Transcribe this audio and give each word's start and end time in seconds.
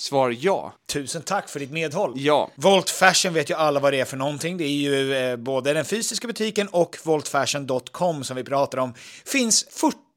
Svar 0.00 0.36
ja. 0.40 0.72
Tusen 0.92 1.22
tack 1.22 1.48
för 1.48 1.60
ditt 1.60 1.70
medhåll. 1.70 2.12
Ja. 2.16 2.50
Volt 2.54 2.90
Fashion 2.90 3.34
vet 3.34 3.50
ju 3.50 3.54
alla 3.54 3.80
vad 3.80 3.92
det 3.92 4.00
är 4.00 4.04
för 4.04 4.16
någonting. 4.16 4.56
Det 4.56 4.64
är 4.64 4.68
ju 4.68 5.14
eh, 5.14 5.36
både 5.36 5.72
den 5.72 5.84
fysiska 5.84 6.26
butiken 6.26 6.68
och 6.68 6.96
voltfashion.com 7.02 8.24
som 8.24 8.36
vi 8.36 8.44
pratar 8.44 8.78
om. 8.78 8.94
Finns 9.24 9.66
40 9.70 9.96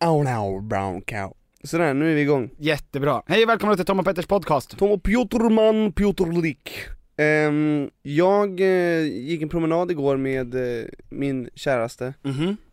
Oh 0.00 0.24
no, 0.24 0.60
brown 0.60 1.00
cow. 1.02 1.34
Sådär, 1.64 1.94
nu 1.94 2.10
är 2.10 2.14
vi 2.14 2.20
igång. 2.20 2.50
Jättebra. 2.58 3.22
Hej 3.26 3.42
och 3.42 3.48
välkomna 3.48 3.76
till 3.76 3.84
Tom 3.84 3.98
och 3.98 4.04
Petters 4.04 4.26
podcast. 4.26 4.78
Tom 4.78 4.90
och 4.90 5.02
Pjotrman 5.02 5.92
Pjotrlik. 5.92 6.70
Ehm, 7.16 7.90
jag 8.02 8.60
eh, 8.60 9.00
gick 9.02 9.42
en 9.42 9.48
promenad 9.48 9.90
igår 9.90 10.16
med 10.16 10.54
eh, 10.54 10.60
Mhm. 10.84 10.88
min 11.08 11.48
käraste 11.54 12.14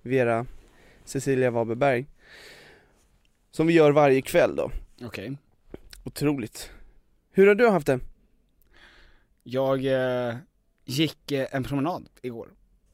Vera 0.02 0.46
Cecilia 1.06 1.52
Waberberg 1.52 2.06
Som 3.52 3.68
vi 3.68 3.74
gör 3.74 3.92
varje 3.92 4.22
kväll 4.22 4.56
då. 4.56 4.72
Okej. 5.06 5.38
Otroligt. 6.04 6.70
Hur 7.32 7.48
har 7.48 7.56
du 7.56 7.70
haft 7.70 7.88
det? 7.88 8.00
Jag 9.44 9.86
eh, 9.86 10.36
gick 10.86 11.32
eh, 11.32 11.48
en 11.52 11.64
promenad 11.64 12.10
igår. 12.22 12.48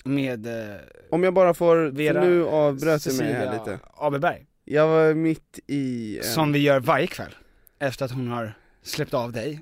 Med 0.06 0.46
eh, 0.48 0.76
Om 1.10 1.24
jag 1.24 1.34
bara 1.34 1.54
får, 1.54 1.76
Vera 1.92 2.22
nu 2.24 2.46
avbröt 2.46 3.06
jag 3.06 3.18
mig 3.18 3.34
här 3.34 3.54
lite. 3.54 3.80
Aberberg. 3.94 4.46
Jag 4.66 4.88
var 4.88 5.14
mitt 5.14 5.60
i 5.68 6.18
en... 6.18 6.24
Som 6.24 6.52
vi 6.52 6.60
gör 6.60 6.80
varje 6.80 7.08
kväll. 7.08 7.36
Efter 7.80 8.06
att 8.06 8.12
hon 8.12 8.28
har 8.28 8.54
släppt 8.84 9.14
av 9.14 9.32
dig. 9.32 9.60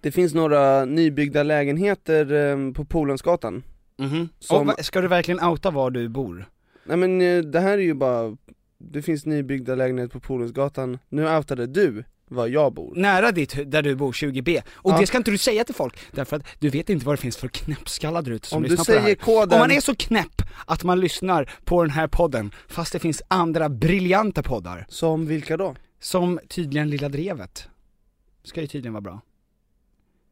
Det 0.00 0.12
finns 0.12 0.34
några 0.34 0.84
nybyggda 0.84 1.42
lägenheter 1.42 2.32
eh, 2.32 2.72
på 2.72 2.84
Polensgatan. 2.84 3.62
Mhm. 3.98 4.28
Som- 4.38 4.68
Och 4.68 4.84
ska 4.84 5.00
du 5.00 5.08
verkligen 5.08 5.40
outa 5.44 5.70
var 5.70 5.90
du 5.90 6.08
bor? 6.08 6.48
Nej 6.84 6.96
men 6.96 7.20
eh, 7.20 7.38
det 7.42 7.60
här 7.60 7.72
är 7.78 7.82
ju 7.82 7.94
bara, 7.94 8.36
det 8.78 9.02
finns 9.02 9.26
nybyggda 9.26 9.74
lägenheter 9.74 10.12
på 10.12 10.20
Polensgatan. 10.20 10.98
Nu 11.08 11.36
outade 11.36 11.66
du 11.66 12.04
var 12.28 12.46
jag 12.46 12.74
bor. 12.74 12.92
Nära 12.96 13.32
ditt, 13.32 13.70
där 13.70 13.82
du 13.82 13.94
bor, 13.96 14.12
20B. 14.12 14.62
Och 14.72 14.92
Ja. 14.92 14.98
det 15.00 15.06
ska 15.06 15.18
inte 15.18 15.30
du 15.30 15.38
säga 15.38 15.64
till 15.64 15.74
folk, 15.74 15.98
därför 16.12 16.36
att 16.36 16.42
du 16.58 16.68
vet 16.70 16.90
inte 16.90 17.06
vad 17.06 17.12
det 17.16 17.20
finns 17.20 17.36
för 17.36 17.48
knäppskallar 17.48 18.22
där 18.22 18.30
ute 18.32 18.48
som 18.48 18.56
Om 18.56 18.62
du 18.62 18.68
lyssnar 18.68 18.84
på 18.84 18.90
det 18.92 18.98
här. 18.98 19.04
säger 19.04 19.16
koden- 19.16 19.52
Om 19.52 19.58
man 19.58 19.70
är 19.70 19.80
så 19.80 19.94
knäpp 19.94 20.42
att 20.66 20.84
man 20.84 21.00
lyssnar 21.00 21.50
på 21.64 21.82
den 21.82 21.90
här 21.90 22.06
podden, 22.08 22.52
fast 22.68 22.92
det 22.92 22.98
finns 22.98 23.22
andra 23.28 23.68
briljanta 23.68 24.42
poddar. 24.42 24.86
Som 24.88 25.26
vilka 25.26 25.56
då? 25.56 25.74
Som 26.00 26.40
tydligen 26.48 26.90
Lilla 26.90 27.08
Drevet. 27.08 27.68
Ska 28.44 28.60
ju 28.60 28.66
tydligen 28.66 28.92
vara 28.92 29.00
bra. 29.00 29.20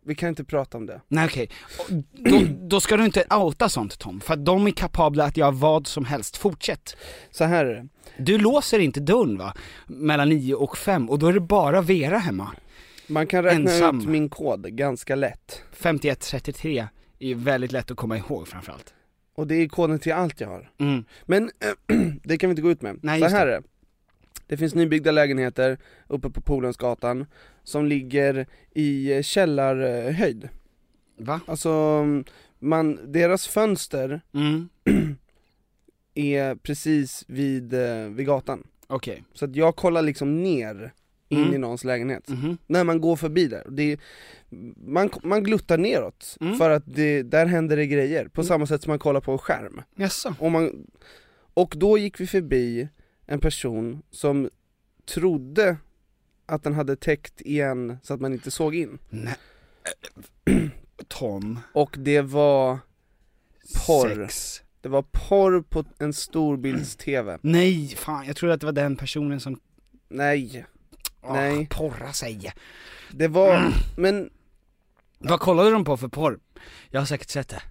Vi 0.05 0.15
kan 0.15 0.29
inte 0.29 0.45
prata 0.45 0.79
om 0.79 0.87
det. 0.87 1.01
Nej 1.09 1.25
okej, 1.27 1.51
Och 1.79 1.95
då, 2.13 2.41
då 2.61 2.81
ska 2.81 2.97
du 2.97 3.05
inte 3.05 3.25
outa 3.31 3.69
sånt 3.69 3.99
Tom, 3.99 4.21
för 4.21 4.35
att 4.35 4.45
de 4.45 4.67
är 4.67 4.71
kapabla 4.71 5.25
att 5.25 5.37
göra 5.37 5.51
vad 5.51 5.87
som 5.87 6.05
helst. 6.05 6.37
Fortsätt. 6.37 6.97
Så 7.31 7.45
här 7.45 7.65
är 7.65 7.75
det. 7.75 7.89
Du 8.19 8.39
låser 8.39 8.79
inte 8.79 9.01
dörren 9.01 9.39
va? 9.39 9.55
Mellan 9.87 10.29
9 10.29 10.55
och 10.55 10.79
5 10.79 11.11
och 11.11 11.19
då 11.19 11.27
är 11.27 11.33
det 11.33 11.41
bara 11.41 11.81
Vera 11.81 12.19
hemma. 12.19 12.51
Man 13.07 13.27
kan 13.27 13.45
räkna 13.45 13.71
Ensam. 13.71 14.01
ut 14.01 14.07
min 14.07 14.29
kod 14.29 14.77
ganska 14.77 15.15
lätt. 15.15 15.63
5133 15.73 16.89
är 17.19 17.27
ju 17.29 17.35
väldigt 17.35 17.73
lätt 17.73 17.91
att 17.91 17.97
komma 17.97 18.17
ihåg 18.17 18.49
framförallt. 18.49 18.95
Och 19.35 19.47
det 19.47 19.55
är 19.55 19.69
koden 19.69 19.99
till 19.99 20.13
allt 20.13 20.41
jag 20.41 20.49
har. 20.49 20.71
Mm. 20.81 21.05
Men 21.25 21.51
det 22.23 22.39
kan 22.39 22.51
vi 22.51 22.53
inte 22.53 22.63
gå 22.63 22.71
ut 22.71 22.83
med. 22.83 22.99
Nej, 23.03 23.21
så 23.21 23.27
här 23.27 23.47
det. 23.47 23.53
är 23.53 23.61
det. 23.61 23.67
Det 24.47 24.57
finns 24.57 24.75
nybyggda 24.75 25.11
lägenheter 25.11 25.79
uppe 26.07 26.31
på 26.31 26.41
Polensgatan 26.41 27.27
som 27.65 27.87
ligger 27.87 28.47
i 28.75 29.13
eh, 29.13 29.23
källarhöjd. 29.23 30.49
Va? 31.17 31.41
Alltså, 31.47 32.05
man, 32.59 33.13
deras 33.13 33.47
fönster 33.47 34.21
Mm. 34.35 34.69
är 36.15 36.55
precis 36.55 37.25
vid, 37.29 37.75
eh, 37.75 38.05
vid 38.09 38.27
gatan. 38.27 38.67
Okej. 38.87 39.25
Så 39.33 39.45
att 39.45 39.57
jag 39.57 39.77
kollar 39.77 40.03
liksom 40.03 40.43
ner 40.43 40.93
in 41.29 41.39
Mm. 41.43 41.55
i 41.55 41.59
någons 41.59 41.85
lägenhet. 41.85 42.29
Mhm. 42.29 42.59
När 42.67 42.85
man 42.85 43.01
går 43.01 43.17
förbi 43.17 43.47
där. 43.47 43.67
Det 43.71 44.01
man, 44.77 45.11
man 45.23 45.43
gluttar 45.45 45.79
neråt, 45.79 46.37
Mm. 46.41 46.57
för 46.59 46.71
att 46.71 46.83
det, 46.87 47.23
där 47.23 47.47
händer 47.47 47.77
det 47.77 47.87
grejer. 47.87 48.29
På 48.29 48.45
samma 48.45 48.67
sätt 48.67 48.83
som 48.83 48.91
man 48.91 48.99
kollar 48.99 49.21
på 49.21 49.33
en 49.33 49.39
skärm. 49.39 49.83
Jaså? 49.97 50.35
Och, 50.39 50.53
man, 50.53 50.87
och 51.55 51.75
då 51.77 51.99
gick 51.99 52.21
vi 52.21 52.27
förbi 52.27 52.89
en 53.27 53.39
person 53.41 54.03
som 54.11 54.51
trodde 55.15 55.77
att 56.47 56.63
den 56.63 56.75
hade 56.75 56.97
täckt 56.97 57.41
igen 57.41 57.99
så 58.03 58.15
att 58.15 58.21
man 58.21 58.33
inte 58.33 58.51
såg 58.51 58.75
in. 58.75 58.99
Nej. 59.11 59.35
Tom. 61.09 61.61
Och 61.73 61.95
det 61.99 62.21
var 62.21 62.79
porr. 63.87 64.27
Sex. 64.27 64.63
Det 64.81 64.89
var 64.89 65.03
porr 65.03 65.63
på 65.63 65.85
en 65.99 66.13
storbilds-tv. 66.13 67.39
Nej, 67.43 67.89
fan 67.89 68.27
jag 68.27 68.37
trodde 68.37 68.55
att 68.55 68.61
det 68.61 68.67
var 68.67 68.73
den 68.73 68.97
personen 68.97 69.41
som, 69.41 69.61
Nej, 70.09 70.65
åh, 71.23 71.33
Nej. 71.33 71.67
porra 71.71 72.13
sig. 72.13 72.53
det 73.11 73.29
var, 73.29 73.73
men 73.97 74.31
Vad 75.19 75.41
kollade 75.41 75.71
de 75.71 75.85
på 75.85 75.97
för 75.97 76.09
porr? 76.09 76.39
Jag 76.91 77.01
har 77.01 77.07
säkert 77.07 77.31
sett 77.31 77.49
det. 77.49 77.63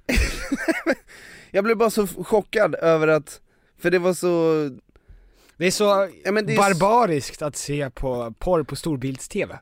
jag 1.51 1.63
blev 1.63 1.77
bara 1.77 1.89
så 1.89 2.07
chockad 2.07 2.75
över 2.75 3.07
att, 3.07 3.41
för 3.77 3.91
det 3.91 3.99
var 3.99 4.13
så, 4.13 4.69
Det 5.61 5.67
är 5.67 5.71
så 5.71 5.83
ja 6.23 6.31
det 6.31 6.53
är, 6.53 6.57
barbariskt 6.57 7.41
att 7.41 7.55
se 7.55 7.89
på 7.89 8.33
porr 8.39 8.63
på 8.63 8.75
storbilds-tv. 8.75 9.59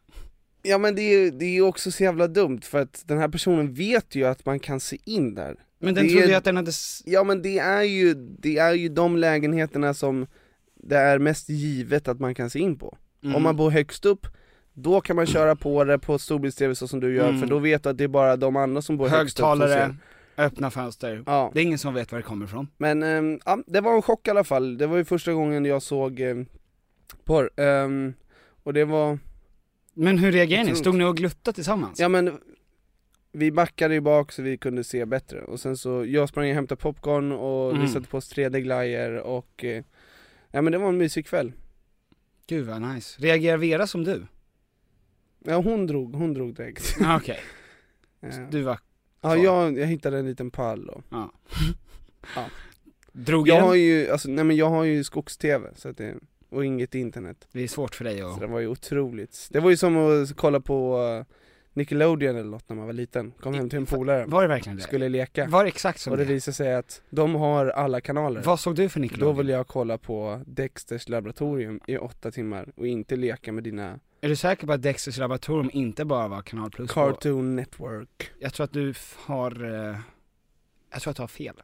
ja, 0.61 0.77
men 0.77 0.95
det 0.95 1.01
är, 1.01 1.31
det 1.31 1.45
är 1.45 1.61
också 1.61 1.91
så 1.91 2.03
jävla 2.03 2.27
dumt 2.27 2.61
för 2.63 2.79
att 2.81 3.03
den 3.05 3.17
här 3.17 3.27
personen 3.27 3.73
vet 3.73 4.15
ju 4.15 4.25
att 4.25 4.45
man 4.45 4.59
kan 4.59 4.79
se 4.79 4.97
in 5.05 5.35
där. 5.35 5.55
Men 5.79 5.93
den 5.93 6.03
Det 6.07 6.11
trodde 6.11 6.27
ju 6.27 6.33
att 6.33 6.43
den 6.43 6.55
hade, 6.55 6.71
Ja 7.05 7.23
men 7.23 7.41
det 7.41 7.59
är 7.59 7.83
ju, 7.83 8.13
det 8.13 8.57
är 8.57 8.73
ju 8.73 8.89
de 8.89 9.17
lägenheterna 9.17 9.93
som 9.93 10.27
det 10.75 10.97
är 10.97 11.19
mest 11.19 11.49
givet 11.49 12.07
att 12.07 12.19
man 12.19 12.35
kan 12.35 12.49
se 12.49 12.59
in 12.59 12.77
på. 12.77 12.97
Mm. 13.23 13.35
Om 13.35 13.43
man 13.43 13.55
bor 13.55 13.71
högst 13.71 14.05
upp, 14.05 14.27
då 14.73 15.01
kan 15.01 15.15
man 15.15 15.25
köra 15.25 15.55
på 15.55 15.83
det 15.83 15.99
på 15.99 16.19
storbilds-tv 16.19 16.75
så 16.75 16.87
som 16.87 16.99
du 16.99 17.15
gör, 17.15 17.29
Mm. 17.29 17.41
för 17.41 17.47
då 17.47 17.59
vet 17.59 17.83
du 17.83 17.89
att 17.89 17.97
det 17.97 18.03
är 18.03 18.07
bara 18.07 18.35
de 18.35 18.55
andra 18.55 18.81
som 18.81 18.97
bor 18.97 19.07
högst 19.07 19.39
upp 19.39 19.43
som 19.43 19.59
högtalare, 19.61 19.85
ser. 19.87 19.95
Öppna 20.45 20.71
fönster. 20.71 21.23
Ja, 21.25 21.51
Det 21.53 21.59
är 21.59 21.63
ingen 21.63 21.77
som 21.79 21.93
vet 21.93 22.11
var 22.11 22.19
det 22.19 22.23
kommer 22.23 22.45
ifrån. 22.45 22.67
men 22.77 23.03
ehm, 23.03 23.39
ja, 23.45 23.63
det 23.67 23.81
var 23.81 23.95
en 23.95 24.01
chock 24.01 24.27
i 24.27 24.31
alla 24.31 24.43
fall, 24.43 24.77
det 24.77 24.87
var 24.87 24.97
ju 24.97 25.05
första 25.05 25.33
gången 25.33 25.65
jag 25.65 25.81
såg 25.81 26.19
um, 26.19 26.45
porr, 27.23 27.49
Ehm, 27.59 28.13
och 28.63 28.73
det 28.73 28.85
var, 28.85 29.19
Men 29.93 30.17
hur 30.17 30.31
reagerade 30.31 30.69
ni? 30.69 30.75
Stod 30.75 30.95
ni 30.95 31.03
och 31.03 31.17
gluttade 31.17 31.55
tillsammans? 31.55 31.99
ja 31.99 32.09
men 32.09 32.39
vi 33.31 33.51
backade 33.51 33.93
ju 33.93 34.01
bak 34.01 34.31
så 34.31 34.41
vi 34.41 34.57
kunde 34.57 34.83
se 34.83 35.05
bättre, 35.05 35.41
och 35.41 35.59
sen 35.59 35.77
så, 35.77 36.05
jag 36.05 36.29
sprang 36.29 36.49
och 36.49 36.55
hämtade 36.55 36.81
popcorn 36.81 37.31
och 37.31 37.69
Mm. 37.71 37.81
vi 37.81 37.87
satte 37.93 38.07
på 38.07 38.17
oss 38.17 38.33
3D-glajjor 38.35 39.17
och, 39.17 39.63
eh, 39.63 39.83
ja 40.51 40.61
men 40.61 40.71
det 40.71 40.77
var 40.77 40.89
en 40.89 40.97
mysig 40.97 41.25
kväll. 41.27 41.51
Gud 42.47 42.65
vad 42.67 42.81
nice. 42.81 43.21
Reagerar 43.21 43.57
Vera 43.57 43.87
som 43.87 44.03
du? 44.03 44.25
Ja 45.45 45.55
hon 45.61 45.87
drog, 45.87 46.15
hon 46.15 46.33
drog 46.33 46.53
direkt. 46.55 46.95
Ah, 47.01 47.17
Okej, 47.17 47.39
Ja. 48.19 48.29
du 48.51 48.61
var, 48.61 48.79
Ja, 49.21 49.37
jag, 49.37 49.77
jag 49.77 49.87
hittade 49.87 50.19
en 50.19 50.25
liten 50.25 50.51
pall 50.51 50.89
och 50.89 51.03
ja. 51.09 51.31
Ja. 52.35 52.45
Drog 53.11 53.47
Jag 53.47 53.57
den? 53.57 53.63
har 53.67 53.75
ju, 53.75 54.09
alltså, 54.09 54.29
nej 54.29 54.43
men 54.43 54.55
jag 54.55 54.69
har 54.69 54.83
ju 54.83 55.03
skogs-tv, 55.03 55.69
så 55.75 55.89
att 55.89 55.97
det, 55.97 56.15
och 56.49 56.65
inget 56.65 56.95
internet. 56.95 57.47
Det 57.51 57.63
är 57.63 57.67
svårt 57.67 57.95
för 57.95 58.03
dig 58.05 58.19
Så 58.19 58.27
att... 58.33 58.39
det 58.39 58.47
var 58.47 58.59
ju 58.59 58.67
otroligt. 58.67 59.47
Det 59.51 59.59
var 59.59 59.69
ju 59.69 59.77
som 59.77 59.97
att 59.97 60.35
kolla 60.35 60.59
på 60.59 60.97
uh, 61.19 61.23
Nickelodeon 61.73 62.35
eller 62.35 62.49
något 62.49 62.69
när 62.69 62.75
man 62.75 62.85
var 62.85 62.93
liten. 62.93 63.31
Kom 63.39 63.53
hem 63.53 63.69
till 63.69 63.77
en 63.79 63.85
polare, 63.85 64.25
Var 64.25 64.41
det 64.41 64.47
verkligen 64.47 64.77
det? 64.77 64.83
skulle 64.83 65.09
leka. 65.09 65.47
Var 65.47 65.63
det 65.63 65.67
exakt 65.67 65.99
som 65.99 66.11
Och 66.11 66.17
det 66.17 66.25
det? 66.25 66.33
visade 66.33 66.55
sig 66.55 66.73
att 66.75 67.01
de 67.09 67.35
har 67.35 67.65
alla 67.65 68.01
kanaler. 68.01 68.41
Vad 68.41 68.59
såg 68.59 68.75
du 68.75 68.89
för 68.89 68.99
Då 68.99 69.01
Nickelodeon? 69.01 69.37
vill 69.37 69.49
jag 69.49 69.67
kolla 69.67 69.97
på 69.97 70.41
Dexters 70.45 71.09
laboratorium 71.09 71.79
i 71.87 71.97
åtta 71.97 72.31
timmar 72.31 72.71
och 72.75 72.87
inte 72.87 73.15
leka 73.15 73.51
med 73.51 73.63
dina 73.63 73.99
Är 74.21 74.29
du 74.29 74.35
säker 74.35 74.67
på 74.67 74.73
att 74.73 74.81
Dexters 74.81 75.17
laboratorium 75.17 75.69
inte 75.73 76.05
bara 76.05 76.27
var 76.27 76.41
kanal 76.41 76.71
plus? 76.71 76.91
Cartoon 76.91 77.55
Network. 77.55 78.31
Jag 78.39 78.53
tror 78.53 78.63
att 78.63 78.73
du 78.73 78.93
har, 79.17 79.63
eh, 79.63 79.99
jag 80.91 81.01
tror 81.01 81.11
att 81.11 81.17
du 81.17 81.23
har 81.23 81.27
fel. 81.27 81.55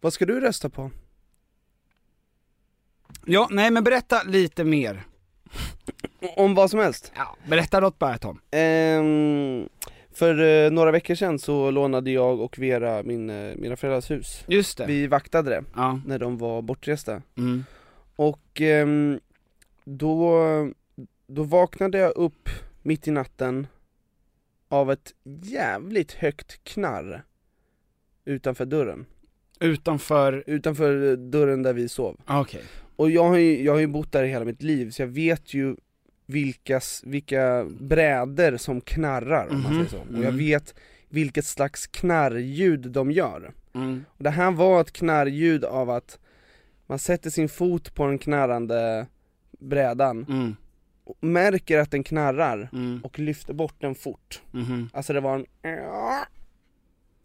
Vad 0.00 0.12
ska 0.12 0.26
du 0.26 0.40
rösta 0.40 0.70
på? 0.70 0.90
Ja, 3.24 3.48
nej 3.50 3.70
men 3.70 3.84
berätta 3.84 4.22
lite 4.22 4.64
mer. 4.64 5.06
Om 6.36 6.54
vad 6.54 6.70
som 6.70 6.80
helst? 6.80 7.12
Ja, 7.16 7.36
berätta 7.46 7.80
något 7.80 7.98
bara 7.98 8.18
Tom. 8.18 8.40
Ehm, 8.50 9.68
för 10.18 10.64
eh, 10.66 10.70
några 10.70 10.90
veckor 10.90 11.14
sedan 11.14 11.38
så 11.38 11.70
lånade 11.70 12.10
jag 12.10 12.40
och 12.40 12.58
Vera 12.58 13.02
min, 13.02 13.30
eh, 13.30 13.56
mina 13.56 13.76
föräldrars 13.76 14.10
hus. 14.10 14.44
Just 14.48 14.78
det. 14.78 14.86
Vi 14.86 15.06
vaktade 15.06 15.50
det 15.50 15.64
Ja. 15.76 16.00
när 16.06 16.18
de 16.18 16.38
var 16.38 16.62
bortresta. 16.62 17.22
Mm. 17.36 17.64
Och 18.16 18.60
ehm, 18.60 19.20
då, 19.84 20.42
då 21.26 21.42
vaknade 21.42 21.98
jag 21.98 22.16
upp 22.16 22.48
mitt 22.82 23.08
i 23.08 23.10
natten 23.10 23.66
av 24.68 24.92
ett 24.92 25.14
jävligt 25.42 26.12
högt 26.12 26.64
knarr 26.64 27.22
utanför 28.24 28.64
dörren. 28.66 29.06
Utanför, 29.60 30.44
Utanför 30.46 31.16
dörren 31.16 31.62
där 31.62 31.72
vi 31.72 31.88
sov. 31.88 32.20
ah, 32.24 32.40
okej. 32.40 32.62
Och 32.96 33.10
jag 33.10 33.24
har 33.24 33.36
ju, 33.36 33.62
jag 33.64 33.72
har 33.72 33.80
ju 33.80 33.86
bott 33.86 34.12
där 34.12 34.24
i 34.24 34.28
hela 34.28 34.44
mitt 34.44 34.62
liv 34.62 34.90
så 34.90 35.02
jag 35.02 35.06
vet 35.06 35.54
ju 35.54 35.76
vilkas, 36.28 37.02
vilka 37.06 37.64
brädor 37.80 38.56
som 38.56 38.80
knarrar 38.80 39.48
om 39.50 39.62
man 39.62 39.72
Mhm. 39.76 39.86
säger 39.86 40.04
så. 40.04 40.08
Och 40.12 40.18
jag 40.18 40.24
Mm. 40.24 40.36
vet 40.38 40.74
vilket 41.08 41.44
slags 41.44 41.86
knarrljud 41.86 42.90
de 42.90 43.10
gör. 43.10 43.52
Mm. 43.74 44.04
Och 44.08 44.24
det 44.24 44.30
här 44.30 44.50
var 44.50 44.80
ett 44.80 44.92
knarrljud 44.92 45.64
av 45.64 45.90
att 45.90 46.18
man 46.86 46.98
sätter 46.98 47.30
sin 47.30 47.48
fot 47.48 47.94
på 47.94 48.06
den 48.06 48.18
knarrande 48.18 49.06
brädan, 49.58 50.26
Mm. 50.28 50.56
och 51.04 51.16
märker 51.24 51.78
att 51.78 51.90
den 51.90 52.02
knarrar 52.04 52.68
Mm. 52.72 53.00
och 53.04 53.18
lyfter 53.18 53.54
bort 53.54 53.74
den 53.78 53.94
fort. 53.94 54.42
Mhm. 54.50 54.90
Alltså 54.92 55.12
det 55.12 55.20
var 55.20 55.34
en 55.34 55.46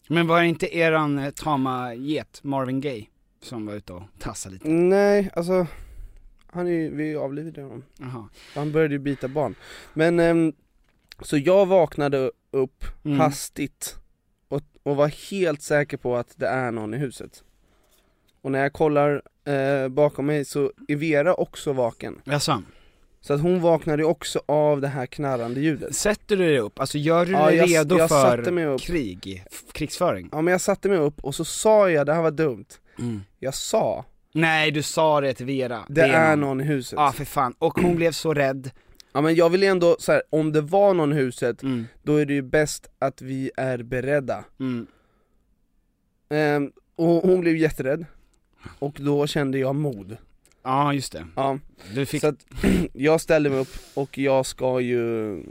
Men 0.08 0.28
var 0.28 0.42
det 0.42 0.48
inte 0.48 0.76
eran 0.78 1.20
eh, 1.20 1.30
tama 1.32 1.94
get, 1.94 2.40
Marvin 2.44 2.82
Gaye, 2.82 3.06
som 3.42 3.66
var 3.66 3.74
ute 3.74 3.94
och 3.94 4.04
tassade 4.20 4.54
lite? 4.54 4.70
Nej, 4.70 5.30
alltså 5.36 5.68
han 6.54 6.68
är 6.68 6.90
vi 6.90 7.16
avlivade 7.16 7.62
honom. 7.62 7.84
Jaha. 8.00 8.30
Han 8.56 8.72
började 8.72 8.94
ju 8.94 9.00
bita 9.00 9.28
barn. 9.28 9.56
Men, 9.94 10.20
ehm, 10.20 10.54
så 11.22 11.38
jag 11.38 11.66
vaknade 11.66 12.32
upp 12.52 12.84
Mm. 13.06 13.20
hastigt 13.20 13.96
och, 14.48 14.62
och 14.84 14.96
var 14.96 15.08
helt 15.32 15.62
säker 15.62 15.98
på 15.98 16.16
att 16.16 16.34
det 16.36 16.48
är 16.48 16.72
någon 16.72 16.94
i 16.94 16.98
huset. 16.98 17.44
Och 18.42 18.52
när 18.52 18.60
jag 18.60 18.74
kollar 18.74 19.22
eh, 19.46 19.88
bakom 19.90 20.26
mig 20.26 20.46
så 20.46 20.72
är 20.88 20.96
Vera 20.96 21.34
också 21.34 21.74
vaken. 21.74 22.22
Jaså? 22.24 22.64
Så 23.22 23.34
att 23.34 23.42
hon 23.42 23.62
vaknade 23.62 24.04
också 24.04 24.42
av 24.46 24.82
det 24.82 24.88
här 24.88 25.06
knarrande 25.06 25.60
ljudet. 25.62 25.96
Sätter 25.96 26.38
du 26.38 26.44
dig 26.46 26.60
upp? 26.60 26.80
Alltså 26.80 26.98
gör 26.98 27.26
du 27.26 27.32
Ja, 27.32 27.46
dig 27.46 27.56
jag- 27.58 27.70
redo 27.70 27.98
jag 27.98 28.10
för 28.10 28.78
krig? 28.78 29.44
Krigsföring? 29.72 30.30
Ja 30.32 30.42
men 30.42 30.52
jag 30.52 30.62
satte 30.62 30.90
mig 30.90 30.98
upp 30.98 31.24
och 31.24 31.36
så 31.36 31.46
sa 31.46 31.90
jag, 31.90 32.06
det 32.06 32.14
här 32.14 32.22
var 32.22 32.32
dumt, 32.32 32.66
Mm. 33.00 33.22
jag 33.40 33.54
sa, 33.56 34.06
Nej, 34.36 34.72
du 34.72 34.82
sa 34.82 35.22
det 35.22 35.34
till 35.34 35.46
Vera. 35.46 35.86
det, 35.90 36.02
är 36.02 36.36
någon 36.36 36.62
i 36.62 36.64
huset. 36.64 36.98
Ja, 36.98 37.12
för 37.12 37.26
fan. 37.26 37.54
Och 37.60 37.80
hon 37.80 37.96
blev 37.96 38.12
så 38.12 38.34
rädd. 38.34 38.72
Ja 39.14 39.22
men 39.22 39.36
jag 39.36 39.50
vill 39.50 39.64
ändå, 39.64 39.96
så 40.00 40.12
här, 40.12 40.22
om 40.30 40.52
det 40.52 40.62
var 40.62 40.94
någon 40.94 41.14
i 41.14 41.16
huset, 41.16 41.64
Mm. 41.64 41.86
då 42.04 42.16
är 42.16 42.26
det 42.26 42.34
ju 42.34 42.42
bäst 42.42 42.88
att 43.00 43.22
vi 43.22 43.52
är 43.58 43.84
beredda. 43.84 44.44
Mm. 44.60 44.88
Ehm, 46.30 46.72
och 46.96 47.08
hon 47.08 47.42
blev 47.42 47.58
jätterädd, 47.58 48.06
och 48.80 48.98
då 49.00 49.28
kände 49.28 49.58
jag 49.58 49.76
mod. 49.76 50.18
Ja, 50.64 50.94
just 50.94 51.12
det. 51.14 51.28
Ja, 51.36 51.60
Du 51.96 52.06
fick... 52.06 52.22
så 52.22 52.28
att 52.28 52.46
jag 52.94 53.22
ställde 53.22 53.50
mig 53.50 53.60
upp 53.60 53.76
och 53.94 54.18
jag 54.18 54.46
ska 54.46 54.80
ju 54.80 55.00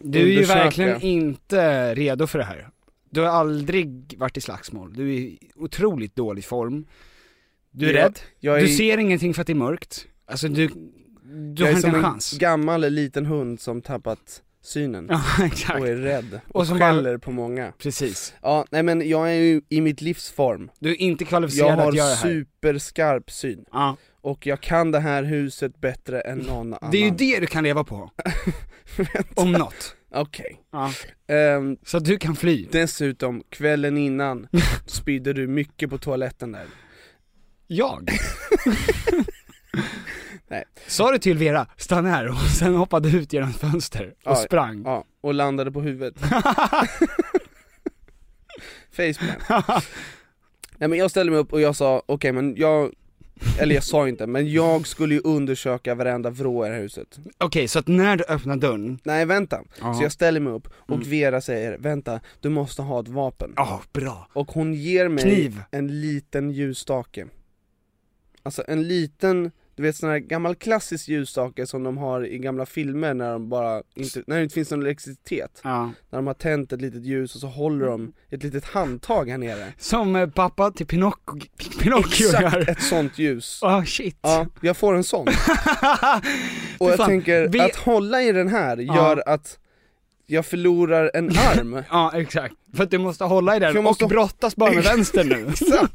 Du 0.05 0.19
är 0.21 0.27
ju 0.27 0.43
verkligen 0.45 1.01
inte 1.01 1.95
redo 1.95 2.27
för 2.27 2.39
det 2.39 2.45
här. 2.45 2.69
Du 3.11 3.21
har 3.21 3.29
aldrig 3.29 4.15
varit 4.19 4.37
i 4.37 4.41
slagsmål, 4.41 4.93
du 4.95 5.03
är 5.15 5.19
i 5.19 5.39
otroligt 5.57 6.17
dålig 6.17 6.45
form. 6.45 6.85
Du 7.73 7.89
är 7.91 7.95
Jag- 7.95 8.05
rädd, 8.05 8.19
jag 8.41 8.57
är, 8.57 8.61
du 8.61 8.69
ser 8.69 8.99
ingenting 8.99 9.35
för 9.35 9.41
att 9.41 9.47
det 9.47 9.53
är 9.53 9.55
mörkt. 9.55 10.07
Alltså 10.27 10.49
du, 10.49 10.67
du 10.67 10.73
jag 11.57 11.67
har 11.67 11.67
är 11.67 11.71
inte 11.71 11.81
som 11.81 11.91
en 11.91 11.97
en 11.97 12.03
chans. 12.03 12.39
gammal 12.39 12.81
liten 12.91 13.27
hund 13.27 13.61
som 13.61 13.83
tappat 13.83 14.43
synen. 14.65 15.07
Ja, 15.11 15.23
exakt. 15.45 15.81
och 15.81 15.89
är 15.89 15.97
rädd, 15.97 16.41
och, 16.49 16.57
Och 16.57 16.67
som 16.67 16.79
skäller 16.79 17.19
på 17.19 17.31
många. 17.31 17.73
Precis. 17.79 18.35
Ja, 18.43 18.65
nej 18.71 18.83
men 18.83 19.09
jag 19.09 19.29
är 19.31 19.35
ju 19.35 19.61
i 19.69 19.81
mitt 19.81 20.01
livsform. 20.01 20.71
Du 20.79 20.91
är 20.91 20.95
inte 21.01 21.25
Jag 21.25 21.29
kvalificerad 21.29 21.71
att 21.71 21.77
göra 21.79 21.85
har 21.85 21.93
det 21.93 22.03
här. 22.03 22.17
superskarp 22.17 23.31
syn. 23.31 23.65
Ja. 23.73 23.97
Och 24.21 24.47
jag 24.47 24.61
kan 24.61 24.91
det 24.91 25.01
här 25.01 25.23
huset 25.23 25.81
bättre 25.81 26.21
än 26.21 26.39
någon 26.39 26.75
annan. 26.75 26.91
Det 26.93 26.99
är 26.99 27.05
ju 27.05 27.11
det 27.11 27.41
du 27.41 27.47
kan 27.47 27.65
leva 27.65 27.85
på. 27.85 28.11
Om 29.35 29.53
något. 29.53 29.97
Okej. 30.15 30.61
Ja. 30.73 30.93
Ehm, 31.35 31.77
Så 31.85 31.99
du 31.99 32.19
kan 32.19 32.37
fly. 32.37 32.67
dessutom, 32.73 33.43
kvällen 33.51 33.97
innan 33.99 34.49
spydde 34.87 35.33
du 35.33 35.47
mycket 35.47 35.91
på 35.91 35.99
toaletten 35.99 36.53
där. 36.53 36.65
Jag? 37.77 38.09
Nej. 40.49 40.65
Sa 40.87 41.13
du 41.13 41.19
till 41.19 41.39
Vera, 41.39 41.67
stanna 41.77 42.09
här 42.11 42.29
och 42.29 42.37
sen 42.39 42.75
hoppade 42.75 43.09
ut 43.09 43.33
genom 43.33 43.49
ett 43.51 43.57
fönster 43.57 44.07
och 44.07 44.13
Ja, 44.25 44.35
sprang? 44.37 44.83
Ja, 44.85 45.05
och 45.21 45.35
landade 45.35 45.73
på 45.73 45.81
huvudet. 45.81 46.15
Faceplant. 48.93 49.43
Nej 50.79 50.89
men 50.89 50.99
jag 50.99 51.11
ställde 51.11 51.31
mig 51.33 51.41
upp 51.41 51.53
och 51.53 51.61
jag 51.61 51.77
sa, 51.77 52.03
okej 52.07 52.33
men 52.33 52.57
jag, 52.57 52.93
eller 53.59 53.75
jag 53.75 53.85
sa 53.85 54.09
inte, 54.09 54.27
men 54.27 54.53
jag 54.53 54.87
skulle 54.87 55.15
ju 55.15 55.21
undersöka 55.25 55.95
varenda 55.95 56.31
vrå 56.31 56.67
i 56.67 56.69
det 56.69 56.75
här 56.75 56.83
huset. 56.83 57.19
Okej, 57.39 57.69
så 57.69 57.79
att 57.79 57.87
när 57.89 58.17
du 58.17 58.25
öppnar 58.25 58.57
dörren, 58.57 58.99
Nej 59.05 59.25
vänta, 59.27 59.61
Ja. 59.81 59.95
så 59.95 60.03
jag 60.03 60.13
ställer 60.13 60.41
mig 60.41 60.53
upp 60.53 60.69
och 60.75 60.97
Mm. 60.97 61.09
Vera 61.11 61.41
säger, 61.41 61.79
vänta, 61.79 62.21
du 62.41 62.49
måste 62.49 62.83
ha 62.83 63.01
ett 63.01 63.09
vapen. 63.09 63.53
ja 63.57 63.83
bra. 63.93 64.29
Och 64.33 64.53
hon 64.53 64.75
ger 64.75 65.09
mig 65.09 65.25
Kniv. 65.25 65.63
en 65.71 66.01
liten 66.01 66.51
ljusstake. 66.51 67.27
Alltså 68.43 68.65
en 68.69 68.89
liten, 68.89 69.51
du 69.77 69.83
vet 69.83 69.97
sån 69.97 70.11
här 70.11 70.19
gammal 70.19 70.55
klassisk 70.55 71.09
ljusstake 71.09 71.67
som 71.67 71.83
de 71.83 71.99
har 71.99 72.27
i 72.27 72.39
gamla 72.39 72.67
filmer 72.67 73.15
när 73.15 73.33
de 73.33 73.49
bara 73.49 73.83
inte, 73.95 74.23
när 74.27 74.37
det 74.37 74.43
inte 74.43 74.55
finns 74.55 74.71
någon 74.71 74.83
elektricitet. 74.83 75.61
Ja. 75.65 75.93
När 76.11 76.19
de 76.19 76.27
har 76.27 76.35
tänt 76.35 76.73
ett 76.73 76.81
litet 76.81 77.05
ljus 77.05 77.35
och 77.35 77.41
så 77.41 77.47
håller 77.47 77.87
de 77.87 78.13
ett 78.31 78.43
litet 78.43 78.65
handtag 78.65 79.29
här 79.31 79.39
nere. 79.39 79.73
Som 79.79 80.17
eh, 80.17 80.29
pappa 80.31 80.71
till 80.71 80.87
Pinocchio, 80.87 81.41
Pinocchio 81.81 82.25
Exakt 82.27 82.43
gör. 82.55 82.71
ett 82.71 82.83
sånt 82.83 83.19
ljus. 83.19 83.61
Ah 83.63 83.85
shit. 83.85 84.19
Ja, 84.23 84.47
jag 84.63 84.77
får 84.77 84.95
en 84.95 85.05
sån. 85.05 85.27
Och 86.79 86.91
jag 86.91 86.97
fan, 86.97 87.09
tänker, 87.09 87.49
vi- 87.49 87.61
att 87.61 87.77
hålla 87.77 88.23
i 88.23 88.33
den 88.33 88.49
här 88.49 88.77
gör 88.77 89.23
att 89.29 89.59
jag 90.27 90.47
förlorar 90.47 91.11
en 91.15 91.29
arm. 91.31 91.83
Ja 91.91 92.13
exakt, 92.15 92.55
för 92.77 92.83
att 92.85 92.91
du 92.91 92.99
måste 92.99 93.25
hålla 93.25 93.57
i 93.57 93.59
den 93.59 93.83
måste- 93.85 94.05
och 94.05 94.11
brottas 94.11 94.57
bara 94.57 94.73
med 94.73 94.85
vänster 94.85 95.25
nu. 95.25 95.47
Exakt. 95.51 95.93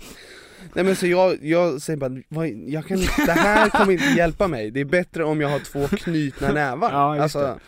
Nej 0.73 0.85
men 0.85 0.95
så 0.95 1.07
jag, 1.07 1.37
jag 1.45 1.81
säger 1.81 1.97
bara, 1.97 2.21
vad, 2.29 2.47
jag 2.47 2.85
kan, 2.85 2.97
inte- 2.97 3.25
det 3.25 3.31
här 3.31 3.69
kommer 3.69 3.91
inte 3.93 4.05
hjälpa 4.17 4.47
mig, 4.47 4.71
det 4.71 4.79
är 4.79 4.85
bättre 4.85 5.23
om 5.23 5.41
jag 5.41 5.49
har 5.49 5.59
två 5.59 5.87
knutna 5.97 6.51
nävar. 6.53 6.91
Ja, 6.91 7.21
alltså, 7.21 7.59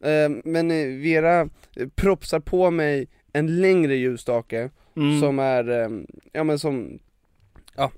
eh, 0.00 0.28
men 0.44 0.68
Vera 1.02 1.40
eh, 1.76 1.88
propsar 1.94 2.40
på 2.40 2.70
mig 2.70 3.08
en 3.32 3.60
längre 3.60 3.96
ljusstake 3.96 4.70
Mm. 4.96 5.20
som 5.20 5.38
är, 5.38 5.68
eh, 5.70 5.88
ja 6.32 6.44
men 6.44 6.58
som, 6.58 6.98
ja 7.76 7.90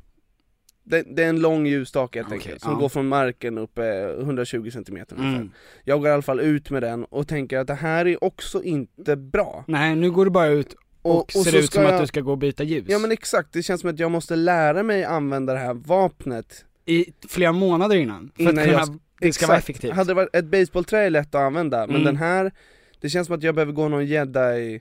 det, 0.84 1.02
det 1.16 1.24
är 1.24 1.28
en 1.28 1.40
lång 1.40 1.66
ljusstake 1.66 2.18
helt 2.18 2.28
Okej, 2.28 2.38
enkelt, 2.38 2.62
som 2.62 2.72
ja. 2.72 2.78
går 2.78 2.88
från 2.88 3.08
marken 3.08 3.58
upp 3.58 3.78
eh, 3.78 3.84
120 4.20 4.70
cm. 4.70 4.98
Mm. 5.18 5.50
Jag 5.84 6.00
går 6.00 6.08
i 6.08 6.12
alla 6.12 6.22
fall 6.22 6.40
ut 6.40 6.70
med 6.70 6.82
den 6.82 7.04
och 7.04 7.28
tänker 7.28 7.58
att 7.58 7.66
det 7.66 7.74
här 7.74 8.06
är 8.06 8.24
också 8.24 8.62
inte 8.62 9.16
bra. 9.16 9.64
Nej, 9.68 9.96
nu 9.96 10.10
går 10.10 10.24
du 10.24 10.30
bara 10.30 10.46
ut 10.46 10.74
och, 11.02 11.32
ser 11.32 11.50
så 11.50 11.56
ut 11.56 11.72
som 11.72 11.82
jag- 11.82 11.94
att 11.94 12.00
du 12.00 12.06
ska 12.06 12.20
gå 12.20 12.30
och 12.30 12.38
byta 12.38 12.62
ljus. 12.64 12.84
Ja 12.88 12.98
men 12.98 13.12
exakt, 13.12 13.52
det 13.52 13.62
känns 13.62 13.80
som 13.80 13.90
att 13.90 13.98
jag 13.98 14.10
måste 14.10 14.36
lära 14.36 14.82
mig 14.82 15.04
använda 15.04 15.52
det 15.52 15.58
här 15.58 15.74
vapnet 15.74 16.64
I 16.86 17.12
flera 17.28 17.52
månader 17.52 17.96
innan, 17.96 18.32
för 18.36 18.42
Innan 18.42 18.58
att 18.58 18.64
kunna, 18.64 18.78
jag- 18.78 18.98
det 19.20 19.32
ska 19.32 19.46
vara 19.46 19.58
effektivt. 19.58 19.92
Hade 19.92 20.10
det 20.10 20.14
varit 20.14 20.36
ett 20.36 20.44
baseballträ 20.44 20.98
är 21.06 21.10
lätt 21.10 21.34
att 21.34 21.40
använda, 21.40 21.78
men 21.86 21.90
Mm. 21.96 22.04
den 22.04 22.16
här, 22.16 22.52
det 23.00 23.08
känns 23.10 23.26
som 23.26 23.36
att 23.36 23.42
jag 23.42 23.54
behöver 23.54 23.72
gå 23.72 23.88
någon 23.88 24.06
jedi 24.06 24.80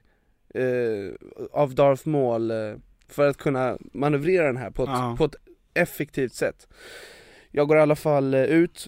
eh, 0.55 1.13
av 1.51 1.75
Darth 1.75 2.07
Maul 2.07 2.51
eh, 2.51 2.57
för 3.07 3.27
att 3.29 3.37
kunna 3.37 3.77
manövrera 3.93 4.45
den 4.47 4.57
här 4.57 4.69
på 4.71 4.83
ett, 4.83 4.89
Ja. 4.89 5.15
på 5.17 5.25
ett 5.25 5.35
effektivt 5.73 6.33
sätt. 6.33 6.67
Jag 7.51 7.67
går 7.67 7.77
i 7.77 7.81
alla 7.81 7.95
fall 7.95 8.33
eh, 8.33 8.43
ut, 8.43 8.87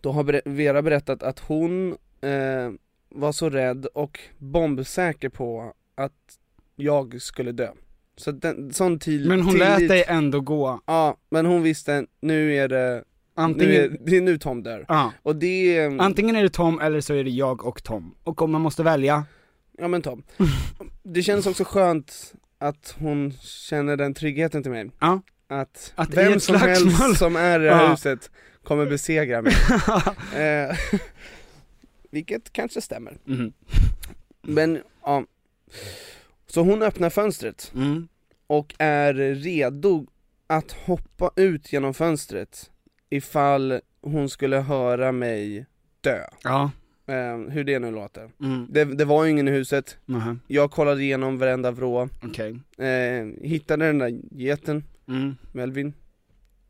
då 0.00 0.12
har 0.12 0.40
Vera 0.48 0.82
berättat 0.82 1.22
att 1.22 1.38
hon 1.38 1.96
eh, 2.20 2.70
var 3.08 3.32
så 3.32 3.50
rädd 3.50 3.86
och 3.86 4.20
bombsäker 4.38 5.28
på 5.28 5.72
att 5.94 6.38
jag 6.82 7.22
skulle 7.22 7.52
dö. 7.52 7.68
Så 8.16 8.32
den, 8.32 8.72
sån 8.72 8.98
till, 8.98 9.28
Men 9.28 9.40
hon 9.40 9.52
tillit, 9.52 9.68
lät 9.68 9.88
dig 9.88 10.04
ändå 10.08 10.40
gå, 10.40 10.80
Ja, 10.86 11.16
men 11.30 11.46
hon 11.46 11.62
visste, 11.62 12.06
nu 12.20 12.54
är 12.56 12.68
det, 12.68 12.94
nu 13.36 13.42
antingen, 13.42 13.74
är, 13.74 13.96
det 14.06 14.16
är 14.16 14.20
nu 14.20 14.38
Tom 14.38 14.62
dör. 14.62 14.84
ja. 14.88 15.12
Och 15.22 15.36
det 15.36 15.76
är, 15.76 16.00
antingen 16.00 16.36
är 16.36 16.42
det 16.42 16.48
Tom 16.50 16.80
eller 16.80 17.00
så 17.00 17.14
är 17.14 17.24
det 17.24 17.30
jag 17.30 17.64
och 17.66 17.82
Tom. 17.82 18.14
Och 18.24 18.42
om 18.42 18.50
man 18.52 18.60
måste 18.60 18.82
välja, 18.82 19.24
ja 19.78 19.88
men 19.88 20.02
Tom. 20.02 20.22
Det 21.02 21.22
känns 21.22 21.46
också 21.46 21.64
skönt 21.64 22.32
att 22.58 22.94
hon 22.98 23.32
känner 23.42 23.96
den 23.96 24.14
tryggheten 24.14 24.62
till 24.62 24.72
mig. 24.72 24.90
Ja. 25.00 25.20
Att, 25.48 25.92
Att 25.94 26.14
vem 26.14 26.40
som 26.40 26.54
slagsmål- 26.56 26.88
helst 26.90 27.18
som 27.18 27.36
är 27.36 27.60
i 27.60 27.64
det 27.64 27.74
här 27.74 27.82
Ja. 27.84 27.90
huset 27.90 28.30
kommer 28.64 28.86
besegra 28.86 29.42
mig. 29.42 29.52
eh, 30.70 30.76
vilket 32.10 32.52
kanske 32.52 32.80
stämmer. 32.80 33.18
Mhm. 33.24 33.52
Men 34.42 34.78
ja. 35.04 35.24
Så 36.50 36.60
hon 36.62 36.82
öppnar 36.82 37.10
fönstret 37.10 37.72
mm. 37.74 38.08
och 38.46 38.74
är 38.78 39.14
redo 39.34 40.06
att 40.46 40.72
hoppa 40.72 41.30
ut 41.36 41.72
genom 41.72 41.94
fönstret 41.94 42.70
ifall 43.10 43.80
hon 44.02 44.28
skulle 44.28 44.56
höra 44.56 45.12
mig 45.12 45.66
dö. 46.00 46.20
ja, 46.42 46.70
Eh, 47.06 47.38
hur 47.38 47.64
det 47.64 47.78
nu 47.78 47.90
låter. 47.90 48.30
mm. 48.40 48.66
Det, 48.70 48.84
det 48.84 49.04
var 49.04 49.26
ingen 49.26 49.48
i 49.48 49.50
huset, 49.50 49.98
Nähä. 50.06 50.36
jag 50.46 50.70
kollade 50.70 51.02
igenom 51.02 51.38
varenda 51.38 51.70
vrå, 51.70 52.08
okej. 52.22 52.60
eh, 52.78 53.26
hittade 53.48 53.86
den 53.86 53.98
där 53.98 54.20
geten, 54.30 54.84
Mm. 55.08 55.36
Melvin, 55.52 55.94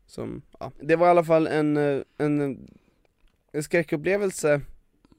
som, 0.07 0.41
ja. 0.59 0.71
Det 0.81 0.95
var 0.95 1.07
i 1.07 1.09
alla 1.09 1.23
fall 1.23 1.47
en, 1.47 1.77
eh, 1.77 2.01
en, 2.17 2.41
en 3.51 3.63
skräckupplevelse 3.63 4.61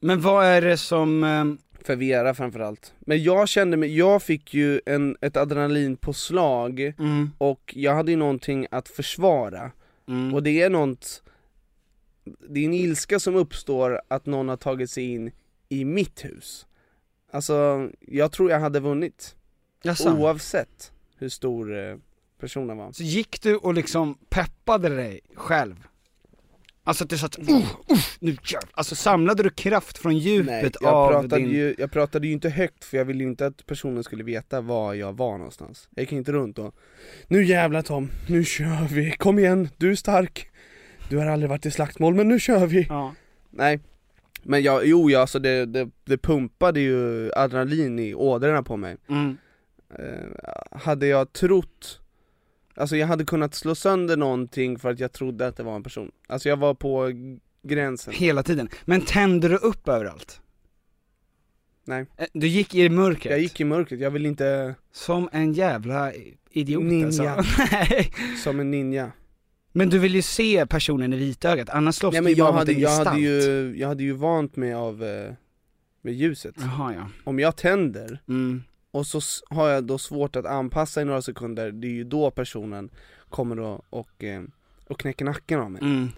Men 0.01 0.21
vad 0.21 0.45
är 0.47 0.61
det 0.63 0.77
som, 0.77 1.25
ehm, 1.25 1.59
för 1.87 1.97
Vera 1.97 2.35
framförallt. 2.35 2.95
Men 3.01 3.23
jag 3.23 3.49
kände 3.49 3.77
mig, 3.77 3.97
jag 3.97 4.23
fick 4.23 4.55
ju 4.55 4.81
en, 4.87 5.17
ett 5.21 5.37
adrenalinpåslag 5.37 6.81
mm, 6.81 7.31
och 7.39 7.73
jag 7.77 7.95
hade 7.95 8.11
ju 8.11 8.17
någonting 8.17 8.67
att 8.71 8.89
försvara. 8.89 9.73
mm. 10.09 10.35
Och 10.35 10.43
det 10.43 10.63
är 10.63 10.71
något, 10.71 11.23
det 12.25 12.61
är 12.61 12.65
en 12.65 12.75
ilska 12.75 13.21
som 13.21 13.37
uppstår 13.37 14.01
att 14.09 14.27
någon 14.27 14.49
har 14.49 14.57
tagit 14.57 14.91
sig 14.91 15.05
in 15.05 15.31
i 15.69 15.85
mitt 15.85 16.25
hus. 16.25 16.67
Alltså, 17.31 17.89
jag 18.01 18.33
tror 18.33 18.51
jag 18.51 18.61
hade 18.61 18.81
vunnit. 18.81 19.37
Jaså? 19.83 20.17
Oavsett 20.17 20.93
hur 21.17 21.29
stor 21.29 21.79
eh, 21.79 21.97
personen 22.41 22.77
var. 22.77 22.93
Så 22.93 23.03
gick 23.03 23.43
du 23.43 23.57
och 23.57 23.75
liksom 23.75 24.15
peppade 24.29 24.89
dig 24.89 25.21
själv? 25.35 25.87
Alltså 26.85 27.05
att 27.05 27.11
du 27.11 27.19
satt, 27.19 27.39
uh, 27.39 27.55
uh, 27.55 27.65
nu 28.21 28.37
kör 28.43 28.61
Alltså 28.73 28.95
samlade 28.95 29.43
du 29.43 29.51
kraft 29.51 29.99
från 29.99 30.19
djupet 30.19 30.47
Nej, 30.47 30.71
jag 30.81 30.95
av 30.95 31.11
pratade, 31.11 31.37
din... 31.37 31.51
ju, 31.51 31.75
jag 31.79 31.93
pratade 31.93 32.27
ju 32.27 32.33
inte 32.33 32.49
högt 32.49 32.85
för 32.85 32.97
jag 32.97 33.05
ville 33.05 33.25
ju 33.25 33.31
inte 33.31 33.47
att 33.47 33.67
personen 33.67 34.05
skulle 34.05 34.25
veta 34.25 34.61
var 34.61 34.95
jag 34.95 35.13
var 35.13 35.39
någonstans. 35.39 35.89
Jag 35.95 36.03
gick 36.03 36.13
inte 36.13 36.33
runt 36.33 36.59
och 36.59 36.75
Nu 37.29 37.45
jävlar 37.45 37.83
Tom, 37.83 38.11
nu 38.29 38.45
kör 38.45 38.89
vi, 38.89 39.11
kom 39.11 39.39
igen, 39.39 39.69
du 39.77 39.91
är 39.91 39.95
stark. 39.95 40.49
Du 41.09 41.19
har 41.19 41.27
aldrig 41.27 41.51
varit 41.51 41.67
i 41.67 41.71
slagsmål 41.71 42.15
men 42.15 42.29
nu 42.29 42.41
kör 42.41 42.67
vi. 42.67 42.87
Ja. 42.89 43.15
Nej, 43.51 43.81
men 44.43 44.63
jag, 44.63 44.87
jo 44.87 45.11
ja, 45.11 45.21
alltså 45.21 45.39
det, 45.39 45.67
det, 45.67 45.91
det 46.05 46.19
pumpade 46.19 46.81
ju 46.81 47.31
adrenalin 47.33 47.99
i 47.99 48.15
ådrorna 48.15 48.63
på 48.63 48.77
mig. 48.77 48.97
Mm. 49.09 49.37
Eh, 49.99 50.79
hade 50.79 51.07
jag 51.07 51.33
trott, 51.33 52.01
alltså 52.83 52.97
jag 52.97 53.07
hade 53.07 53.25
kunnat 53.25 53.55
slå 53.55 53.75
sönder 53.75 54.17
någonting 54.17 54.79
för 54.79 54.91
att 54.91 55.01
jag 55.01 55.13
trodde 55.13 55.47
att 55.47 55.57
det 55.57 55.63
var 55.63 55.77
en 55.77 55.83
person. 55.83 56.11
Alltså 56.27 56.49
jag 56.49 56.57
var 56.57 56.75
på 56.75 57.11
gränsen. 57.63 58.15
Hela 58.15 58.43
tiden. 58.43 58.69
Men 58.85 59.01
tände 59.01 59.49
du 59.49 59.57
upp 59.57 59.89
överallt? 59.89 60.41
Nej. 61.85 62.07
Eh, 62.17 62.27
Du 62.33 62.47
gick 62.47 62.75
i 62.75 62.89
mörkret? 62.89 63.31
Jag 63.31 63.41
gick 63.41 63.61
i 63.61 63.65
mörkret, 63.65 64.01
jag 64.01 64.11
vill 64.11 64.27
inte 64.27 64.75
Som 64.93 65.29
en 65.33 65.53
jävla 65.53 66.13
idiot 66.51 66.83
Ninja. 66.83 67.31
alltså. 67.35 67.63
Som 68.45 68.61
en 68.61 68.71
ninja. 68.71 69.13
Men 69.73 69.89
du 69.89 69.99
vill 69.99 70.15
ju 70.15 70.23
se 70.23 70.67
personen 70.67 71.13
i 71.13 71.17
vitögat, 71.17 71.71
annars 71.71 71.95
slåss 71.95 72.13
Nej 72.13 72.23
du 72.23 72.31
ju 72.31 72.37
bara 72.37 72.47
jag 72.49 72.53
hade, 72.53 72.73
jag 72.73 72.81
gestalt. 72.91 73.09
hade 73.09 73.21
ju, 73.21 73.75
jag 73.79 73.89
hade 73.89 74.03
ju 74.03 74.13
vant 74.13 74.57
mig 74.57 74.75
av 74.75 75.05
eh, 75.05 75.33
med 76.03 76.15
ljuset. 76.15 76.55
Jaha 76.59 76.95
ja. 76.95 77.09
Om 77.25 77.39
jag 77.39 77.57
tänder 77.57 78.19
Mm. 78.29 78.63
Och 78.93 79.07
så 79.07 79.21
har 79.51 79.69
jag 79.69 79.85
då 79.85 79.99
svårt 79.99 80.37
att 80.37 80.47
anpassa 80.47 81.03
i 81.03 81.05
några 81.05 81.23
sekunder, 81.23 81.71
det 81.73 81.87
är 81.87 81.93
ju 81.93 82.05
då 82.05 82.31
personen 82.31 82.91
kommer 83.29 83.57
då 83.57 83.83
och, 83.91 84.25
eh, 84.25 84.43
och 84.89 84.99
knäcker 85.01 85.25
nacken 85.25 85.61
av 85.61 85.71
mig. 85.71 85.83
Mm. 85.83 86.09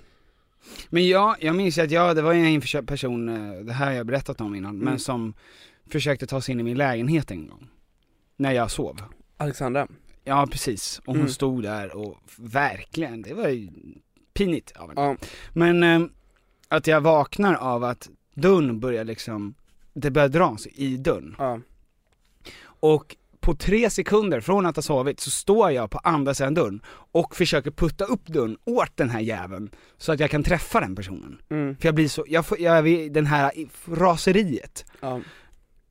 Men 0.89 1.09
jag, 1.09 1.37
jag 1.41 1.57
minns 1.57 1.79
att 1.79 1.91
jag, 1.91 2.17
det 2.17 2.23
var 2.23 2.35
en 2.35 2.61
person, 2.87 3.29
eh, 3.29 3.65
det 3.65 3.73
här 3.73 3.87
har 3.87 3.93
jag 3.93 4.07
berättat 4.07 4.41
om 4.41 4.55
innan, 4.55 4.77
men 4.79 4.89
Mm. 4.89 4.99
som 4.99 5.35
försökte 5.91 6.27
ta 6.27 6.41
sig 6.41 6.53
in 6.53 6.61
i 6.61 6.63
min 6.63 6.77
lägenhet 6.77 7.31
en 7.31 7.49
gång. 7.49 7.69
När 8.37 8.53
jag 8.53 8.71
sov. 8.71 9.01
Alexandra, 9.37 9.89
Ja 10.27 10.47
precis, 10.51 10.99
och 10.99 11.07
hon 11.07 11.17
Mm. 11.17 11.29
stod 11.29 11.63
där 11.63 11.97
och 11.97 12.19
verkligen, 12.39 13.23
det 13.23 13.35
var 13.35 13.49
ju 13.49 13.69
pinigt 14.35 14.73
av 14.77 14.89
henne. 14.89 15.01
ja, 15.01 15.17
Men 15.53 15.83
eh, 15.83 16.03
att 16.69 16.87
jag 16.87 17.01
vaknar 17.01 17.55
av 17.55 17.85
att 17.85 18.09
dörren 18.35 18.81
börjar 18.81 19.05
liksom, 19.05 19.55
det 19.95 20.11
börjar 20.11 20.29
dras 20.29 20.67
i 20.67 20.97
dörren. 20.97 21.35
ja, 21.39 21.61
Och 22.85 23.17
på 23.41 23.55
tre 23.55 23.91
sekunder 23.91 24.41
från 24.41 24.67
att 24.67 24.77
ha 24.77 24.83
sovit 24.83 25.21
så 25.21 25.31
står 25.31 25.71
jag 25.71 25.91
på 25.91 25.99
andra 25.99 26.35
sidan 26.35 26.55
dörren 26.55 26.81
och 27.13 27.37
försöker 27.37 27.71
putta 27.71 28.05
upp 28.05 28.27
dörren 28.27 28.57
åt 28.65 28.97
den 28.97 29.11
här 29.11 29.21
jäveln 29.21 29.71
så 29.99 30.13
att 30.13 30.21
jag 30.21 30.31
kan 30.31 30.43
träffa 30.43 30.81
den 30.81 30.97
personen. 30.97 31.39
mm, 31.51 31.77
För 31.77 31.89
jag 31.89 31.95
blir 31.95 32.09
så, 32.09 32.25
jag 32.29 32.47
får, 32.47 32.61
jag, 32.61 33.13
den 33.13 33.27
här 33.27 33.53
raseriet, 33.87 34.85
ja, 35.01 35.21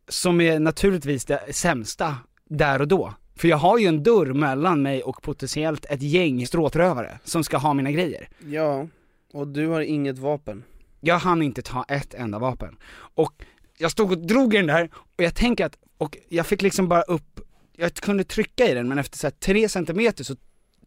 som 0.07 0.41
är 0.41 0.59
naturligtvis 0.59 1.25
det 1.25 1.55
sämsta 1.55 2.15
där 2.49 2.81
och 2.81 2.87
då. 2.87 3.13
För 3.35 3.47
jag 3.47 3.57
har 3.57 3.77
ju 3.77 3.87
en 3.87 4.03
dörr 4.03 4.33
mellan 4.33 4.81
mig 4.81 5.03
och 5.03 5.21
potentiellt 5.21 5.85
ett 5.85 6.01
gäng 6.01 6.47
stråtrövare 6.47 7.19
som 7.23 7.43
ska 7.43 7.57
ha 7.57 7.73
mina 7.73 7.91
grejer. 7.91 8.29
ja, 8.45 8.87
och 9.33 9.47
du 9.47 9.67
har 9.67 9.81
inget 9.81 10.17
vapen. 10.17 10.63
Jag 10.99 11.19
hann 11.19 11.41
inte 11.41 11.61
ta 11.61 11.85
ett 11.87 12.13
enda 12.13 12.39
vapen. 12.39 12.77
Och 13.15 13.33
jag 13.77 13.91
stod 13.91 14.11
och 14.11 14.17
drog 14.17 14.53
i 14.53 14.57
den 14.57 14.67
där, 14.67 14.89
och 14.93 15.23
jag 15.23 15.35
tänker 15.35 15.65
att, 15.65 15.77
och 16.03 16.17
jag 16.29 16.47
fick 16.47 16.61
liksom 16.61 16.87
bara 16.87 17.01
upp, 17.01 17.39
jag 17.77 17.93
kunde 17.93 18.23
trycka 18.23 18.67
i 18.67 18.73
den 18.73 18.87
men 18.87 18.97
efter 18.99 19.17
så 19.17 19.27
här 19.27 19.31
tre 19.31 19.69
centimeter 19.69 20.23
så 20.23 20.35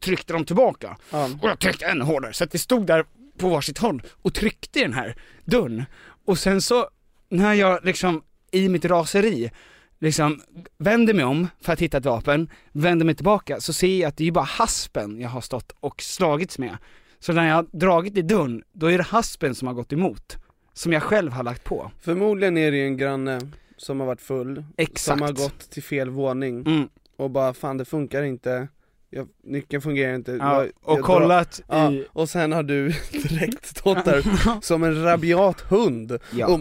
tryckte 0.00 0.32
de 0.32 0.44
tillbaka. 0.44 0.96
Ja, 1.10 1.28
Och 1.42 1.48
jag 1.48 1.58
tryckte 1.58 1.86
ännu 1.86 2.04
hårdare, 2.04 2.32
så 2.32 2.44
att 2.44 2.54
vi 2.54 2.58
stod 2.58 2.86
där 2.86 3.04
på 3.38 3.48
varsitt 3.48 3.78
håll 3.78 4.02
och 4.22 4.34
tryckte 4.34 4.78
i 4.78 4.82
den 4.82 4.92
här 4.92 5.16
dörren. 5.44 5.84
Och 6.24 6.38
sen 6.38 6.62
så, 6.62 6.88
när 7.28 7.54
jag 7.54 7.84
liksom 7.84 8.22
i 8.50 8.68
mitt 8.68 8.84
raseri, 8.84 9.50
liksom 9.98 10.42
vänder 10.78 11.14
mig 11.14 11.24
om 11.24 11.48
för 11.60 11.72
att 11.72 11.80
hitta 11.80 11.98
ett 11.98 12.04
vapen, 12.04 12.48
vänder 12.72 13.06
mig 13.06 13.14
tillbaka, 13.14 13.60
så 13.60 13.72
ser 13.72 14.00
jag 14.00 14.08
att 14.08 14.16
det 14.16 14.22
är 14.22 14.26
ju 14.26 14.32
bara 14.32 14.44
haspen 14.44 15.20
jag 15.20 15.28
har 15.28 15.40
stått 15.40 15.72
och 15.80 16.02
slagits 16.02 16.58
med. 16.58 16.76
Så 17.18 17.32
när 17.32 17.48
jag 17.48 17.54
har 17.54 17.66
dragit 17.72 18.16
i 18.16 18.22
dörren, 18.22 18.62
då 18.72 18.86
är 18.86 18.98
det 18.98 19.04
haspen 19.04 19.54
som 19.54 19.68
har 19.68 19.74
gått 19.74 19.92
emot. 19.92 20.36
Som 20.72 20.92
jag 20.92 21.02
själv 21.02 21.32
har 21.32 21.42
lagt 21.42 21.64
på. 21.64 21.90
förmodligen 22.02 22.58
är 22.58 22.70
det 22.70 22.76
ju 22.76 22.86
en 22.86 22.96
granne 22.96 23.40
som 23.76 24.00
har 24.00 24.06
varit 24.06 24.20
full, 24.20 24.64
Exakt. 24.76 25.00
som 25.00 25.20
har 25.22 25.32
gått 25.32 25.70
till 25.70 25.82
fel 25.82 26.10
våning 26.10 26.66
Mm. 26.66 26.88
och 27.16 27.30
bara 27.30 27.54
fan 27.54 27.76
det 27.78 27.84
funkar 27.84 28.22
inte, 28.22 28.68
jag, 29.10 29.28
nyckeln 29.42 29.82
fungerar 29.82 30.14
inte, 30.14 30.32
Ja, 30.32 30.62
jag, 30.64 30.72
och 30.82 30.98
jag 30.98 31.04
kollat 31.04 31.60
drar, 31.68 31.90
i... 31.92 31.98
ja, 31.98 32.04
och 32.12 32.28
sen 32.28 32.52
har 32.52 32.62
du 32.62 32.88
direkt 33.12 33.66
stått 33.66 34.04
där 34.04 34.60
som 34.62 34.82
en 34.84 35.02
rabiat 35.02 35.60
hund. 35.60 36.18
Ja. 36.32 36.46
Och, 36.54 36.60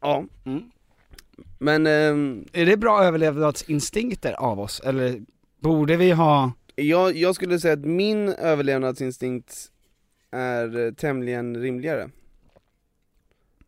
ja. 0.00 0.24
Mm. 0.44 0.62
Men 1.58 1.86
ehm, 1.86 2.44
Är 2.52 2.66
det 2.66 2.76
bra 2.76 3.04
överlevnadsinstinkter 3.04 4.32
av 4.32 4.60
oss, 4.60 4.80
eller 4.84 5.20
borde 5.60 5.96
vi 5.96 6.10
ha... 6.10 6.52
jag, 6.74 7.16
jag 7.16 7.34
skulle 7.34 7.58
säga 7.60 7.74
att 7.74 7.84
min 7.84 8.28
överlevnadsinstinkt 8.28 9.70
är 10.30 10.86
eh, 10.86 10.92
tämligen 10.92 11.56
rimligare. 11.56 12.10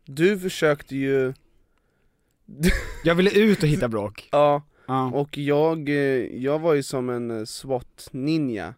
Du 0.05 0.39
försökte 0.39 0.95
ju, 0.95 1.33
Jag 3.03 3.15
ville 3.15 3.31
ut 3.31 3.63
och 3.63 3.69
hitta 3.69 3.87
bråk. 3.87 4.29
ja, 4.31 4.63
Ja. 4.89 5.11
och 5.11 5.37
jag, 5.37 5.89
eh, 5.89 5.95
jag 6.43 6.59
var 6.59 6.73
ju 6.73 6.83
som 6.83 7.09
en 7.09 7.31
eh, 7.31 7.45
SWAT-ninja 7.45 8.73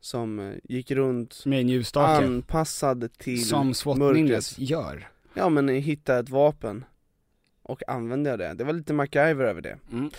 som 0.00 0.38
eh, 0.40 0.54
gick 0.64 0.90
runt 0.90 1.42
Med 1.46 1.60
en 1.60 1.68
ljusstake. 1.68 2.24
anpassad 2.26 3.12
till 3.18 3.46
Som 3.48 3.74
SWAT 3.74 3.98
mörkret. 3.98 4.22
Ninjas 4.24 4.58
gör. 4.58 5.08
Ja 5.34 5.48
men 5.48 5.68
hitta 5.68 6.18
ett 6.18 6.28
vapen 6.28 6.84
och 7.62 7.88
använde 7.88 8.36
det, 8.36 8.54
det 8.54 8.64
var 8.64 8.72
lite 8.72 8.92
MacGyver 8.92 9.44
över 9.44 9.60
det. 9.60 9.78
Mm. 9.92 10.10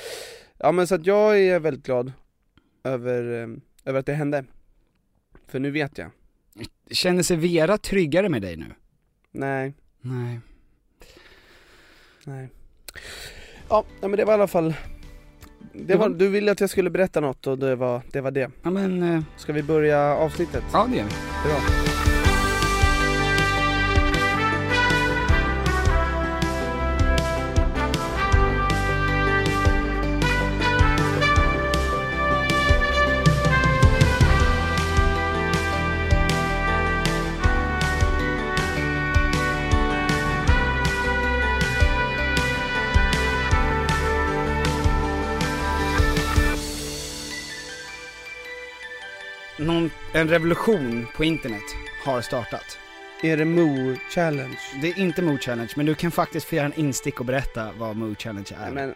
Ja 0.57 0.71
men 0.71 0.87
så 0.87 0.95
att 0.95 1.05
jag 1.05 1.39
är 1.41 1.59
väldigt 1.59 1.85
glad 1.85 2.11
över, 2.83 3.23
över 3.85 3.99
att 3.99 4.05
det 4.05 4.13
hände. 4.13 4.45
För 5.47 5.59
nu 5.59 5.71
vet 5.71 5.97
jag. 5.97 6.09
Känner 6.91 7.23
sig 7.23 7.37
Vera 7.37 7.77
tryggare 7.77 8.29
med 8.29 8.41
dig 8.41 8.57
nu? 8.57 8.65
Nej, 9.31 9.73
Nej. 10.01 10.39
nej. 12.25 12.49
Ja, 13.69 13.83
men 14.01 14.11
det 14.11 14.25
var 14.25 14.33
i 14.33 14.35
alla 14.35 14.47
fall 14.47 14.73
det 15.73 15.95
var, 15.95 16.09
var- 16.09 16.15
Du 16.15 16.27
ville 16.29 16.51
att 16.51 16.59
jag 16.61 16.69
skulle 16.69 16.89
berätta 16.89 17.19
något 17.19 17.47
och 17.47 17.57
det 17.59 17.75
var 17.75 18.01
det. 18.11 18.21
Var 18.21 18.31
det. 18.31 18.49
Ja 18.63 18.69
men, 18.69 19.15
eh, 19.15 19.21
Ska 19.37 19.53
vi 19.53 19.63
börja 19.63 19.99
avsnittet? 20.15 20.63
ja 20.73 20.87
det 20.91 20.97
gör 20.97 21.03
vi. 21.05 21.09
Bra. 21.49 21.96
En 50.13 50.27
revolution 50.27 51.05
på 51.15 51.23
internet 51.23 51.63
har 52.05 52.21
startat. 52.21 52.77
Är 53.23 53.37
det 53.37 53.45
Moo 53.45 53.95
Challenge? 54.15 54.57
Det 54.81 54.87
är 54.89 54.99
inte 54.99 55.21
Mood 55.21 55.41
Challenge, 55.41 55.69
men 55.77 55.85
du 55.85 55.95
kan 55.95 56.11
faktiskt 56.11 56.45
få 56.45 56.55
göra 56.55 56.65
en 56.65 56.73
instick 56.79 57.19
och 57.19 57.25
berätta 57.25 57.69
vad 57.79 57.95
Mood 57.95 58.19
Challenge 58.21 58.49
är. 58.59 58.71
Men 58.71 58.93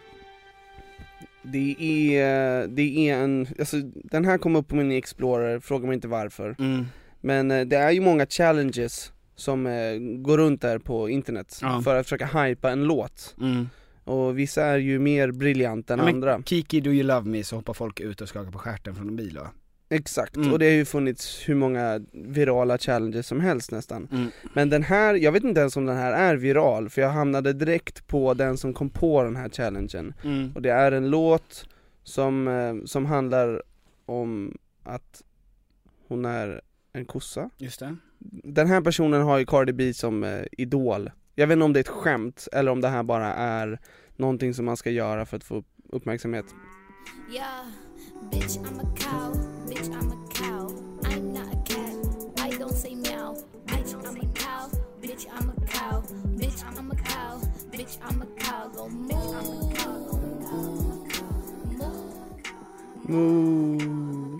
det 1.42 1.76
är, 2.14 2.66
det 2.66 3.08
är 3.10 3.16
en, 3.16 3.46
alltså 3.58 3.76
den 3.94 4.24
här 4.24 4.38
kom 4.38 4.56
upp 4.56 4.68
på 4.68 4.76
min 4.76 4.92
Explorer, 4.92 5.60
fråga 5.60 5.86
mig 5.86 5.94
inte 5.94 6.08
varför. 6.08 6.56
Mm. 6.58 6.86
Men 7.20 7.50
eh, 7.50 7.60
det 7.66 7.76
är 7.76 7.90
ju 7.90 8.00
många 8.00 8.26
challenges 8.26 9.12
som 9.36 9.66
eh, 9.66 9.72
går 9.98 10.38
runt 10.38 10.60
där 10.60 10.78
på 10.78 11.08
internet 11.10 11.58
Ja. 11.62 11.82
för 11.84 11.96
att 12.00 12.06
försöka 12.06 12.26
hypa 12.26 12.70
en 12.70 12.84
låt. 12.84 13.34
Mm. 13.40 13.68
Och 14.04 14.38
vissa 14.38 14.64
är 14.64 14.78
ju 14.78 14.98
mer 14.98 15.30
briljanta 15.30 15.94
än 15.94 16.00
Ja, 16.00 16.08
andra. 16.08 16.42
Kiki 16.46 16.80
Do 16.80 16.90
You 16.90 17.02
Love 17.02 17.30
Me 17.30 17.44
så 17.44 17.56
hoppar 17.56 17.74
folk 17.74 18.00
ut 18.00 18.20
och 18.20 18.28
skakar 18.28 18.50
på 18.50 18.58
stjärten 18.58 18.94
från 18.94 19.08
en 19.08 19.16
bil 19.16 19.38
va? 19.38 19.50
Exakt, 19.92 20.36
Mm. 20.36 20.52
och 20.52 20.58
det 20.58 20.64
har 20.64 20.72
ju 20.72 20.84
funnits 20.84 21.48
hur 21.48 21.54
många 21.54 22.00
virala 22.12 22.78
challenges 22.78 23.26
som 23.26 23.40
helst 23.40 23.72
nästan. 23.72 24.08
Mm. 24.12 24.30
Men 24.54 24.70
den 24.70 24.82
här, 24.82 25.14
jag 25.14 25.32
vet 25.32 25.44
inte 25.44 25.60
ens 25.60 25.76
om 25.76 25.86
den 25.86 25.96
här 25.96 26.12
är 26.12 26.36
viral, 26.36 26.88
för 26.88 27.02
jag 27.02 27.08
hamnade 27.10 27.52
direkt 27.52 28.06
på 28.06 28.34
den 28.34 28.56
som 28.56 28.74
kom 28.74 28.90
på 28.90 29.22
den 29.22 29.36
här 29.36 29.48
challengen. 29.48 30.14
Mm. 30.24 30.52
Och 30.54 30.62
det 30.62 30.70
är 30.72 30.92
en 30.92 31.10
låt 31.10 31.68
som, 32.04 32.48
eh, 32.48 32.74
som 32.84 33.06
handlar 33.06 33.62
om 34.06 34.58
att 34.82 35.22
hon 36.08 36.24
är 36.24 36.60
en 36.92 37.04
kossa. 37.04 37.50
Just 37.58 37.80
det. 37.80 37.96
Den 38.44 38.66
här 38.66 38.80
personen 38.80 39.22
har 39.22 39.38
ju 39.38 39.46
Cardi 39.46 39.72
B 39.72 39.94
som 39.94 40.24
eh, 40.24 40.42
idol. 40.52 41.10
Jag 41.34 41.46
vet 41.46 41.52
inte 41.56 41.64
om 41.64 41.72
det 41.72 41.78
är 41.78 41.80
ett 41.80 41.88
skämt 41.88 42.48
eller 42.52 42.72
om 42.72 42.80
det 42.80 42.88
här 42.88 43.02
bara 43.02 43.34
är 43.34 43.78
någonting 44.16 44.54
som 44.54 44.64
man 44.64 44.76
ska 44.76 44.90
göra 44.90 45.26
för 45.26 45.36
att 45.36 45.44
få 45.44 45.54
upp- 45.56 45.66
uppmärksamhet. 45.88 46.46
Yeah, 47.32 47.66
bitch, 48.30 48.58
I'm 48.66 48.80
a 48.80 48.86
cow. 48.94 49.32
Bitch, 49.66 49.88
I'm 49.92 50.12
a 50.12 50.28
cow. 50.28 50.74
I'm 51.04 51.32
not 51.32 51.52
a 51.52 51.56
cat. 51.64 51.96
I 52.38 52.50
don't 52.58 52.74
say 52.74 52.94
meow. 52.94 53.36
Bitch, 53.66 53.94
I'm 53.94 54.16
a 54.16 54.26
cow. 54.34 54.70
Bitch, 55.00 55.26
I'm 55.32 55.50
a 55.50 55.54
cow. 55.66 56.02
Bitch, 56.36 56.64
I'm 56.64 56.90
a 56.90 56.94
cow. 56.94 57.40
Bitch, 57.70 57.98
I'm 58.02 58.22
a 58.22 58.26
cow. 58.38 58.68
Go 58.68 58.88
move. 58.88 59.62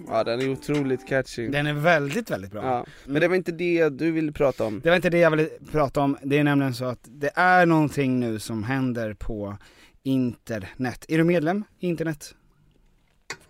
Ja 0.08 0.24
den 0.24 0.40
är 0.40 0.52
otroligt 0.52 1.08
catchy. 1.08 1.48
Den 1.48 1.66
är 1.66 1.72
väldigt, 1.74 2.30
väldigt 2.30 2.50
bra. 2.50 2.64
Ja. 2.64 2.86
Men 3.06 3.20
det 3.20 3.28
var 3.28 3.36
inte 3.36 3.52
det 3.52 3.88
du 3.88 4.10
ville 4.10 4.32
prata 4.32 4.64
om. 4.64 4.80
Det 4.80 4.88
var 4.88 4.96
inte 4.96 5.10
det 5.10 5.18
jag 5.18 5.30
ville 5.30 5.48
prata 5.70 6.00
om, 6.00 6.16
det 6.22 6.38
är 6.38 6.44
nämligen 6.44 6.74
så 6.74 6.84
att 6.84 7.00
det 7.02 7.30
är 7.34 7.66
någonting 7.66 8.20
nu 8.20 8.38
som 8.38 8.62
händer 8.62 9.14
på 9.14 9.56
internet. 10.02 11.04
Är 11.08 11.18
du 11.18 11.24
medlem 11.24 11.64
i 11.78 11.88
internet? 11.88 12.34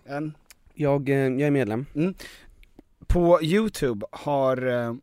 En? 0.05 0.37
Jag, 0.73 1.09
eh, 1.09 1.15
jag 1.15 1.41
är 1.41 1.51
medlem. 1.51 1.85
På 3.07 3.41
Youtube 3.43 4.05
har 4.11 4.67
eh, 4.67 4.93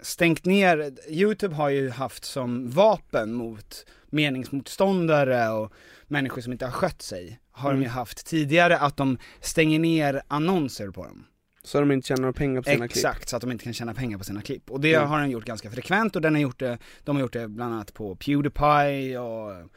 stängt 0.00 0.44
ner, 0.44 0.92
Youtube 1.08 1.54
har 1.54 1.68
ju 1.68 1.90
haft 1.90 2.24
som 2.24 2.70
vapen 2.70 3.32
mot 3.32 3.86
meningsmotståndare 4.10 5.48
och 5.50 5.72
människor 6.06 6.42
som 6.42 6.52
inte 6.52 6.64
har 6.64 6.72
skött 6.72 7.02
sig, 7.02 7.40
har 7.50 7.70
de 7.70 7.74
Mm. 7.74 7.82
ju 7.82 7.88
haft 7.88 8.26
tidigare 8.26 8.78
att 8.78 8.96
de 8.96 9.18
stänger 9.40 9.78
ner 9.78 10.22
annonser 10.28 10.90
på 10.90 11.04
dem. 11.04 11.24
Så 11.64 11.80
de 11.80 11.92
inte 11.92 12.08
tjänar 12.08 12.20
några 12.20 12.32
pengar 12.32 12.60
på 12.62 12.70
sina 12.70 12.88
klipp. 12.88 12.96
Exakt, 12.96 13.28
så 13.28 13.36
att 13.36 13.42
de 13.42 13.52
inte 13.52 13.64
kan 13.64 13.72
tjäna 13.72 13.94
pengar 13.94 14.18
på 14.18 14.24
sina 14.24 14.42
klipp. 14.42 14.70
Och 14.70 14.80
det 14.80 14.94
Mm. 14.94 15.08
har 15.08 15.20
den 15.20 15.30
gjort 15.30 15.44
ganska 15.44 15.70
frekvent 15.70 16.16
och 16.16 16.22
den 16.22 16.34
har 16.34 16.40
gjort 16.42 16.58
det, 16.60 16.78
de 17.04 17.16
har 17.16 17.20
gjort 17.20 17.32
det 17.32 17.48
bland 17.48 17.74
annat 17.74 17.94
på 17.94 18.16
Pewdiepie 18.16 19.18
och 19.18 19.70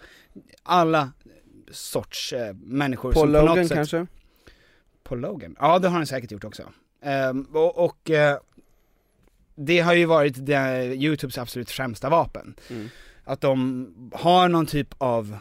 alla 0.64 1.12
sorts 1.72 2.34
eh, 2.34 2.54
människor 2.54 3.12
Paul 3.14 3.22
som 3.22 3.34
på 3.34 3.40
Logan 3.40 3.58
något 3.58 3.68
sätt, 3.68 3.76
kanske? 3.76 4.08
På 5.06 5.16
Logan? 5.16 5.56
Ja 5.60 5.80
det 5.80 5.88
har 5.88 5.98
den 5.98 6.08
säkert 6.08 6.32
gjort 6.32 6.44
också. 6.44 6.64
Ehm, 7.02 7.48
och 7.54 7.86
och 7.86 8.10
eh, 8.10 8.38
det 9.56 9.80
har 9.80 9.94
ju 9.94 10.06
varit 10.06 10.46
det, 10.46 10.86
Youtubes 10.96 11.38
absolut 11.38 11.72
främsta 11.72 12.10
vapen. 12.10 12.56
Mm. 12.70 12.90
Att 13.24 13.42
de 13.42 14.12
har 14.14 14.50
någon 14.50 14.66
typ 14.66 14.88
av, 14.98 15.38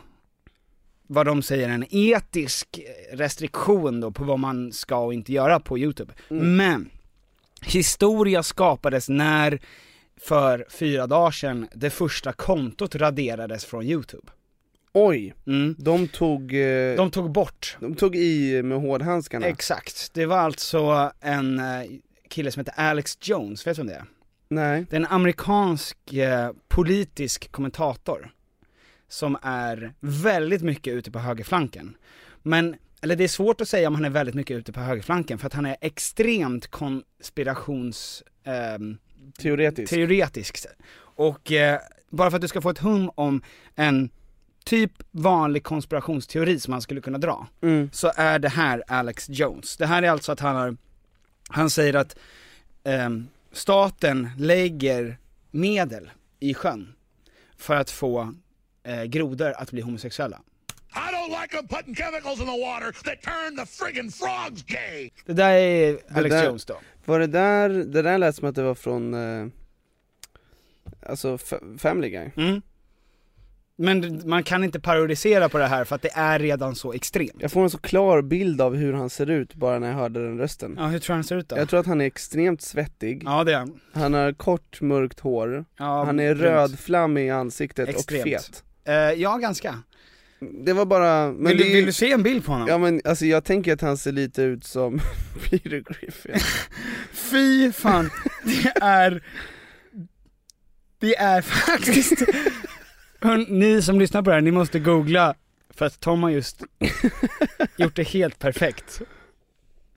vad 1.06 1.26
de 1.26 1.42
säger, 1.42 1.68
en 1.68 1.86
etisk 1.90 2.80
restriktion 3.12 4.00
då 4.00 4.10
på 4.10 4.24
vad 4.24 4.38
man 4.38 4.72
ska 4.72 4.98
och 4.98 5.14
inte 5.14 5.32
göra 5.32 5.60
på 5.60 5.78
Youtube. 5.78 6.12
Mm. 6.28 6.56
Men, 6.56 6.90
historia 7.62 8.42
skapades 8.42 9.08
när, 9.08 9.60
för 10.20 10.66
fyra 10.68 11.06
dagar 11.06 11.30
sedan, 11.30 11.68
det 11.74 11.90
första 11.90 12.32
kontot 12.32 12.94
raderades 12.94 13.64
från 13.64 13.84
Youtube. 13.84 14.32
Oj! 14.96 15.34
Mm. 15.46 15.74
De 15.78 16.08
tog... 16.08 16.54
Eh, 16.54 16.96
De 16.96 17.10
tog 17.10 17.30
bort 17.32 17.76
de 17.80 17.94
tog 17.94 18.16
i 18.16 18.62
med 18.62 18.80
hårdhandskarna. 18.80 19.46
Exakt, 19.46 20.10
det 20.14 20.26
var 20.26 20.38
alltså 20.38 21.12
en 21.20 21.58
eh, 21.58 21.82
kille 22.30 22.50
som 22.50 22.60
heter 22.60 22.74
Alex 22.76 23.18
Jones, 23.20 23.66
vet 23.66 23.76
du 23.76 23.80
vem 23.82 23.86
det 23.86 23.94
är? 23.94 24.04
Nej. 24.48 24.86
Det 24.90 24.96
är 24.96 25.00
en 25.00 25.06
amerikansk 25.06 26.12
eh, 26.12 26.50
politisk 26.68 27.52
kommentator 27.52 28.30
som 29.08 29.36
är 29.42 29.94
väldigt 30.00 30.62
mycket 30.62 30.94
ute 30.94 31.10
på 31.10 31.18
högerflanken. 31.18 31.96
Men, 32.42 32.76
eller 33.02 33.16
det 33.16 33.24
är 33.24 33.28
svårt 33.28 33.60
att 33.60 33.68
säga 33.68 33.88
om 33.88 33.94
han 33.94 34.04
är 34.04 34.10
väldigt 34.10 34.34
mycket 34.34 34.56
ute 34.56 34.72
på 34.72 34.80
högerflanken 34.80 35.38
för 35.38 35.46
att 35.46 35.52
han 35.54 35.66
är 35.66 35.76
extremt 35.80 36.66
konspirations... 36.66 38.22
ehm, 38.44 38.98
Teoretisk. 39.38 39.90
teoretisk. 39.92 40.66
Och 40.96 41.52
eh, 41.52 41.80
bara 42.10 42.30
för 42.30 42.36
att 42.36 42.42
du 42.42 42.48
ska 42.48 42.60
få 42.60 42.70
ett 42.70 42.78
hum 42.78 43.10
om 43.14 43.42
en 43.74 44.10
typ 44.64 44.92
vanlig 45.10 45.64
konspirationsteori 45.64 46.60
som 46.60 46.70
man 46.70 46.82
skulle 46.82 47.00
kunna 47.00 47.18
dra, 47.18 47.46
Mm. 47.62 47.90
så 47.92 48.12
är 48.16 48.38
det 48.38 48.48
här 48.48 48.82
Alex 48.88 49.26
Jones. 49.28 49.76
Det 49.76 49.86
här 49.86 50.02
är 50.02 50.10
alltså 50.10 50.32
att 50.32 50.40
han 50.40 50.56
har, 50.56 50.76
han 51.48 51.70
säger 51.70 51.94
att 51.94 52.16
ehm, 52.84 53.28
staten 53.52 54.30
lägger 54.38 55.18
medel 55.50 56.10
i 56.40 56.54
sjön 56.54 56.94
för 57.56 57.74
att 57.76 57.90
få 57.90 58.34
eh, 58.82 59.02
grodor 59.04 59.52
att 59.56 59.70
bli 59.70 59.80
homosexuella. 59.80 60.40
I 60.96 61.14
don't 61.14 61.40
like 61.42 61.56
them 61.56 61.68
putting 61.68 61.94
chemicals 61.94 62.40
in 62.40 62.46
the 62.46 62.60
water 62.60 62.92
that 63.04 63.22
turn 63.22 63.56
the 63.56 63.62
friggin' 63.64 64.10
frogs 64.10 64.62
gay. 64.62 65.10
Det 65.26 65.32
där 65.32 65.50
är 65.52 65.98
Alex 66.10 66.34
där- 66.34 66.44
Jones 66.46 66.64
då. 66.64 66.80
Var 67.04 67.18
det 67.20 67.26
där, 67.26 67.68
det 67.68 68.02
där 68.02 68.18
lät 68.18 68.36
som 68.36 68.48
att 68.48 68.54
det 68.54 68.62
var 68.62 68.74
från, 68.74 69.14
eh, 69.14 69.46
alltså 71.06 71.34
F- 71.34 71.60
Family 71.78 72.10
Guy. 72.10 72.30
Mm. 72.36 72.62
Men 73.76 74.22
man 74.28 74.42
kan 74.42 74.64
inte 74.64 74.80
parodisera 74.80 75.48
på 75.48 75.58
det 75.58 75.66
här 75.66 75.84
för 75.84 75.96
att 75.96 76.02
det 76.02 76.10
är 76.14 76.38
redan 76.38 76.74
så 76.74 76.92
extremt. 76.92 77.32
Jag 77.38 77.52
får 77.52 77.62
en 77.62 77.70
så 77.70 77.78
klar 77.78 78.22
bild 78.22 78.60
av 78.60 78.74
hur 78.76 78.92
han 78.92 79.10
ser 79.10 79.30
ut 79.30 79.54
bara 79.54 79.78
när 79.78 79.88
jag 79.88 79.94
hörde 79.94 80.24
den 80.26 80.38
rösten. 80.38 80.74
Ja, 80.78 80.86
hur 80.86 80.98
tror 80.98 81.14
du 81.14 81.16
han 81.16 81.24
ser 81.24 81.36
ut 81.36 81.48
då? 81.48 81.56
Jag 81.58 81.68
tror 81.68 81.80
att 81.80 81.86
han 81.86 82.00
är 82.00 82.04
extremt 82.06 82.62
svettig, 82.62 83.22
Ja 83.24 83.44
det 83.44 83.52
är 83.52 83.58
han. 83.58 83.80
han 83.92 84.14
har 84.14 84.32
kort 84.32 84.80
mörkt 84.80 85.20
hår, 85.20 85.64
Ja, 85.78 86.04
han 86.04 86.20
är 86.20 86.34
rödflammig 86.34 87.26
i 87.26 87.30
ansiktet 87.30 87.88
Extremt. 87.88 88.22
och 88.24 88.28
fet. 88.28 88.64
Eh, 88.84 88.94
ja, 88.94 89.36
ganska. 89.36 89.78
Det 90.64 90.72
var 90.72 90.84
bara, 90.86 91.32
men 91.32 91.44
vill, 91.44 91.58
det 91.58 91.64
vill 91.74 91.86
du 91.86 91.92
se 91.92 92.12
en 92.12 92.22
bild 92.22 92.44
på 92.44 92.52
honom? 92.52 92.68
Ja 92.68 92.78
men 92.78 93.00
alltså 93.04 93.26
jag 93.26 93.44
tänker 93.44 93.72
att 93.72 93.80
han 93.80 93.96
ser 93.96 94.12
lite 94.12 94.42
ut 94.42 94.64
som 94.64 95.00
Peter 95.50 95.80
Griffin. 95.80 96.34
Fy 97.12 97.72
fan, 97.72 98.10
det 98.44 98.72
är... 98.82 99.22
Det 100.98 101.16
är 101.16 101.42
faktiskt... 101.42 102.22
Ni 103.48 103.82
som 103.82 103.98
lyssnar 103.98 104.22
på 104.22 104.30
det 104.30 104.34
här, 104.34 104.40
ni 104.42 104.50
måste 104.50 104.78
googla, 104.78 105.34
för 105.70 105.86
att 105.86 106.00
Tom 106.00 106.22
har 106.22 106.30
just 106.30 106.62
gjort 107.76 107.96
det 107.96 108.02
helt 108.08 108.38
perfekt. 108.38 109.00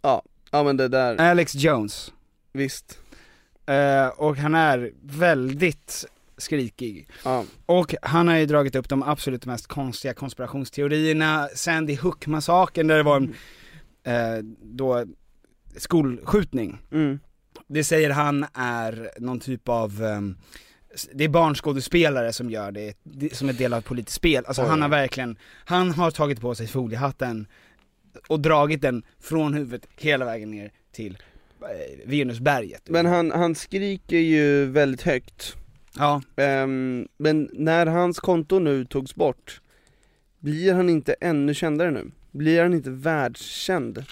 ja, 0.01 0.23
ja 0.51 0.63
men 0.63 0.77
det 0.77 0.87
där, 0.87 1.15
Alex 1.21 1.55
Jones. 1.55 2.13
visst. 2.53 2.99
Eh, 3.65 4.07
och 4.07 4.37
han 4.37 4.55
är 4.55 4.91
väldigt 5.01 6.05
skrikig. 6.37 7.07
Ja. 7.23 7.43
Och 7.65 7.95
han 8.01 8.27
har 8.27 8.35
ju 8.35 8.45
dragit 8.45 8.75
upp 8.75 8.89
de 8.89 9.03
absolut 9.03 9.45
mest 9.45 9.67
konstiga 9.67 10.13
konspirationsteorierna, 10.13 11.49
Sandy 11.55 11.95
Hook-massakern 11.95 12.87
där 12.87 12.97
det 12.97 13.03
var 13.03 13.17
en, 13.17 13.35
eh, 14.03 14.43
då, 14.61 15.05
skolskjutning. 15.77 16.77
Mm. 16.91 17.19
Det 17.67 17.83
säger 17.83 18.09
han 18.09 18.45
är 18.53 19.09
någon 19.17 19.39
typ 19.39 19.69
av, 19.69 20.01
s- 20.03 20.35
det 21.13 21.23
är 21.23 21.29
barnskådespelare 21.29 22.33
som 22.33 22.49
gör 22.49 22.71
det, 22.71 22.93
som 23.35 23.49
är 23.49 23.53
del 23.53 23.73
av 23.73 23.79
ett 23.79 23.85
politiskt 23.85 24.15
spel. 24.15 24.45
Alltså 24.45 24.61
Oj. 24.61 24.67
han 24.67 24.81
har 24.81 24.89
verkligen, 24.89 25.37
han 25.65 25.91
har 25.91 26.11
tagit 26.11 26.41
på 26.41 26.55
sig 26.55 26.67
foliehatten 26.67 27.47
och 28.27 28.39
dragit 28.39 28.81
den 28.81 29.03
från 29.19 29.53
huvudet 29.53 29.87
hela 29.97 30.25
vägen 30.25 30.51
ner 30.51 30.71
till 30.91 31.17
eh, 31.61 32.07
Venusberget. 32.09 32.81
Men 32.89 33.05
han, 33.05 33.31
han 33.31 33.55
skriker 33.55 34.17
ju 34.17 34.65
väldigt 34.65 35.01
högt. 35.01 35.55
Ja, 35.97 36.21
Ehm, 36.35 37.07
men 37.17 37.49
när 37.53 37.85
hans 37.85 38.19
konto 38.19 38.59
nu 38.59 38.85
togs 38.85 39.15
bort, 39.15 39.61
blir 40.39 40.73
han 40.73 40.89
inte 40.89 41.15
ännu 41.21 41.53
kändare 41.53 41.91
nu? 41.91 42.11
Blir 42.31 42.61
han 42.63 42.73
inte 42.73 42.89
världskänd? 42.89 44.05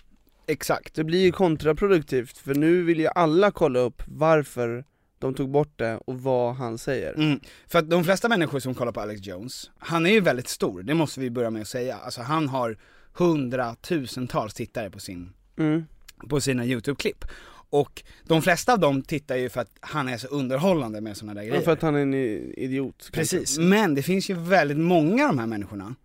exakt. 0.47 0.95
Det 0.95 1.03
blir 1.03 1.19
ju 1.19 1.31
kontraproduktivt, 1.31 2.37
för 2.37 2.55
nu 2.55 2.83
vill 2.83 2.99
ju 2.99 3.07
alla 3.15 3.51
kolla 3.51 3.79
upp 3.79 4.03
varför 4.07 4.85
de 5.25 5.33
tog 5.33 5.49
bort 5.49 5.73
det 5.75 5.97
och 6.05 6.21
vad 6.21 6.55
han 6.55 6.77
säger. 6.77 7.13
Mm. 7.13 7.39
För 7.67 7.79
att 7.79 7.89
de 7.89 8.03
flesta 8.03 8.29
människor 8.29 8.59
som 8.59 8.75
kollar 8.75 8.91
på 8.91 9.01
Alex 9.01 9.21
Jones, 9.27 9.71
han 9.79 10.05
är 10.05 10.09
ju 10.09 10.19
väldigt 10.19 10.47
stor, 10.47 10.83
det 10.83 10.93
måste 10.93 11.19
vi 11.19 11.29
börja 11.29 11.49
med 11.49 11.61
att 11.61 11.67
säga. 11.67 11.95
Alltså 11.97 12.21
han 12.21 12.49
har 12.49 12.77
hundratusentals 13.13 14.53
tittare 14.53 14.89
på 14.89 14.99
sin 14.99 15.29
Mm. 15.57 15.83
på 16.29 16.41
sina 16.41 16.65
YouTube-klipp. 16.65 17.25
Och 17.69 18.03
de 18.23 18.41
flesta 18.41 18.73
av 18.73 18.79
dem 18.79 19.01
tittar 19.01 19.35
ju 19.35 19.49
för 19.49 19.61
att 19.61 19.71
han 19.79 20.07
är 20.07 20.17
så 20.17 20.27
underhållande 20.27 21.01
med 21.01 21.17
sådana 21.17 21.33
där 21.33 21.41
Ja, 21.41 21.49
grejer. 21.49 21.63
för 21.65 21.71
att 21.71 21.81
han 21.81 21.95
är 21.95 21.99
en 21.99 22.13
idiot. 22.13 23.09
Precis, 23.13 23.57
men 23.57 23.95
det 23.95 24.03
finns 24.03 24.29
ju 24.29 24.33
väldigt 24.33 24.77
många 24.77 25.23
av 25.23 25.29
de 25.29 25.39
här 25.39 25.47
människorna. 25.47 25.95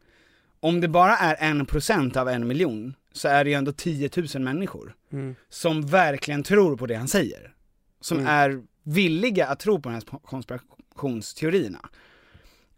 Om 0.60 0.80
det 0.80 0.88
bara 0.88 1.16
är 1.16 1.50
en 1.50 1.66
procent 1.66 2.16
av 2.16 2.28
en 2.28 2.48
miljon, 2.48 2.94
så 3.12 3.28
är 3.28 3.44
det 3.44 3.50
ju 3.50 3.56
ändå 3.56 3.72
10 3.72 4.10
000 4.34 4.42
människor 4.42 4.94
Mm. 5.12 5.34
som 5.48 5.86
verkligen 5.86 6.42
tror 6.42 6.76
på 6.76 6.86
det 6.86 6.94
han 6.94 7.08
säger. 7.08 7.54
Som 8.00 8.18
Mm. 8.18 8.28
är 8.30 8.62
villiga 8.94 9.46
att 9.46 9.60
tro 9.60 9.80
på 9.80 9.88
de 9.88 9.94
här 9.94 10.02
konspirationsteorierna. 10.24 11.88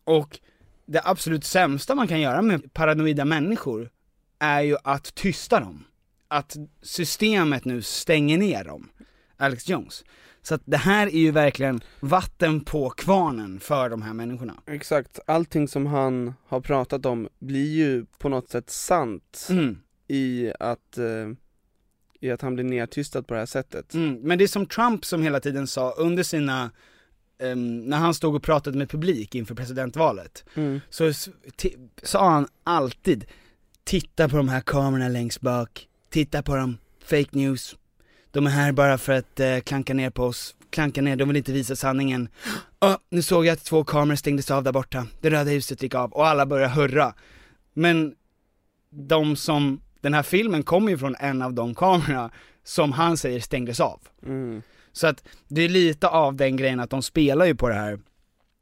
Och 0.04 0.38
det 0.86 1.00
absolut 1.04 1.44
sämsta 1.44 1.94
man 1.94 2.08
kan 2.08 2.20
göra 2.20 2.42
med 2.42 2.72
paranoida 2.72 3.24
människor 3.24 3.90
är 4.38 4.60
ju 4.60 4.76
att 4.84 5.14
tysta 5.14 5.60
dem. 5.60 5.84
Att 6.28 6.56
systemet 6.82 7.64
nu 7.64 7.82
stänger 7.82 8.38
ner 8.38 8.64
dem. 8.64 8.88
Alex 9.36 9.68
Jones. 9.68 10.04
Så 10.42 10.54
att 10.54 10.62
det 10.64 10.76
här 10.76 11.06
är 11.06 11.18
ju 11.18 11.30
verkligen 11.30 11.80
vatten 12.00 12.64
på 12.64 12.90
kvarnen 12.90 13.60
för 13.60 13.88
de 13.90 14.02
här 14.02 14.12
människorna. 14.12 14.54
Exakt, 14.66 15.18
allting 15.26 15.68
som 15.68 15.86
han 15.86 16.34
har 16.46 16.60
pratat 16.60 17.06
om 17.06 17.28
blir 17.38 17.72
ju 17.74 18.04
på 18.18 18.28
något 18.28 18.50
sätt 18.50 18.70
sant 18.70 19.46
Mm. 19.50 19.78
i 20.08 20.52
att, 20.60 20.98
eh, 20.98 21.04
i 22.22 22.30
att 22.30 22.42
han 22.42 22.54
blir 22.54 22.64
nedtystad 22.64 23.22
på 23.22 23.34
det 23.34 23.40
här 23.40 23.46
sättet. 23.46 23.94
Mm. 23.94 24.20
Men 24.22 24.38
det 24.38 24.44
är 24.44 24.48
som 24.48 24.66
Trump 24.66 25.04
som 25.04 25.22
hela 25.22 25.40
tiden 25.40 25.66
sa 25.66 25.90
under 25.90 26.22
sina, 26.22 26.70
ehm, 27.42 27.80
när 27.80 27.96
han 27.96 28.14
stod 28.14 28.34
och 28.34 28.42
pratade 28.42 28.78
med 28.78 28.90
publik 28.90 29.34
inför 29.34 29.54
presidentvalet, 29.54 30.44
Mm. 30.54 30.80
så 30.90 31.12
sa 32.02 32.30
han 32.30 32.46
alltid 32.64 33.24
Titta 33.84 34.28
på 34.28 34.36
de 34.36 34.48
här 34.48 34.60
kamerorna 34.60 35.08
längst 35.08 35.40
bak, 35.40 35.88
titta 36.10 36.42
på 36.42 36.56
dem, 36.56 36.78
fake 37.04 37.28
news. 37.30 37.76
De 38.30 38.46
är 38.46 38.50
här 38.50 38.72
bara 38.72 38.98
för 38.98 39.12
att 39.12 39.40
eh, 39.40 39.58
klanka 39.58 39.94
ner 39.94 40.10
på 40.10 40.24
oss, 40.24 40.54
klanka 40.70 41.02
ner, 41.02 41.16
de 41.16 41.28
vill 41.28 41.36
inte 41.36 41.52
visa 41.52 41.76
sanningen. 41.76 42.28
Oh, 42.80 42.96
nu 43.10 43.22
såg 43.22 43.46
jag 43.46 43.52
att 43.52 43.64
två 43.64 43.84
kameror 43.84 44.16
stängdes 44.16 44.50
av 44.50 44.62
där 44.62 44.72
borta, 44.72 45.06
det 45.20 45.30
röda 45.30 45.50
huset 45.50 45.82
gick 45.82 45.94
av 45.94 46.12
och 46.12 46.26
alla 46.26 46.46
började 46.46 46.74
hurra. 46.74 47.14
Men 47.74 48.14
de 48.90 49.36
som, 49.36 49.80
den 50.02 50.14
här 50.14 50.22
filmen 50.22 50.62
kommer 50.62 50.90
ju 50.90 50.98
från 50.98 51.16
en 51.18 51.42
av 51.42 51.52
de 51.54 51.74
kamerorna 51.74 52.30
som 52.64 52.92
han 52.92 53.16
säger 53.16 53.40
stängdes 53.40 53.80
av. 53.80 54.00
Mm. 54.22 54.62
Så 54.92 55.06
att 55.06 55.24
det 55.48 55.62
är 55.62 55.68
lite 55.68 56.08
av 56.08 56.36
den 56.36 56.56
grejen 56.56 56.80
att 56.80 56.90
de 56.90 57.02
spelar 57.02 57.44
ju 57.46 57.54
på 57.54 57.68
det 57.68 57.74
här. 57.74 58.00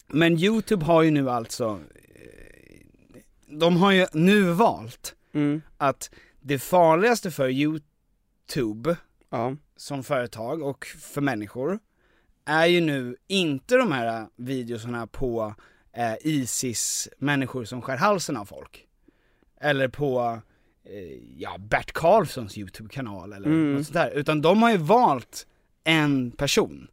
Men 0.09 0.39
YouTube 0.39 0.85
har 0.85 1.03
ju 1.03 1.11
nu 1.11 1.31
alltså, 1.31 1.81
eh, 2.05 3.21
de 3.59 3.77
har 3.77 3.93
ju 3.93 4.07
nu 4.13 4.43
valt 4.43 5.15
Mm. 5.33 5.63
att 5.77 6.11
det 6.41 6.59
farligaste 6.59 7.31
för 7.31 7.49
YouTube 7.49 8.97
Ja. 9.31 9.57
som 9.77 10.05
företag 10.05 10.63
och 10.63 10.87
för 10.87 11.21
människor 11.21 11.79
är 12.45 12.67
ju 12.67 12.81
nu 12.81 13.17
inte 13.27 13.77
de 13.77 13.93
här 13.93 14.27
videorna 14.37 15.07
på 15.07 15.55
eh, 15.93 16.15
Isis-människor 16.21 17.65
som 17.65 17.83
skär 17.83 17.97
halsen 17.97 18.37
av 18.37 18.45
folk. 18.45 18.87
Eller 19.61 19.89
på, 19.89 20.41
ja, 21.37 21.57
Bert 21.59 21.93
Karlssons 21.93 22.59
YouTube-kanal 22.59 23.33
eller 23.33 23.47
Mm. 23.47 23.73
något 23.75 23.85
sånt 23.87 23.95
där. 23.95 24.11
Utan 24.11 24.43
de 24.43 24.63
har 24.63 24.71
ju 24.71 24.77
valt 24.77 25.47
en 25.85 26.31
person. 26.31 26.89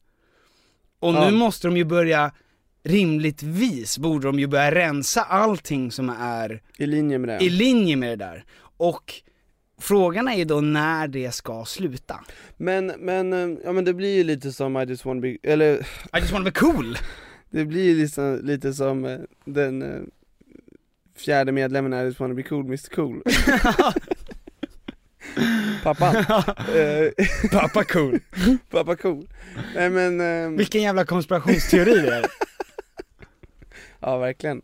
Och 1.00 1.14
Ja. 1.14 1.30
nu 1.30 1.38
måste 1.38 1.68
de 1.68 1.78
ju 1.78 1.84
börja, 1.86 2.32
rimligtvis 2.84 3.98
borde 3.98 4.28
de 4.28 4.40
ju 4.40 4.48
börja 4.48 4.72
rensa 4.76 5.22
allting 5.22 5.92
som 5.92 6.10
är 6.20 6.62
I 6.78 6.86
linje 6.86 7.18
med 7.18 7.30
det. 7.40 7.46
i 7.46 7.50
linje 7.50 7.96
med 7.96 8.10
det 8.10 8.26
där. 8.26 8.46
Och 8.78 9.14
frågan 9.82 10.28
är 10.28 10.36
ju 10.36 10.46
då 10.46 10.62
när 10.62 11.08
det 11.08 11.32
ska 11.32 11.66
sluta. 11.66 12.20
Men, 12.58 12.86
men, 13.00 13.34
eh, 13.34 13.58
ja 13.64 13.72
men 13.72 13.86
det 13.86 13.94
blir 13.94 14.16
ju 14.16 14.24
lite 14.24 14.52
som 14.52 14.78
I 14.78 14.84
just 14.86 15.06
wanna 15.06 15.22
be, 15.22 15.38
eller 15.44 15.74
I 16.14 16.20
just 16.20 16.32
wanna 16.32 16.46
be 16.46 16.52
cool! 16.52 16.98
Det 17.50 17.66
blir 17.66 17.84
ju 17.84 17.96
liksom, 18.02 18.40
lite 18.44 18.74
som 18.74 19.06
eh, 19.06 19.20
den 19.46 19.82
eh, 19.82 20.02
fjärde 21.18 21.52
medlemmen 21.52 21.94
i 21.94 21.98
I 22.02 22.06
just 22.06 22.20
wanna 22.20 22.34
be 22.34 22.44
cool, 22.44 22.66
Mr 22.66 22.90
Cool 22.96 23.22
Pappa 25.84 26.06
Eh, 26.76 27.12
Pappa 27.52 27.84
cool. 27.84 28.20
Pappa 28.70 28.96
cool 28.96 29.28
Nej 29.76 29.90
men, 29.90 30.22
ehm, 30.22 30.58
Vilken 30.58 30.82
jävla 30.82 31.06
konspirationsteori 31.06 31.94
det 32.02 32.16
är. 32.16 32.26
ja 34.00 34.18
verkligen 34.18 34.62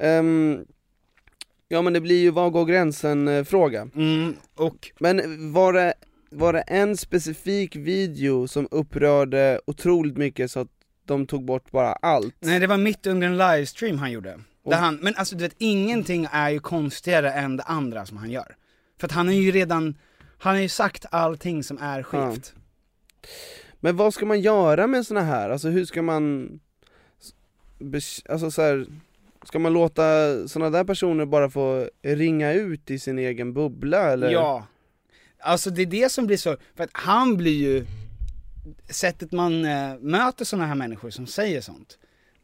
Ehm, 0.00 0.64
Ja 1.68 1.82
men 1.82 1.92
det 1.92 2.00
blir 2.00 2.20
ju 2.22 2.30
var 2.30 2.50
går 2.50 2.64
gränsen 2.64 3.28
eh, 3.28 3.44
fråga 3.44 3.88
Mm, 3.94 4.36
och 4.54 4.90
Men 5.00 5.52
var 5.52 5.72
det, 5.72 5.94
var 6.30 6.52
det 6.52 6.60
en 6.60 6.96
specifik 6.96 7.76
video 7.76 8.48
som 8.48 8.68
upprörde 8.70 9.60
otroligt 9.66 10.16
mycket 10.16 10.50
så 10.50 10.60
att 10.60 10.68
de 11.06 11.26
tog 11.26 11.44
bort 11.44 11.70
bara 11.70 11.92
allt? 11.92 12.34
Nej 12.40 12.58
det 12.60 12.66
var 12.66 12.76
mitt 12.76 13.06
under 13.06 13.26
en 13.26 13.38
livestream 13.38 13.98
han 13.98 14.12
gjorde. 14.12 14.40
Där 14.70 14.76
han, 14.76 14.96
men 14.96 15.14
alltså 15.16 15.36
du 15.36 15.44
vet, 15.44 15.54
ingenting 15.58 16.28
är 16.32 16.50
ju 16.50 16.60
konstigare 16.60 17.32
än 17.32 17.56
det 17.56 17.62
andra 17.62 18.06
som 18.06 18.16
han 18.16 18.30
gör. 18.30 18.56
För 19.00 19.06
att 19.06 19.12
han 19.12 19.26
har 19.26 19.34
ju 19.34 19.50
redan, 19.50 19.94
han 20.38 20.54
har 20.54 20.62
ju 20.62 20.68
sagt 20.68 21.06
allting 21.10 21.64
som 21.64 21.78
är 21.78 22.02
skevt. 22.02 22.54
Men 23.80 23.96
vad 23.96 24.14
ska 24.14 24.26
man 24.26 24.40
göra 24.40 24.86
med 24.86 25.06
såna 25.06 25.22
här? 25.22 25.50
Alltså 25.50 25.68
hur 25.68 25.84
ska 25.84 26.02
man, 26.02 26.58
alltså 28.28 28.50
så 28.50 28.62
här, 28.62 28.86
ska 29.44 29.58
man 29.58 29.72
låta 29.72 30.04
såna 30.48 30.70
där 30.70 30.84
personer 30.84 31.26
bara 31.26 31.50
få 31.50 31.88
ringa 32.02 32.52
ut 32.52 32.90
i 32.90 32.98
sin 32.98 33.18
egen 33.18 33.52
bubbla 33.52 34.12
eller? 34.12 34.30
Ja. 34.30 34.66
Alltså 35.40 35.70
det 35.70 35.82
är 35.82 35.86
det 35.86 36.12
som 36.12 36.26
blir 36.26 36.36
så, 36.36 36.56
för 36.74 36.84
att 36.84 36.90
han 36.92 37.36
blir 37.36 37.58
ju, 37.58 37.86
sättet 38.88 39.32
man 39.32 39.64
eh, 39.64 39.98
möter 39.98 40.44
såna 40.44 40.66
här 40.66 40.74
människor 40.74 41.10
som 41.10 41.26
säger 41.26 41.60
sånt, 41.60 41.98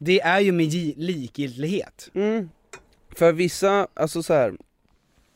det 0.05 0.21
är 0.21 0.39
ju 0.39 0.51
med 0.51 0.65
gi- 0.65 0.93
likgiltighet. 0.97 2.09
Mm. 2.13 2.49
För 3.09 3.33
vissa, 3.33 3.87
alltså 3.93 4.23
så 4.23 4.33
här, 4.33 4.53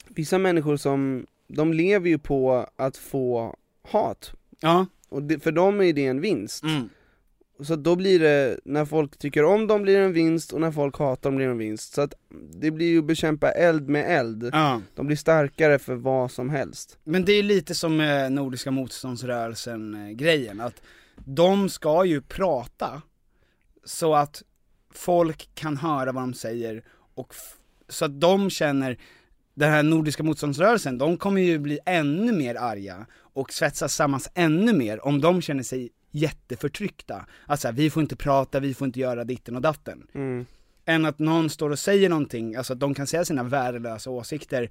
vissa 0.07 0.37
människor 0.37 0.77
som, 0.77 1.25
de 1.47 1.73
lever 1.73 2.09
ju 2.09 2.17
på 2.19 2.69
att 2.75 2.97
få 2.97 3.55
hat. 3.91 4.31
Ja. 4.59 4.85
Och 5.09 5.23
det, 5.23 5.39
för 5.39 5.51
dem 5.51 5.81
är 5.81 5.93
det 5.93 6.05
en 6.05 6.21
vinst. 6.21 6.63
Mm. 6.63 6.89
Så 7.59 7.75
då 7.75 7.95
blir 7.95 8.19
det, 8.19 8.59
när 8.65 8.85
folk 8.85 9.17
tycker 9.17 9.43
om 9.43 9.67
dem 9.67 9.81
blir 9.81 9.97
det 9.97 10.03
en 10.05 10.13
vinst 10.13 10.53
och 10.53 10.61
när 10.61 10.71
folk 10.71 10.99
hatar 10.99 11.29
dem 11.29 11.35
blir 11.35 11.45
det 11.45 11.51
en 11.51 11.57
vinst. 11.57 11.93
Så 11.93 12.01
att 12.01 12.13
det 12.53 12.71
blir 12.71 12.87
ju 12.87 13.01
bekämpa 13.01 13.51
eld 13.51 13.89
med 13.89 14.19
eld. 14.19 14.49
Ja. 14.53 14.81
De 14.95 15.07
blir 15.07 15.17
starkare 15.17 15.79
för 15.79 15.95
vad 15.95 16.31
som 16.31 16.49
helst. 16.49 16.97
Men 17.03 17.25
det 17.25 17.33
är 17.33 17.43
lite 17.43 17.75
som 17.75 17.99
eh, 17.99 18.29
Nordiska 18.29 18.71
motståndsrörelsen 18.71 20.07
eh, 20.07 20.11
grejen, 20.11 20.61
att 20.61 20.81
de 21.15 21.69
ska 21.69 22.05
ju 22.05 22.21
prata 22.21 23.01
så 23.85 24.15
att 24.15 24.43
folk 24.97 25.49
kan 25.55 25.77
höra 25.77 26.11
vad 26.11 26.23
de 26.23 26.33
säger 26.33 26.83
och 27.15 27.33
så 27.89 28.05
att 28.05 28.21
de 28.21 28.49
känner, 28.49 28.97
den 29.53 29.71
här 29.71 29.83
Nordiska 29.83 30.23
motståndsrörelsen, 30.23 30.97
de 30.97 31.17
kommer 31.17 31.41
ju 31.41 31.59
bli 31.59 31.79
ännu 31.85 32.31
mer 32.31 32.55
arga 32.55 33.05
och 33.15 33.53
svetsas 33.53 33.95
samman 33.95 34.19
ännu 34.33 34.73
mer 34.73 35.05
om 35.05 35.21
de 35.21 35.41
känner 35.41 35.63
sig 35.63 35.89
jätteförtryckta. 36.11 37.25
Alltså 37.45 37.71
vi 37.71 37.89
får 37.89 38.01
inte 38.01 38.15
prata, 38.15 38.59
vi 38.59 38.73
får 38.73 38.87
inte 38.87 38.99
göra 38.99 39.23
ditten 39.23 39.55
och 39.55 39.61
datten. 39.61 40.07
Mm. 40.13 40.45
Än 40.85 41.05
att 41.05 41.19
någon 41.19 41.49
står 41.49 41.69
och 41.69 41.79
säger 41.79 42.09
någonting, 42.09 42.55
alltså 42.55 42.73
att 42.73 42.79
de 42.79 42.93
kan 42.93 43.07
säga 43.07 43.25
sina 43.25 43.43
värdelösa 43.43 44.09
åsikter 44.09 44.69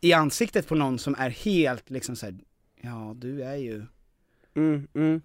i 0.00 0.12
ansiktet 0.12 0.68
på 0.68 0.74
någon 0.74 0.98
som 0.98 1.14
är 1.18 1.30
helt 1.30 1.90
liksom 1.90 2.16
såhär, 2.16 2.34
ja 2.80 3.14
du 3.16 3.42
är 3.42 3.56
ju 3.56 3.86
Mm, 4.56 4.88
mm. 4.94 5.22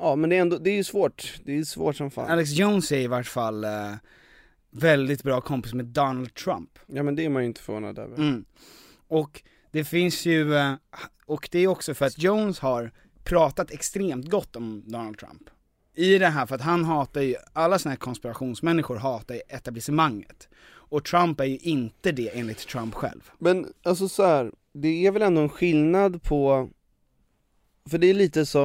Ja 0.00 0.16
men 0.16 0.30
det 0.30 0.36
är 0.36 0.40
ändå, 0.40 0.58
det 0.58 0.70
är 0.70 0.76
ju 0.76 0.84
svårt, 0.84 1.40
det 1.44 1.58
är 1.58 1.62
svårt 1.62 1.96
som 1.96 2.10
fan. 2.10 2.30
Alex 2.30 2.50
Jones 2.50 2.92
är 2.92 2.98
i 2.98 3.06
vart 3.06 3.26
fall 3.26 3.64
eh, 3.64 3.94
väldigt 4.70 5.22
bra 5.22 5.40
kompis 5.40 5.74
med 5.74 5.84
Donald 5.84 6.34
Trump. 6.34 6.78
Ja 6.86 7.02
men 7.02 7.16
det 7.16 7.24
är 7.24 7.28
man 7.28 7.42
ju 7.42 7.46
inte 7.46 7.60
förvånad 7.60 7.98
över. 7.98 8.16
Mm. 8.16 8.44
Och 9.08 9.42
det 9.70 9.84
finns 9.84 10.26
ju, 10.26 10.54
eh, 10.54 10.74
och 11.26 11.48
det 11.52 11.58
är 11.58 11.66
också 11.66 11.94
för 11.94 12.06
att 12.06 12.18
Jones 12.18 12.58
har 12.58 12.92
pratat 13.24 13.70
extremt 13.70 14.30
gott 14.30 14.56
om 14.56 14.82
Donald 14.86 15.18
Trump. 15.18 15.42
I 15.94 16.18
det 16.18 16.26
här, 16.26 16.46
för 16.46 16.54
att 16.54 16.60
han 16.60 16.84
hatar 16.84 17.20
ju, 17.20 17.34
alla 17.52 17.78
såna 17.78 17.90
här 17.90 17.96
konspirationsmänniskor 17.96 18.96
hatar 18.96 19.34
ju 19.34 19.40
etablissemanget. 19.48 20.48
Och 20.66 21.04
Trump 21.04 21.40
är 21.40 21.44
ju 21.44 21.58
inte 21.58 22.12
det 22.12 22.38
enligt 22.38 22.68
Trump 22.68 22.94
själv. 22.94 23.30
Men 23.38 23.72
alltså 23.82 24.08
så 24.08 24.26
här, 24.26 24.52
det 24.72 25.06
är 25.06 25.10
väl 25.10 25.22
ändå 25.22 25.40
en 25.40 25.48
skillnad 25.48 26.22
på, 26.22 26.70
för 27.90 27.98
det 27.98 28.10
är 28.10 28.14
lite 28.14 28.46
så 28.46 28.64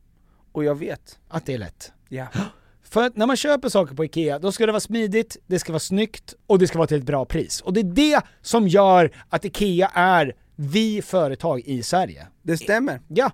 Och 0.51 0.63
jag 0.63 0.75
vet. 0.75 1.19
Att 1.27 1.45
det 1.45 1.53
är 1.53 1.57
lätt. 1.57 1.91
Ja. 2.09 2.27
För 2.83 3.03
att 3.03 3.17
när 3.17 3.27
man 3.27 3.35
köper 3.35 3.69
saker 3.69 3.95
på 3.95 4.05
IKEA, 4.05 4.39
då 4.39 4.51
ska 4.51 4.65
det 4.65 4.71
vara 4.71 4.79
smidigt, 4.79 5.37
det 5.47 5.59
ska 5.59 5.71
vara 5.71 5.79
snyggt 5.79 6.35
och 6.47 6.59
det 6.59 6.67
ska 6.67 6.77
vara 6.77 6.87
till 6.87 6.97
ett 6.97 7.03
bra 7.03 7.25
pris. 7.25 7.61
Och 7.61 7.73
det 7.73 7.79
är 7.79 7.83
det 7.83 8.21
som 8.41 8.67
gör 8.67 9.11
att 9.29 9.45
IKEA 9.45 9.91
är 9.93 10.35
vi 10.55 11.01
företag 11.01 11.61
i 11.65 11.83
Sverige. 11.83 12.27
Det 12.41 12.57
stämmer. 12.57 13.01
Ja. 13.07 13.31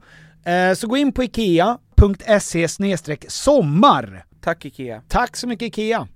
Eh, 0.51 0.73
Så 0.73 0.87
gå 0.87 0.97
in 0.97 1.11
på 1.11 1.23
IKEA.se 1.23 2.67
sommar. 3.27 4.25
Tack 4.41 4.65
IKEA. 4.65 5.01
Tack 5.07 5.35
så 5.37 5.47
mycket 5.47 5.65
IKEA. 5.67 6.07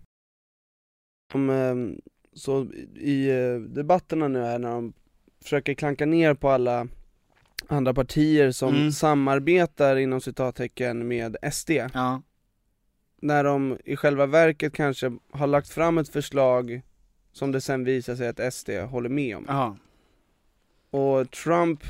Om, 1.34 1.50
ehm, 1.50 1.96
så 2.36 2.68
i 2.96 3.30
eh, 3.30 3.56
debatterna 3.56 4.28
nu 4.28 4.40
här 4.42 4.60
när 4.60 4.70
de 4.70 4.94
försöker 5.44 5.74
klanka 5.74 6.06
ner 6.06 6.34
på 6.34 6.50
alla 6.50 6.88
andra 7.68 7.94
partier 7.94 8.52
som 8.52 8.76
Mm. 8.76 8.92
samarbetar 8.92 9.96
inom 9.96 10.22
citattecken 10.22 11.08
med 11.08 11.38
SD 11.54 11.72
Ja. 11.94 12.22
När 13.22 13.44
de 13.44 13.78
i 13.86 13.96
själva 13.96 14.26
verket 14.26 14.74
kanske 14.74 15.12
har 15.32 15.48
lagt 15.48 15.70
fram 15.70 15.98
ett 15.98 16.10
förslag 16.10 16.82
som 17.34 17.52
det 17.52 17.62
sen 17.62 17.84
visar 17.84 18.16
sig 18.16 18.28
att 18.28 18.54
SD 18.54 18.70
håller 18.70 19.10
med 19.10 19.38
om 19.38 19.46
Ja. 19.48 19.78
Och 21.00 21.32
Trump, 21.32 21.84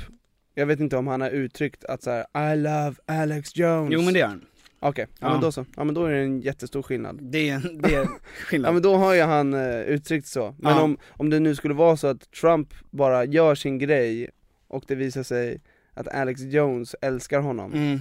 jag 0.54 0.66
vet 0.66 0.80
inte 0.80 0.96
om 0.96 1.06
han 1.06 1.20
har 1.20 1.30
uttryckt 1.30 1.84
att 1.84 2.02
så 2.02 2.10
här: 2.10 2.52
I 2.52 2.56
love 2.56 2.94
Alex 3.06 3.56
Jones 3.56 3.92
Jo 3.92 4.02
men 4.02 4.12
det 4.14 4.20
gör 4.20 4.26
han. 4.26 4.44
Okej, 4.80 5.06
ja. 5.10 5.26
Ja. 5.26 5.32
men 5.32 5.40
då 5.40 5.52
så, 5.52 5.64
ja 5.76 5.84
men 5.84 5.94
då 5.94 6.04
är 6.04 6.12
det 6.12 6.20
en 6.20 6.40
jättestor 6.40 6.82
skillnad 6.82 7.18
Det 7.22 7.48
är, 7.48 7.60
det 7.82 7.94
är 7.94 8.06
skillnad. 8.46 8.68
Ja 8.68 8.72
men 8.72 8.82
då 8.82 8.96
har 8.96 9.14
ju 9.14 9.22
han 9.22 9.54
eh, 9.54 9.80
uttryckt 9.80 10.26
så, 10.26 10.54
men 10.58 10.72
Ja. 10.76 10.82
om, 10.82 10.98
om 11.10 11.30
det 11.30 11.40
nu 11.40 11.54
skulle 11.54 11.74
vara 11.74 11.96
så 11.96 12.06
att 12.06 12.30
Trump 12.30 12.74
bara 12.90 13.24
gör 13.24 13.54
sin 13.54 13.78
grej 13.78 14.30
och 14.72 14.84
det 14.86 14.94
visar 14.94 15.22
sig 15.22 15.60
att 15.94 16.08
Alex 16.08 16.40
Jones 16.40 16.96
älskar 17.00 17.40
honom 17.40 17.72
Mm. 17.72 18.00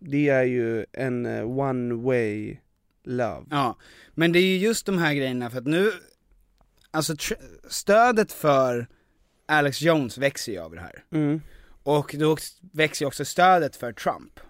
Det 0.00 0.28
är 0.28 0.44
ju 0.44 0.86
en 0.92 1.26
eh, 1.26 1.58
one 1.58 1.94
way 1.94 2.56
love 3.04 3.46
Ja, 3.50 3.76
men 4.14 4.32
det 4.32 4.38
är 4.38 4.42
ju 4.42 4.56
just 4.56 4.86
de 4.86 4.98
här 4.98 5.14
grejerna 5.14 5.50
för 5.50 5.58
att 5.58 5.66
nu, 5.66 5.92
alltså 6.90 7.16
stödet 7.68 8.32
för 8.32 8.86
Alex 9.46 9.82
Jones 9.82 10.18
växer 10.18 10.52
ju 10.52 10.58
av 10.58 10.74
det 10.74 10.80
här. 10.80 11.04
mm. 11.10 11.40
Och 11.82 12.14
då 12.18 12.36
växer 12.72 13.04
ju 13.04 13.06
också 13.06 13.24
stödet 13.24 13.76
för 13.76 13.92
Trump. 13.92 14.40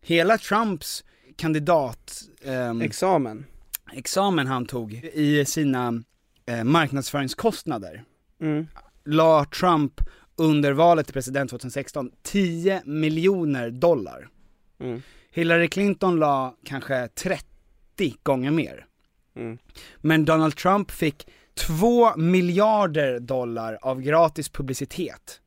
Hela 0.00 0.38
Trumps 0.38 1.04
kandidat... 1.36 2.22
ehm, 2.44 2.80
Examen 2.80 3.44
examen 3.92 4.46
han 4.46 4.66
tog 4.66 4.92
i 5.12 5.44
sina 5.44 6.02
eh, 6.46 6.64
marknadsföringskostnader 6.64 8.04
mm. 8.40 8.66
la 9.04 9.44
Trump 9.44 10.00
under 10.40 10.72
valet 10.72 11.06
till 11.06 11.14
president 11.14 11.50
2016 11.50 12.10
10 12.22 12.82
miljoner 12.84 13.70
dollar. 13.70 14.28
Mm. 14.80 15.02
Hillary 15.30 15.68
Clinton 15.68 16.16
la 16.16 16.56
kanske 16.64 17.08
30 17.08 17.44
gånger 18.22 18.50
mer. 18.50 18.86
Mm. 19.36 19.58
Men 19.96 20.24
Donald 20.24 20.56
Trump 20.56 20.90
fick 20.90 21.28
2 21.54 22.16
miljarder 22.16 23.20
dollar 23.20 23.78
av 23.82 24.00
gratis 24.00 24.48
publicitet. 24.48 25.40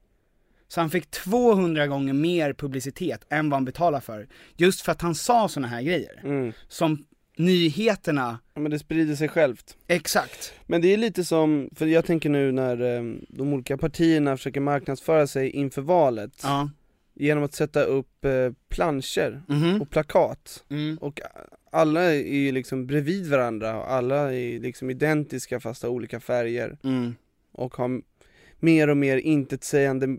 Så 0.68 0.82
han 0.82 0.90
fick 0.90 1.12
200 1.12 1.88
gånger 1.88 2.14
mer 2.14 2.54
publicitet 2.54 3.26
än 3.30 3.50
vad 3.50 3.58
han 3.58 3.66
betalade 3.66 4.02
för. 4.02 4.28
Just 4.56 4.82
för 4.82 4.92
att 4.92 5.02
han 5.02 5.16
sa 5.16 5.48
såna 5.48 5.68
här 5.68 5.82
grejer. 5.82 6.22
Mm. 6.24 6.54
Som 6.68 7.06
nyheterna, 7.38 8.40
Ja 8.54 8.62
men 8.62 8.72
det 8.72 8.80
sprider 8.80 9.16
sig 9.16 9.28
självt 9.30 9.78
exakt. 9.88 10.54
Men 10.66 10.82
det 10.82 10.94
är 10.94 10.98
lite 10.98 11.24
som, 11.24 11.70
för 11.76 11.86
jag 11.86 12.06
tänker 12.06 12.30
nu 12.30 12.52
när 12.52 12.82
eh, 12.98 13.04
de 13.30 13.54
olika 13.54 13.78
partierna 13.78 14.38
försöker 14.38 14.60
marknadsföra 14.62 15.28
sig 15.28 15.50
inför 15.50 15.82
valet 15.82 16.40
Ja. 16.44 16.70
Genom 17.16 17.44
att 17.44 17.54
sätta 17.54 17.84
upp 17.84 18.26
eh, 18.26 18.52
planscher 18.70 19.42
Mhm. 19.48 19.82
och 19.82 19.90
plakat 19.90 20.64
Mm. 20.70 20.98
Och 20.98 21.22
alla 21.72 22.02
är 22.02 22.34
ju 22.34 22.52
liksom 22.52 22.88
bredvid 22.88 23.28
varandra 23.30 23.78
och 23.80 23.92
alla 23.92 24.34
är 24.34 24.60
liksom 24.60 24.90
identiska 24.90 25.60
fast 25.60 25.84
har 25.84 25.90
olika 25.90 26.20
färger 26.20 26.78
Mm. 26.84 27.16
Och 27.52 27.76
har 27.76 28.02
mer 28.60 28.88
och 28.90 28.98
mer 28.98 29.18
intetsägande 29.18 30.18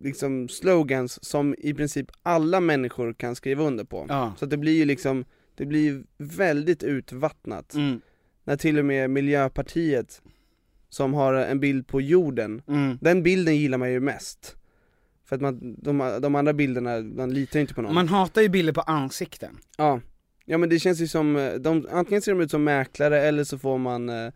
liksom 0.00 0.48
slogans 0.48 1.24
som 1.24 1.54
i 1.58 1.74
princip 1.74 2.06
alla 2.22 2.60
människor 2.60 3.12
kan 3.14 3.36
skriva 3.36 3.64
under 3.64 3.84
på 3.84 4.06
Ja. 4.08 4.32
Så 4.38 4.44
att 4.44 4.50
det 4.50 4.56
blir 4.56 4.76
ju 4.76 4.84
liksom, 4.84 5.24
det 5.56 5.66
blir 5.66 6.02
väldigt 6.18 6.82
utvattnat 6.82 7.74
Mm. 7.74 8.00
När 8.44 8.56
till 8.56 8.78
och 8.78 8.84
med 8.84 9.10
Miljöpartiet 9.10 10.22
Som 10.88 11.14
har 11.14 11.34
en 11.34 11.60
bild 11.60 11.86
på 11.86 12.00
jorden 12.00 12.62
Mm. 12.68 12.98
Den 13.00 13.22
bilden 13.22 13.56
gillar 13.56 13.78
man 13.78 13.92
ju 13.92 14.00
mest 14.00 14.56
För 15.24 15.36
att 15.36 15.42
man, 15.42 15.76
de, 15.78 16.18
de 16.22 16.34
andra 16.34 16.52
bilderna, 16.52 17.00
man 17.00 17.34
litar 17.34 17.58
ju 17.58 17.60
inte 17.60 17.74
på 17.74 17.82
någon 17.82 17.94
Man 17.94 18.08
hatar 18.08 18.42
ju 18.42 18.48
bilder 18.48 18.72
på 18.72 18.80
ansikten. 18.80 19.58
Ja, 19.78 20.00
ja 20.44 20.58
men 20.58 20.68
det 20.68 20.78
känns 20.78 21.00
ju 21.00 21.08
som, 21.08 21.36
eh, 21.36 21.52
de, 21.54 21.86
antingen 21.90 22.22
ser 22.22 22.32
de 22.32 22.40
ut 22.40 22.50
som 22.50 22.64
mäklare 22.64 23.20
eller 23.20 23.44
så 23.44 23.58
får 23.58 23.78
man 23.78 24.08
eh, 24.08 24.32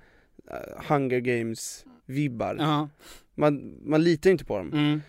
Hunger 0.89 1.21
Games 1.21 1.85
vibbar 2.07 2.57
Ja. 2.59 2.89
man, 3.35 3.77
man 3.85 4.05
litar 4.05 4.31
inte 4.31 4.45
på 4.45 4.59
dem 4.59 4.71
Mm. 4.73 5.01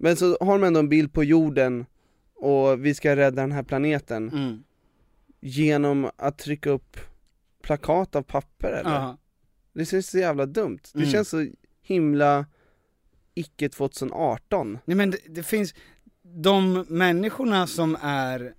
Men 0.00 0.16
så 0.16 0.36
har 0.40 0.52
de 0.58 0.64
ändå 0.64 0.80
en 0.80 0.88
bild 0.88 1.12
på 1.12 1.24
jorden 1.24 1.86
och 2.34 2.84
vi 2.84 2.94
ska 2.94 3.16
rädda 3.16 3.42
den 3.42 3.52
här 3.52 3.62
planeten 3.62 4.28
Mm. 4.28 4.62
Genom 5.40 6.10
att 6.16 6.38
trycka 6.38 6.70
upp 6.70 6.96
plakat 7.62 8.16
av 8.16 8.22
papper 8.22 8.72
eller? 8.72 8.90
Ja. 8.94 9.18
Det 9.72 9.84
känns 9.86 10.10
så 10.10 10.18
jävla 10.18 10.46
dumt, 10.46 10.78
det 10.92 10.98
Mm. 10.98 11.10
känns 11.10 11.28
så 11.28 11.46
himla 11.82 12.46
icke 13.34 13.68
2018 13.68 14.78
Nej 14.84 14.96
men 14.96 15.10
det, 15.10 15.18
det 15.28 15.42
finns, 15.42 15.74
de 16.22 16.86
människorna 16.88 17.66
som 17.66 17.96
är 18.02 18.54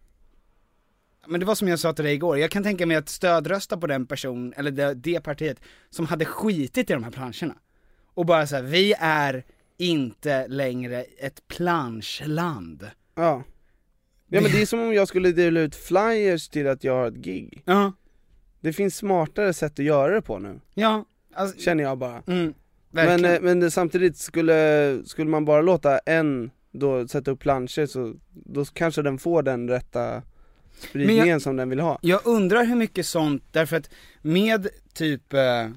men 1.27 1.39
det 1.39 1.45
var 1.45 1.55
som 1.55 1.67
jag 1.67 1.79
sa 1.79 1.93
till 1.93 2.05
dig 2.05 2.13
igår, 2.13 2.37
jag 2.37 2.51
kan 2.51 2.63
tänka 2.63 2.85
mig 2.85 2.97
att 2.97 3.09
stödrösta 3.09 3.77
på 3.77 3.87
den 3.87 4.05
person, 4.07 4.53
eller 4.57 4.71
det, 4.71 4.93
det 4.93 5.21
partiet, 5.21 5.59
som 5.89 6.05
hade 6.05 6.25
skitit 6.25 6.89
i 6.89 6.93
de 6.93 7.03
här 7.03 7.11
planscherna. 7.11 7.55
Och 8.03 8.25
bara 8.25 8.47
såhär, 8.47 8.63
vi 8.63 8.93
är 8.99 9.45
inte 9.77 10.47
längre 10.47 11.03
ett 11.03 11.47
planschland. 11.47 12.89
Ja 13.15 13.43
Ja 14.29 14.41
men 14.41 14.51
det 14.51 14.61
är 14.61 14.65
som 14.65 14.79
om 14.79 14.93
jag 14.93 15.07
skulle 15.07 15.31
dela 15.31 15.59
ut 15.59 15.75
flyers 15.75 16.49
till 16.49 16.67
att 16.67 16.83
jag 16.83 16.93
har 16.93 17.07
ett 17.07 17.13
gig. 17.13 17.61
Ja. 17.65 17.93
Det 18.61 18.73
finns 18.73 18.95
smartare 18.95 19.53
sätt 19.53 19.79
att 19.79 19.85
göra 19.85 20.13
det 20.13 20.21
på 20.21 20.39
nu, 20.39 20.59
Ja, 20.73 21.05
alltså, 21.33 21.59
känner 21.59 21.83
jag 21.83 21.97
bara. 21.97 22.23
Mm, 22.27 22.53
Men, 22.91 23.25
eh, 23.25 23.41
men 23.41 23.59
det, 23.59 23.71
samtidigt 23.71 24.17
skulle, 24.17 25.01
skulle 25.05 25.29
man 25.29 25.45
bara 25.45 25.61
låta 25.61 25.97
en 25.97 26.51
då 26.71 27.07
sätta 27.07 27.31
upp 27.31 27.39
planscher 27.39 27.85
så, 27.85 28.13
då 28.29 28.65
kanske 28.65 29.01
den 29.01 29.17
får 29.17 29.43
den 29.43 29.69
rätta 29.69 30.21
spridningen 30.79 31.41
som 31.41 31.55
den 31.55 31.69
vill 31.69 31.79
ha. 31.79 31.99
Jag 32.01 32.21
undrar 32.25 32.65
hur 32.65 32.75
mycket 32.75 33.05
sånt, 33.05 33.43
därför 33.51 33.77
att 33.77 33.89
med 34.21 34.67
typ, 34.93 35.33
eh, 35.33 35.67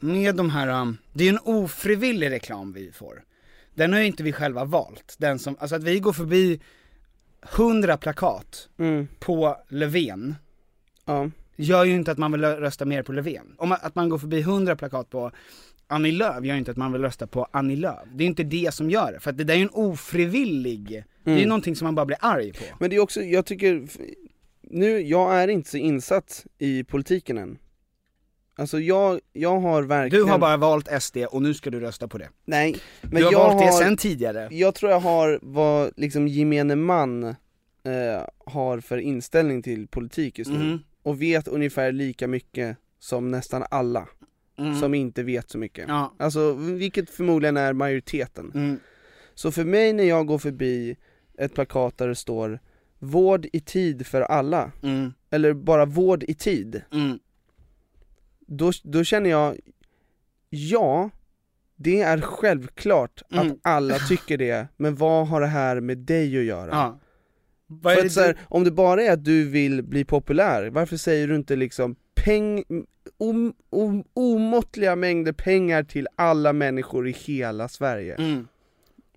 med 0.00 0.34
de 0.36 0.50
här, 0.50 0.82
um, 0.82 0.96
det 1.12 1.24
är 1.24 1.28
ju 1.28 1.34
en 1.34 1.38
ofrivillig 1.44 2.30
reklam 2.30 2.72
vi 2.72 2.92
får. 2.92 3.22
Den 3.74 3.92
har 3.92 4.00
ju 4.00 4.06
inte 4.06 4.22
vi 4.22 4.32
själva 4.32 4.64
valt, 4.64 5.16
den 5.18 5.38
som, 5.38 5.56
alltså 5.60 5.76
att 5.76 5.84
vi 5.84 6.00
går 6.00 6.12
förbi 6.12 6.60
hundra 7.42 7.96
plakat 7.96 8.68
mm. 8.78 9.08
på 9.18 9.56
Löfven, 9.68 10.34
Ja, 11.04 11.30
gör 11.56 11.84
ju 11.84 11.94
inte 11.94 12.12
att 12.12 12.18
man 12.18 12.32
vill 12.32 12.44
rösta 12.44 12.84
mer 12.84 13.02
på 13.02 13.12
Löfven. 13.12 13.54
Om 13.58 13.72
att 13.72 13.94
man 13.94 14.08
går 14.08 14.18
förbi 14.18 14.42
hundra 14.42 14.76
plakat 14.76 15.10
på 15.10 15.30
Annie 15.86 16.12
Lööf 16.12 16.44
gör 16.44 16.56
inte 16.56 16.70
att 16.70 16.76
man 16.76 16.92
vill 16.92 17.02
rösta 17.02 17.26
på 17.26 17.46
Annie 17.50 17.76
Lööf. 17.76 18.08
Det 18.14 18.24
är 18.24 18.26
inte 18.28 18.42
det 18.44 18.74
som 18.74 18.90
gör 18.90 19.12
det, 19.12 19.20
för 19.20 19.30
att 19.30 19.38
det 19.38 19.44
där 19.44 19.54
är 19.54 19.58
ju 19.58 19.62
en 19.62 19.70
ofrivillig, 19.72 20.88
det 21.24 21.30
är 21.30 21.34
ju 21.34 21.38
Mm. 21.38 21.48
någonting 21.48 21.76
som 21.76 21.84
man 21.84 21.94
bara 21.94 22.06
blir 22.06 22.18
arg 22.20 22.52
på. 22.52 22.64
men 22.80 22.90
det 22.90 22.96
är 22.96 23.00
också, 23.00 23.22
jag 23.22 23.46
tycker, 23.46 23.86
nu, 24.62 25.00
jag 25.00 25.34
är 25.42 25.48
inte 25.48 25.70
så 25.70 25.76
insatt 25.76 26.46
i 26.58 26.84
politiken 26.84 27.38
än 27.38 27.58
Alltså 28.60 28.80
jag, 28.80 29.20
jag 29.32 29.60
har 29.60 29.82
verkligen 29.82 30.24
Du 30.26 30.30
har 30.30 30.38
bara 30.38 30.56
valt 30.56 31.02
SD 31.02 31.16
och 31.30 31.42
nu 31.42 31.54
ska 31.54 31.70
du 31.70 31.80
rösta 31.80 32.08
på 32.08 32.18
det. 32.18 32.28
Nej, 32.44 32.76
men 33.02 33.10
du 33.14 33.24
har 33.24 33.32
jag 33.32 33.38
valt 33.38 33.58
det 33.58 33.64
har, 33.64 33.72
sen 33.82 33.96
tidigare. 33.96 34.48
Jag 34.50 34.74
tror 34.74 34.92
jag 34.92 35.00
har 35.00 35.38
vad 35.42 35.90
liksom 35.96 36.28
gemene 36.28 36.76
man 36.76 37.24
eh, 37.24 37.34
har 38.46 38.80
för 38.80 38.98
inställning 38.98 39.62
till 39.62 39.88
politik 39.88 40.38
just 40.38 40.50
nu 40.50 40.58
Mhm. 40.58 40.78
Och 41.02 41.22
vet 41.22 41.48
ungefär 41.48 41.92
lika 41.92 42.28
mycket 42.28 42.76
som 42.98 43.30
nästan 43.30 43.64
alla 43.70 44.08
Mm. 44.58 44.80
som 44.80 44.94
inte 44.94 45.22
vet 45.22 45.50
så 45.50 45.58
mycket. 45.58 45.84
Ja. 45.88 46.14
Alltså, 46.18 46.52
vilket 46.52 47.10
förmodligen 47.10 47.56
är 47.56 47.72
majoriteten. 47.72 48.52
Mm. 48.54 48.78
Så 49.34 49.52
för 49.52 49.64
mig 49.64 49.92
när 49.92 50.04
jag 50.04 50.26
går 50.26 50.38
förbi 50.38 50.96
ett 51.38 51.54
plakat 51.54 51.98
där 51.98 52.08
det 52.08 52.14
står 52.14 52.60
Vård 52.98 53.46
i 53.52 53.60
tid 53.60 54.06
för 54.06 54.20
alla, 54.22 54.72
Mm. 54.82 55.12
eller 55.30 55.52
bara 55.52 55.84
vård 55.84 56.22
i 56.22 56.34
tid, 56.34 56.82
Mm. 56.92 57.18
Då, 58.50 58.72
då 58.82 59.04
känner 59.04 59.30
jag, 59.30 59.58
ja, 60.50 61.10
det 61.76 62.00
är 62.00 62.20
självklart 62.20 63.22
Mm. 63.32 63.50
att 63.50 63.58
alla 63.62 63.98
tycker 63.98 64.38
det, 64.38 64.68
men 64.76 64.94
vad 64.94 65.28
har 65.28 65.40
det 65.40 65.46
här 65.46 65.80
med 65.80 65.98
dig 65.98 66.38
att 66.38 66.44
göra? 66.44 66.70
Ja. 66.70 66.98
För 67.82 68.06
att 68.06 68.12
så 68.12 68.20
här, 68.20 68.38
om 68.42 68.64
det 68.64 68.70
bara 68.70 69.02
är 69.02 69.12
att 69.12 69.24
du 69.24 69.48
vill 69.48 69.82
bli 69.82 70.04
populär, 70.04 70.70
varför 70.70 70.96
säger 70.96 71.28
du 71.28 71.36
inte 71.36 71.56
liksom 71.56 71.96
peng, 72.14 72.64
om, 73.18 73.54
om, 73.70 74.04
omåttliga 74.14 74.96
mängder 74.96 75.32
pengar 75.32 75.82
till 75.82 76.08
alla 76.16 76.52
människor 76.52 77.08
i 77.08 77.12
hela 77.12 77.68
Sverige? 77.68 78.14
Mm. 78.14 78.48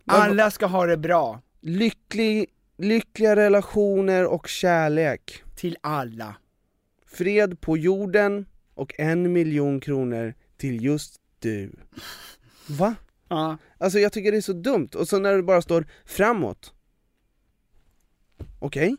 Alla 0.06 0.52
ska 0.52 0.66
ha 0.66 0.86
det 0.86 0.98
bra. 0.98 1.42
Lycklig, 1.62 2.46
lyckliga 2.78 3.36
relationer 3.36 4.26
och 4.26 4.48
kärlek. 4.48 5.44
Till 5.56 5.78
alla. 5.82 6.36
Fred 7.06 7.62
på 7.62 7.78
jorden 7.78 8.46
och 8.74 8.94
en 8.98 9.34
miljon 9.34 9.80
kronor 9.80 10.34
till 10.58 10.84
just 10.84 11.16
du. 11.40 11.72
Va? 12.68 12.96
Ja. 13.28 13.58
Alltså 13.78 14.00
jag 14.00 14.14
tycker 14.14 14.32
det 14.32 14.38
är 14.38 14.42
så 14.42 14.54
dumt, 14.54 14.90
och 14.96 15.08
så 15.08 15.20
när 15.20 15.36
det 15.36 15.44
bara 15.44 15.62
står 15.62 15.88
framåt. 16.06 16.74
Okej? 18.60 18.96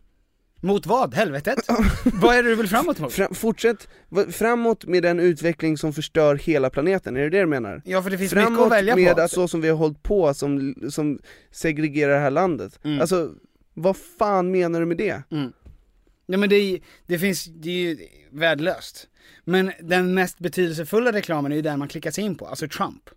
Mot 0.61 0.87
vad? 0.87 1.14
Helvetet? 1.14 1.59
vad 2.05 2.37
är 2.37 2.43
det 2.43 2.49
du 2.49 2.55
vill 2.55 2.68
framåt 2.68 2.99
mot? 2.99 3.12
Fra, 3.12 3.35
fortsätt, 3.35 3.89
framåt 4.31 4.85
med 4.85 5.03
den 5.03 5.20
utveckling 5.20 5.79
som 5.79 5.93
förstör 5.93 6.35
hela 6.37 6.70
planeten, 6.70 7.16
är 7.16 7.20
det 7.20 7.31
det 7.31 7.41
du 7.41 7.47
menar? 7.47 7.83
Ja, 7.85 8.03
för 8.03 8.11
det 8.11 8.18
finns 8.18 8.31
framåt 8.31 8.51
mycket 8.51 8.64
att 8.64 8.72
välja 8.72 8.97
med 8.97 9.16
på. 9.16 9.22
att 9.22 9.31
så 9.31 9.49
som 9.49 9.61
vi 9.61 9.68
har 9.68 9.77
hållit 9.77 10.03
på, 10.03 10.35
som, 10.35 10.75
som 10.91 11.18
segregerar 11.51 12.14
det 12.14 12.20
här 12.20 12.31
landet. 12.31 12.81
Mm. 12.85 13.01
Alltså, 13.01 13.35
vad 13.75 13.97
fan 13.97 14.51
menar 14.51 14.81
du 14.81 14.87
med 14.87 14.97
det? 14.97 15.22
Mm. 15.31 15.53
Ja 16.27 16.39
men 16.39 16.49
det, 16.49 16.57
är, 16.57 16.81
det 17.07 17.18
finns, 17.18 17.45
det 17.45 17.70
är 17.70 17.89
ju 17.89 17.99
värdelöst. 18.31 19.09
Men 19.45 19.72
den 19.81 20.14
mest 20.14 20.39
betydelsefulla 20.39 21.12
reklamen 21.12 21.53
är 21.53 21.57
ju 21.57 21.62
den 21.62 21.79
man 21.79 21.89
klickar 21.89 22.11
sig 22.11 22.25
in 22.25 22.35
på, 22.35 22.47
alltså 22.47 22.68
Trump. 22.68 23.11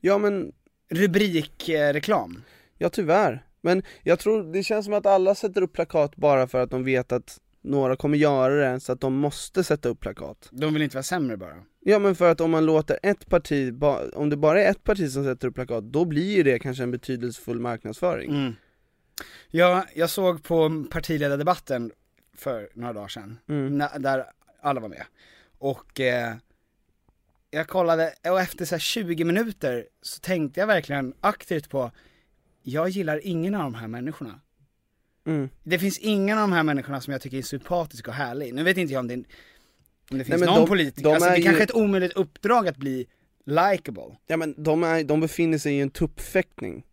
Ja 0.00 0.18
men... 0.18 0.52
Rubrikreklam. 0.90 2.42
Ja 2.78 2.88
tyvärr, 2.88 3.44
men 3.60 3.82
jag 4.02 4.18
tror, 4.18 4.52
det 4.52 4.62
känns 4.62 4.84
som 4.84 4.94
att 4.94 5.06
alla 5.06 5.34
sätter 5.34 5.62
upp 5.62 5.72
plakat 5.72 6.16
bara 6.16 6.46
för 6.46 6.60
att 6.60 6.70
de 6.70 6.84
vet 6.84 7.12
att 7.12 7.38
några 7.60 7.96
kommer 7.96 8.18
göra 8.18 8.72
det, 8.72 8.80
så 8.80 8.92
att 8.92 9.00
de 9.00 9.14
måste 9.14 9.64
sätta 9.64 9.88
upp 9.88 10.00
plakat. 10.00 10.48
De 10.52 10.74
vill 10.74 10.82
inte 10.82 10.96
vara 10.96 11.02
sämre 11.02 11.36
bara. 11.36 11.56
Ja 11.80 11.98
men 11.98 12.14
för 12.14 12.30
att 12.30 12.40
om 12.40 12.50
man 12.50 12.66
låter 12.66 12.98
ett 13.02 13.28
parti, 13.28 13.74
om 14.14 14.30
det 14.30 14.36
bara 14.36 14.62
är 14.62 14.70
ett 14.70 14.84
parti 14.84 15.10
som 15.10 15.24
sätter 15.24 15.48
upp 15.48 15.54
plakat, 15.54 15.84
då 15.84 16.04
blir 16.04 16.36
ju 16.36 16.42
det 16.42 16.58
kanske 16.58 16.82
en 16.82 16.90
betydelsefull 16.90 17.60
marknadsföring. 17.60 18.30
Mm. 18.30 18.52
Ja, 19.50 19.84
jag 19.94 20.10
såg 20.10 20.42
på 20.42 20.84
partiledardebatten 20.90 21.92
för 22.36 22.68
några 22.74 22.92
dagar 22.92 23.08
sedan, 23.08 23.38
Mm. 23.48 23.82
där 23.98 24.24
alla 24.60 24.80
var 24.80 24.88
med. 24.88 25.04
Och 25.58 26.00
eh, 26.00 26.34
jag 27.50 27.68
kollade, 27.68 28.14
och 28.30 28.40
efter 28.40 28.64
så 28.64 28.74
här 28.74 28.80
20 28.80 29.24
minuter 29.24 29.86
så 30.02 30.20
tänkte 30.20 30.60
jag 30.60 30.66
verkligen 30.66 31.14
aktivt 31.20 31.68
på, 31.70 31.90
jag 32.62 32.88
gillar 32.88 33.20
ingen 33.26 33.54
av 33.54 33.62
de 33.62 33.74
här 33.74 33.88
människorna. 33.88 34.40
Mm. 35.26 35.48
Det 35.62 35.78
finns 35.78 35.98
ingen 35.98 36.38
av 36.38 36.42
de 36.42 36.52
här 36.52 36.62
människorna 36.62 37.00
som 37.00 37.12
jag 37.12 37.20
tycker 37.22 37.38
är 37.38 37.42
sympatisk 37.42 38.08
och 38.08 38.14
härlig. 38.14 38.54
Nu 38.54 38.62
vet 38.62 38.76
inte 38.76 38.92
jag 38.92 39.00
om 39.00 39.08
det, 39.08 39.14
om 40.10 40.18
det 40.18 40.24
finns 40.24 40.40
men 40.40 40.46
någon 40.48 40.60
de- 40.60 40.68
politiker, 40.68 41.02
de 41.02 41.12
alltså 41.14 41.28
är 41.28 41.32
det 41.32 41.38
ju- 41.38 41.44
kanske 41.44 41.62
är 41.62 41.66
ett 41.66 41.74
omöjligt 41.74 42.12
uppdrag 42.12 42.68
att 42.68 42.76
bli 42.76 43.06
likable. 43.46 44.16
Ja 44.26 44.36
men 44.36 44.54
de, 44.62 44.84
är, 44.84 45.04
de 45.04 45.20
befinner 45.20 45.58
sig 45.58 45.74
i 45.74 45.80
en 45.80 45.90
tuppfäktning 45.90 46.84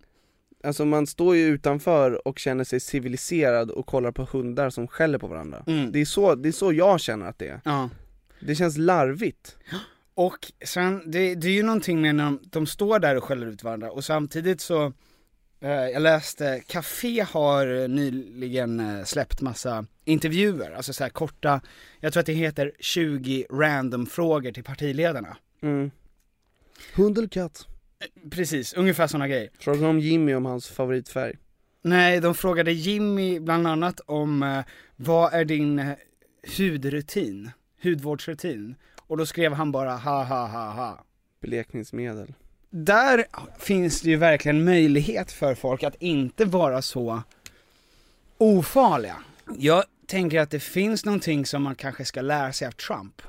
Alltså 0.66 0.86
man 0.86 1.08
står 1.08 1.36
ju 1.36 1.46
utanför 1.46 2.28
och 2.28 2.40
känner 2.40 2.64
sig 2.64 2.80
civiliserad 2.80 3.72
och 3.72 3.86
kollar 3.86 4.12
på 4.12 4.28
hundar 4.32 4.70
som 4.70 4.88
skäller 4.88 5.18
på 5.18 5.28
varandra 5.28 5.64
Mm. 5.68 5.92
det, 5.92 6.02
är 6.02 6.06
så, 6.06 6.36
det 6.36 6.48
är 6.50 6.52
så 6.52 6.74
jag 6.74 7.00
känner 7.00 7.26
att 7.26 7.40
det 7.40 7.48
är 7.48 7.62
Ja. 7.66 7.90
Det 8.40 8.56
känns 8.56 8.78
larvigt 8.78 9.58
Och 10.14 10.52
sen, 10.66 11.12
det, 11.12 11.36
det 11.36 11.48
är 11.48 11.52
ju 11.52 11.64
någonting 11.64 12.02
med 12.02 12.16
när 12.16 12.24
de, 12.24 12.40
de 12.44 12.68
står 12.68 13.00
där 13.00 13.16
och 13.18 13.24
skäller 13.24 13.48
ut 13.48 13.64
varandra 13.64 13.92
och 13.92 14.06
samtidigt 14.06 14.62
så, 14.62 14.94
eh, 15.60 15.70
jag 15.70 16.02
läste, 16.02 16.62
Café 16.68 17.22
har 17.22 17.88
nyligen 17.88 18.80
eh, 18.80 19.04
släppt 19.04 19.42
massa 19.42 19.86
intervjuer, 20.06 20.72
alltså 20.72 20.94
så 20.94 21.04
här 21.04 21.10
korta, 21.10 21.62
jag 22.00 22.14
tror 22.14 22.20
att 22.22 22.26
det 22.28 22.34
heter 22.34 22.72
20 22.80 23.46
random 23.52 24.06
frågor 24.06 24.52
till 24.52 24.64
partiledarna. 24.64 25.38
mm. 25.62 25.92
Hund 26.96 27.18
eller 27.18 27.28
katt? 27.28 27.68
Precis, 28.32 28.74
ungefär 28.74 29.08
sådana 29.08 29.28
grejer. 29.28 29.50
Fråga 29.60 29.88
om 29.88 30.00
Jimmy 30.00 30.34
om 30.34 30.46
hans 30.46 30.68
favoritfärg 30.68 31.36
Nej, 31.86 32.20
de 32.20 32.36
frågade 32.36 32.72
Jimmy 32.72 33.40
bland 33.40 33.68
annat 33.68 34.00
om 34.00 34.44
eh, 34.44 34.64
vad 34.96 35.34
är 35.34 35.46
din 35.46 35.80
eh, 35.80 35.96
hudrutin, 36.58 37.52
hudvårdsrutin? 37.84 38.76
Och 39.02 39.18
då 39.18 39.26
skrev 39.26 39.54
han 39.54 39.72
bara 39.72 39.92
ha 39.92 40.24
ha 40.24 40.46
ha 40.48 40.72
ha. 40.72 41.06
Blekningsmedel 41.42 42.34
Där 42.70 43.26
finns 43.60 44.02
det 44.02 44.10
ju 44.10 44.16
verkligen 44.16 44.64
möjlighet 44.64 45.32
för 45.32 45.56
folk 45.56 45.84
att 45.84 45.96
inte 46.00 46.46
vara 46.46 46.82
så 46.82 47.24
ofarliga. 48.38 49.18
Jag 49.58 49.84
tänker 50.08 50.40
att 50.40 50.52
det 50.52 50.60
finns 50.60 51.06
någonting 51.06 51.46
som 51.46 51.64
man 51.64 51.76
kanske 51.76 52.06
ska 52.06 52.22
lära 52.22 52.54
sig 52.54 52.68
av 52.68 52.72
Trump. 52.72 53.22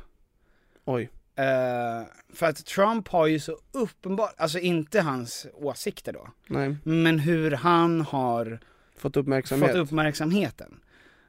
Oj 0.85 1.11
Eh, 1.37 2.07
för 2.32 2.47
att 2.47 2.66
Trump 2.66 3.09
har 3.09 3.26
ju 3.26 3.39
så 3.39 3.59
uppenbart, 3.72 4.34
alltså 4.37 4.59
inte 4.59 5.01
hans 5.01 5.47
åsikter 5.55 6.12
då, 6.12 6.28
Nej, 6.47 6.76
men 6.84 7.18
hur 7.18 7.51
han 7.51 8.01
har 8.01 8.61
fått 8.97 9.16
uppmärksamhet 9.16 9.70
fått 9.70 9.76
uppmärksamheten. 9.76 10.80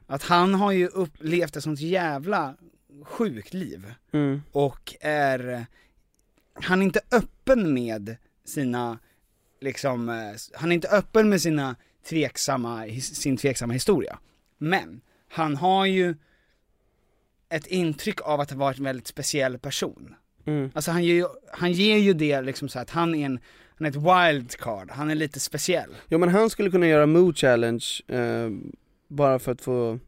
Att 0.05 0.23
han 0.23 0.53
har 0.53 0.71
ju 0.71 0.87
upplevt 0.87 1.55
ett 1.55 1.63
sånt 1.63 1.79
jävla 1.79 2.55
sjukt 3.03 3.53
liv 3.53 3.93
mm. 4.11 4.41
och 4.51 4.95
är, 5.01 5.65
han 6.53 6.81
är 6.81 6.85
inte 6.85 7.01
öppen 7.11 7.73
med 7.73 8.17
sina, 8.45 8.99
liksom, 9.61 10.09
eh, 10.09 10.33
han 10.53 10.71
är 10.71 10.75
inte 10.75 10.89
öppen 10.89 11.29
med 11.29 11.41
sina 11.41 11.75
tveksamma, 12.09 12.85
sin 13.01 13.37
tveksamma 13.37 13.73
historia. 13.73 14.19
Men, 14.57 15.01
han 15.29 15.55
har 15.55 15.85
ju 15.85 16.15
ett 17.49 17.67
intryck 17.67 18.21
av 18.21 18.39
att 18.39 18.51
vara 18.51 18.73
en 18.73 18.83
väldigt 18.83 19.07
speciell 19.07 19.59
person. 19.59 20.15
Mm. 20.45 20.71
Alltså 20.73 20.91
han 20.91 21.03
ger 21.03 21.13
ju, 21.13 21.25
han 21.51 21.71
ger 21.71 21.97
ju 21.97 22.13
det 22.13 22.41
liksom 22.41 22.69
så 22.69 22.79
att 22.79 22.89
han 22.89 23.15
är 23.15 23.25
en, 23.25 23.39
han 23.77 23.85
är 23.85 23.89
ett 23.89 23.95
wildcard, 24.35 24.91
han 24.91 25.09
är 25.09 25.15
lite 25.15 25.39
speciell. 25.39 25.95
Jo 26.07 26.19
men 26.19 26.29
han 26.29 26.49
skulle 26.49 26.71
kunna 26.71 26.87
göra 26.87 27.05
Mood 27.05 27.37
Challenge 27.37 27.85
eh, 28.07 28.49
bara 29.07 29.39
för 29.39 29.51
att 29.51 29.61
få, 29.61 29.99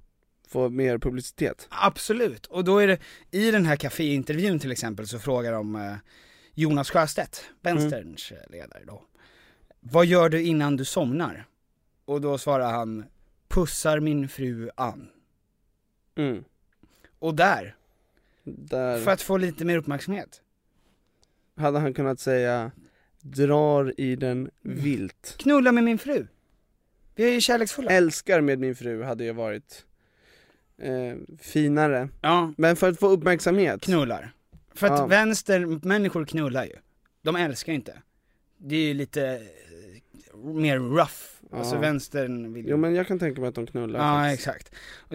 få 0.47 0.69
mer 0.69 0.97
publicitet 0.97 1.67
Absolut, 1.69 2.45
och 2.45 2.63
då 2.63 2.77
är 2.77 2.87
det, 2.87 2.99
i 3.31 3.51
den 3.51 3.65
här 3.65 3.75
kaféintervjun 3.75 4.59
till 4.59 4.71
exempel 4.71 5.07
så 5.07 5.19
frågar 5.19 5.51
de 5.51 5.75
eh, 5.75 5.95
Jonas 6.53 6.89
Sjöstedt, 6.89 7.45
vänsterns 7.61 8.31
eh, 8.31 8.51
ledare 8.51 8.83
då. 8.87 9.03
Vad 9.79 10.05
gör 10.05 10.29
du 10.29 10.41
innan 10.41 10.77
du 10.77 10.85
somnar? 10.85 11.45
Och 12.05 12.21
då 12.21 12.37
svarar 12.37 12.71
han, 12.71 13.05
pussar 13.47 13.99
min 13.99 14.29
fru 14.29 14.69
Ann. 14.75 15.09
mm. 16.15 16.43
Och 17.19 17.35
där, 17.35 17.75
Där 18.43 18.99
för 19.03 19.11
att 19.11 19.21
få 19.21 19.37
lite 19.37 19.65
mer 19.65 19.77
uppmärksamhet. 19.77 20.41
hade 21.57 21.79
han 21.79 21.93
kunnat 21.93 22.19
säga 22.19 22.71
Drar 23.21 23.93
i 23.97 24.15
den 24.15 24.49
vilt 24.61 25.35
Knulla 25.39 25.71
med 25.71 25.83
min 25.83 25.97
fru. 25.97 26.27
Vi 27.15 27.23
är 27.29 27.33
ju 27.33 27.41
kärleksfulla. 27.41 27.91
Älskar 27.91 28.41
med 28.41 28.59
min 28.59 28.75
fru 28.75 29.03
hade 29.03 29.23
ju 29.23 29.31
varit 29.31 29.85
eh, 30.77 31.15
finare 31.39 32.09
Ja, 32.21 32.53
Men 32.57 32.75
för 32.75 32.89
att 32.89 32.99
få 32.99 33.07
uppmärksamhet 33.07 33.81
knullar. 33.81 34.31
För 34.73 34.87
att 34.87 34.99
Ja. 34.99 35.05
vänstermänniskor 35.05 36.25
knullar 36.25 36.65
ju. 36.65 36.75
De 37.21 37.35
älskar 37.35 37.73
inte. 37.73 38.01
Det 38.57 38.75
är 38.75 38.83
ju 38.83 38.93
lite 38.93 39.41
mer 40.43 40.79
rough. 40.79 41.13
Alltså 41.51 41.75
Ja. 41.75 41.81
vänstern 41.81 42.53
vill 42.53 42.65
ju 42.65 42.71
Jo 42.71 42.77
men 42.77 42.95
jag 42.95 43.07
kan 43.07 43.19
tänka 43.19 43.41
mig 43.41 43.47
att 43.47 43.55
de 43.55 43.67
knullar 43.67 43.99
Ja 43.99 44.23
faktiskt. 44.23 44.47
exakt. 44.47 44.71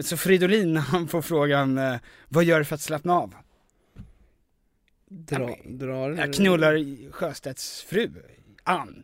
Så 0.07 0.17
Fridolin 0.17 0.77
han 0.91 1.07
får 1.07 1.21
frågan, 1.21 1.77
eh, 1.77 1.95
vad 2.29 2.43
gör 2.43 2.59
du 2.59 2.65
för 2.65 2.75
att 2.75 2.81
slappna 2.81 3.13
av? 3.13 3.33
Dra, 5.09 5.55
drar 5.65 6.11
Jag 6.11 6.33
knullar 6.33 7.11
Sjöstedts 7.11 7.81
fru, 7.83 8.11
Ann. 8.63 9.03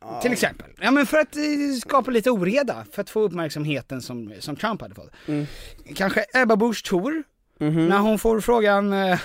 Ja. 0.00 0.20
Till 0.22 0.32
exempel. 0.32 0.70
Ja 0.80 0.90
men 0.90 1.06
för 1.06 1.16
att 1.18 1.36
eh, 1.36 1.42
skapa 1.82 2.10
lite 2.10 2.30
oreda, 2.30 2.84
för 2.92 3.02
att 3.02 3.10
få 3.10 3.20
uppmärksamheten 3.20 4.02
som, 4.02 4.32
som 4.38 4.56
Trump 4.56 4.80
hade 4.80 4.94
fått. 4.94 5.10
Mm. 5.26 5.46
Kanske 5.94 6.24
Ebba 6.34 6.56
Busch 6.56 6.84
Thor, 6.84 7.22
Mhm. 7.58 7.88
när 7.88 7.98
hon 7.98 8.18
får 8.18 8.40
frågan, 8.40 8.92
eh, 8.92 9.20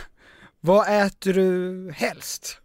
vad 0.59 1.05
äter 1.05 1.33
du 1.33 1.91
helst? 1.95 2.61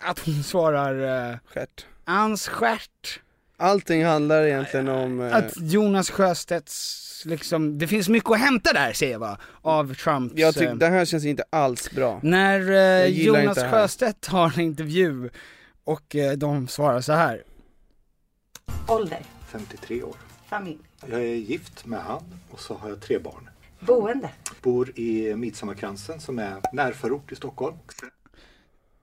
Att 0.00 0.18
hon 0.18 0.42
svarar, 0.42 1.30
eh, 1.30 1.36
Stjärt. 1.44 1.86
Anns 2.04 2.48
stjärt. 2.48 3.20
Allting 3.56 4.04
handlar 4.04 4.42
egentligen 4.42 4.88
om 4.88 5.20
eh, 5.20 5.36
Att 5.36 5.52
Jonas 5.56 6.10
Sjöstedts 6.10 7.08
liksom, 7.26 7.78
det 7.78 7.86
finns 7.86 8.08
mycket 8.08 8.30
att 8.30 8.40
hämta 8.40 8.72
där 8.72 8.92
ser 8.92 9.10
jag 9.10 9.18
va, 9.18 9.38
av 9.62 9.94
Trumps... 9.94 10.34
Jag 10.36 10.54
tycker 10.54 10.68
eh, 10.68 10.74
det 10.74 10.86
här 10.86 11.04
känns 11.04 11.24
inte 11.24 11.44
alls 11.50 11.90
bra. 11.90 12.20
När 12.22 12.72
eh, 13.02 13.06
Jonas. 13.06 13.58
Sjöstedt 13.58 14.26
har 14.26 14.52
en 14.54 14.60
intervju 14.60 15.30
och 15.84 16.16
eh, 16.16 16.32
de 16.32 16.68
svarar 16.68 17.00
så 17.00 17.12
här. 17.12 17.42
Ålder? 18.88 19.22
53 19.48 20.02
år. 20.02 20.16
Familj? 20.48 20.78
Jag 21.06 21.20
är 21.20 21.34
gift 21.34 21.86
med 21.86 22.00
han 22.00 22.22
och 22.50 22.60
så 22.60 22.74
har 22.74 22.88
jag 22.88 23.00
tre 23.00 23.18
barn. 23.18 23.50
Boende? 23.80 24.30
Bor 24.62 24.98
i 24.98 25.34
Midsommarkransen 25.36 26.20
som 26.20 26.38
är 26.38 26.60
närförort 26.72 27.32
i 27.32 27.36
Stockholm. 27.36 27.76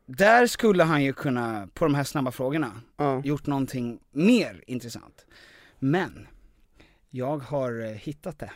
Där 0.06 0.48
skulle 0.48 0.84
han 0.84 1.04
ju 1.04 1.14
kunna, 1.14 1.68
på 1.74 1.86
de 1.86 1.96
här 1.96 2.04
snabba 2.04 2.32
frågorna, 2.32 2.82
gjort 3.24 3.46
någonting 3.48 4.00
mer 4.12 4.64
intressant. 4.68 5.26
Men, 5.80 6.28
jag 7.10 7.38
har 7.38 7.82
eh, 7.82 7.90
hittat 7.92 8.40
det. 8.40 8.52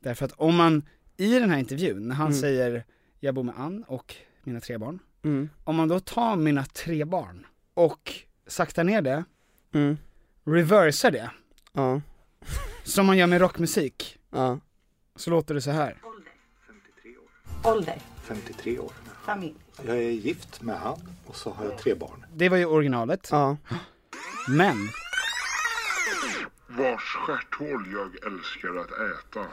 Därför 0.00 0.24
att 0.26 0.32
om 0.32 0.56
man, 0.56 0.82
i 1.16 1.38
den 1.38 1.50
här 1.50 1.58
intervjun, 1.58 2.08
när 2.08 2.14
han 2.14 2.26
Mm. 2.26 2.40
säger 2.40 2.84
'Jag 3.20 3.34
bor 3.34 3.42
med 3.42 3.54
Ann 3.58 3.82
och 3.88 4.14
mina 4.42 4.60
tre 4.60 4.76
barn' 4.78 4.98
Mm. 5.22 5.48
Om 5.64 5.76
man 5.76 5.88
då 5.88 6.00
tar 6.00 6.36
mina 6.36 6.64
tre 6.64 7.04
barn 7.04 7.46
och 7.74 8.12
saktar 8.46 8.84
ner 8.84 9.02
det, 9.02 9.24
Mm. 9.74 9.96
reversar 10.44 11.10
det, 11.10 11.30
Ja. 11.72 12.00
som 12.84 13.06
man 13.06 13.18
gör 13.18 13.26
med 13.26 13.40
rockmusik, 13.40 14.18
Ja. 14.30 14.58
så 15.16 15.30
låter 15.30 15.54
det 15.54 15.60
så 15.62 15.70
här. 15.70 15.96
Ålder? 17.64 17.98
53 18.22 18.78
år. 18.78 18.92
Familj? 19.24 19.54
Jag 19.86 19.96
är 19.96 20.00
gift 20.10 20.62
med 20.62 20.76
han 20.78 21.00
och 21.26 21.36
så 21.36 21.50
har 21.50 21.64
jag 21.64 21.78
tre 21.78 21.94
barn. 21.94 22.26
Det 22.34 22.48
var 22.48 22.56
ju 22.56 22.66
originalet. 22.66 23.28
Ja. 23.30 23.56
Men, 24.48 24.88
Vars 26.68 27.00
stjärthål 27.02 27.86
jag 27.92 28.32
älskar 28.32 28.76
att 28.80 28.90
äta. 28.90 29.46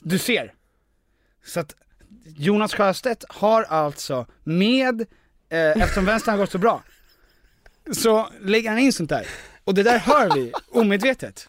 du 0.00 0.18
ser. 0.18 0.54
Så 1.44 1.60
att 1.60 1.74
Jonas 2.36 2.74
Sjöstedt 2.74 3.24
har 3.28 3.62
alltså 3.62 4.26
med, 4.44 5.00
eh, 5.48 5.58
eftersom 5.82 6.04
vänstern 6.04 6.32
har 6.32 6.38
gått 6.38 6.50
så 6.50 6.58
bra, 6.58 6.82
så 7.92 8.28
lägger 8.40 8.70
han 8.70 8.78
in 8.78 8.92
sånt 8.92 9.10
där. 9.10 9.26
Och 9.64 9.74
det 9.74 9.82
där 9.82 9.98
hör 9.98 10.34
vi 10.34 10.52
omedvetet. 10.70 11.48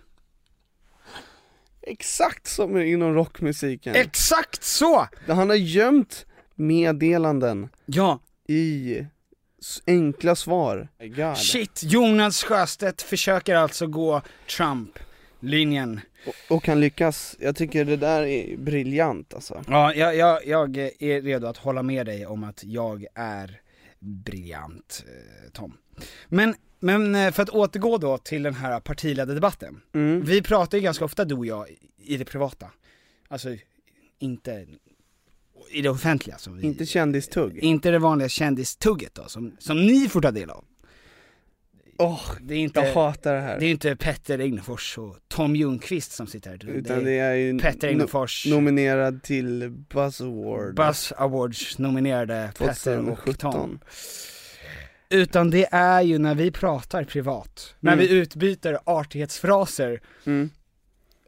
Exakt 1.81 2.47
som 2.47 2.77
inom 2.77 3.13
rockmusiken. 3.13 3.95
Exakt 3.95 4.63
så! 4.63 5.07
Han 5.27 5.49
har 5.49 5.55
gömt 5.55 6.25
meddelanden 6.55 7.69
Ja. 7.85 8.19
I 8.47 9.05
enkla 9.87 10.35
svar. 10.35 10.87
God. 10.99 11.37
Shit, 11.37 11.83
Jonas 11.83 12.43
Sjöstedt 12.43 13.01
försöker 13.01 13.55
alltså 13.55 13.87
gå 13.87 14.21
Trump-linjen. 14.57 15.99
Och, 16.27 16.55
och 16.55 16.67
han 16.67 16.79
lyckas, 16.79 17.35
jag 17.39 17.55
tycker 17.55 17.85
det 17.85 17.97
där 17.97 18.21
är 18.23 18.57
briljant 18.57 19.33
alltså. 19.33 19.63
Ja, 19.67 19.93
jag, 19.93 20.15
jag, 20.15 20.47
jag 20.47 20.77
är 20.77 21.21
redo 21.21 21.47
att 21.47 21.57
hålla 21.57 21.83
med 21.83 22.05
dig 22.05 22.25
om 22.25 22.43
att 22.43 22.63
jag 22.63 23.05
är 23.15 23.61
briljant, 23.99 25.05
eh, 25.07 25.51
Tom. 25.51 25.77
Men, 26.27 26.55
men 26.79 27.15
eh, 27.15 27.31
för 27.31 27.43
att 27.43 27.49
återgå 27.49 27.97
då 27.97 28.17
till 28.17 28.43
den 28.43 28.53
här 28.53 28.79
partiledardebatten. 28.79 29.81
Mm. 29.93 30.21
Vi 30.21 30.41
pratar 30.41 30.77
ju 30.77 30.83
ganska 30.83 31.05
ofta 31.05 31.25
du 31.25 31.35
och 31.35 31.45
jag 31.45 31.67
i 31.97 32.17
det 32.17 32.25
privata. 32.25 32.71
Alltså, 33.27 33.49
inte 34.19 34.65
i 35.71 35.81
det 35.81 35.89
offentliga. 35.89 36.37
Så 36.37 36.51
vi, 36.51 36.63
Inte 36.67 36.85
kändistugg. 36.85 37.57
inte 37.57 37.91
det 37.91 37.99
vanliga 37.99 38.29
kändistugget 38.29 39.15
då, 39.15 39.23
som, 39.27 39.55
som 39.59 39.85
ni 39.85 40.09
får 40.09 40.21
ta 40.21 40.31
del 40.31 40.49
av. 40.49 40.63
Åh, 41.97 42.21
det 42.41 42.53
är 42.53 42.57
inte, 42.57 42.79
jag 42.79 42.93
hatar 42.93 43.33
det 43.35 43.41
här. 43.41 43.59
Det 43.59 43.65
är 43.65 43.71
inte 43.71 43.95
Petter 43.95 44.39
Egnefors 44.39 44.97
och 44.97 45.17
Tom 45.27 45.55
Ljungqvist 45.55 46.11
som 46.11 46.27
sitter 46.27 46.49
här. 46.49 46.69
Utan 46.69 47.03
det 47.03 47.11
är 47.19 47.33
ju 47.33 47.59
Petter 47.59 47.87
no- 47.87 47.91
Egnefors, 47.91 48.45
nominerad 48.47 49.23
till 49.23 49.69
Buzz 49.69 50.21
Award 50.21 50.75
Buzz 50.75 51.13
Awards 51.17 51.77
nominerade 51.79 52.51
Petter 52.57 52.99
och 52.99 53.05
2017. 53.17 53.51
Tom. 53.51 53.79
Utan 55.09 55.49
det 55.49 55.67
är 55.71 56.01
ju 56.01 56.17
när 56.17 56.35
vi 56.35 56.51
pratar 56.51 57.03
privat, 57.03 57.75
när 57.79 57.93
Mm. 57.93 58.05
vi 58.05 58.11
utbyter 58.13 58.79
artighetsfraser 58.83 60.01
Mm. 60.25 60.49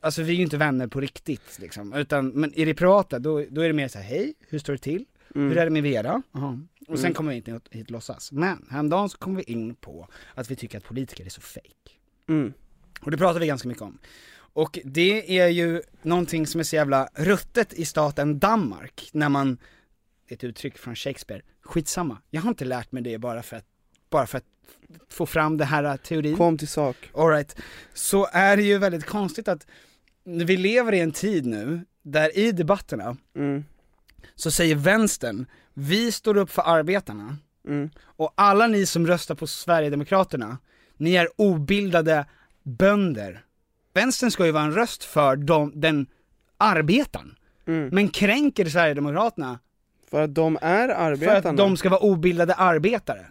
Alltså 0.01 0.23
vi 0.23 0.31
är 0.31 0.35
ju 0.35 0.43
inte 0.43 0.57
vänner 0.57 0.87
på 0.87 1.01
riktigt 1.01 1.59
liksom, 1.59 1.93
utan, 1.93 2.27
men 2.27 2.53
i 2.53 2.65
det 2.65 2.73
privata 2.73 3.19
då, 3.19 3.43
då 3.49 3.61
är 3.61 3.67
det 3.67 3.73
mer 3.73 3.87
så 3.87 3.99
här: 3.99 4.05
hej, 4.05 4.33
hur 4.49 4.59
står 4.59 4.73
det 4.73 4.79
till? 4.79 5.05
Mm. 5.35 5.49
Hur 5.49 5.57
är 5.57 5.65
det 5.65 5.71
med 5.71 5.83
Vera? 5.83 6.21
Jaha. 6.31 6.61
Och 6.87 6.97
sen 6.97 7.05
Mm. 7.05 7.13
kommer 7.13 7.31
vi 7.31 7.37
inte 7.37 7.59
hit 7.69 7.85
och 7.87 7.91
låtsas. 7.91 8.31
Men 8.31 8.65
häromdagen 8.69 9.09
så 9.09 9.17
kom 9.17 9.35
vi 9.35 9.43
in 9.43 9.75
på 9.75 10.07
att 10.35 10.51
vi 10.51 10.55
tycker 10.55 10.77
att 10.77 10.83
politiker 10.83 11.25
är 11.25 11.29
så 11.29 11.41
fake. 11.41 11.91
Mm. 12.29 12.53
Och 13.01 13.11
det 13.11 13.17
pratar 13.17 13.39
vi 13.39 13.47
ganska 13.47 13.67
mycket 13.67 13.83
om. 13.83 13.97
Och 14.37 14.79
det 14.83 15.39
är 15.39 15.47
ju 15.47 15.81
någonting 16.01 16.47
som 16.47 16.59
är 16.59 16.63
så 16.63 16.75
jävla 16.75 17.09
ruttet 17.15 17.73
i 17.73 17.85
staten 17.85 18.39
Danmark, 18.39 19.09
när 19.13 19.29
man, 19.29 19.57
ett 20.27 20.43
uttryck 20.43 20.77
från 20.77 20.95
Shakespeare, 20.95 21.41
skitsamma, 21.61 22.17
jag 22.29 22.41
har 22.41 22.49
inte 22.49 22.65
lärt 22.65 22.91
mig 22.91 23.03
det 23.03 23.17
bara 23.17 23.43
för 23.43 23.57
att, 23.57 23.65
bara 24.09 24.27
för 24.27 24.37
att 24.37 24.45
få 25.09 25.25
fram 25.25 25.57
det 25.57 25.65
här 25.65 25.97
teorin. 25.97 26.37
Kom 26.37 26.57
till 26.57 26.67
sak. 26.67 26.95
Alright, 27.13 27.55
så 27.93 28.27
är 28.31 28.57
det 28.57 28.63
ju 28.63 28.77
väldigt 28.77 29.05
konstigt 29.05 29.47
att 29.47 29.67
vi 30.27 30.57
lever 30.57 30.93
i 30.93 30.99
en 30.99 31.11
tid 31.11 31.45
nu, 31.45 31.81
där 32.03 32.37
i 32.37 32.51
debatterna, 32.51 33.17
Mm. 33.35 33.63
så 34.35 34.51
säger 34.51 34.75
vänstern, 34.75 35.45
vi 35.73 36.11
står 36.11 36.37
upp 36.37 36.49
för 36.51 36.61
arbetarna, 36.65 37.37
Mm. 37.67 37.89
och 38.03 38.33
alla 38.35 38.67
ni 38.67 38.85
som 38.85 39.07
röstar 39.07 39.35
på 39.35 39.47
Sverigedemokraterna, 39.47 40.57
ni 40.97 41.15
är 41.15 41.27
obildade 41.35 42.25
bönder. 42.63 43.43
Vänstern 43.93 44.31
ska 44.31 44.45
ju 44.45 44.51
vara 44.51 44.63
en 44.63 44.73
röst 44.73 45.03
för 45.03 45.35
de, 45.35 45.71
den 45.75 46.07
arbetaren, 46.57 47.35
Mm. 47.67 47.89
men 47.91 48.09
kränker 48.09 48.65
Sverigedemokraterna 48.69 49.59
För 50.09 50.21
att 50.23 50.35
de 50.35 50.57
är 50.61 50.87
för 50.87 50.95
arbetarna. 50.95 51.49
att 51.49 51.57
de 51.57 51.77
ska 51.77 51.89
vara 51.89 51.99
obildade 51.99 52.53
arbetare. 52.53 53.25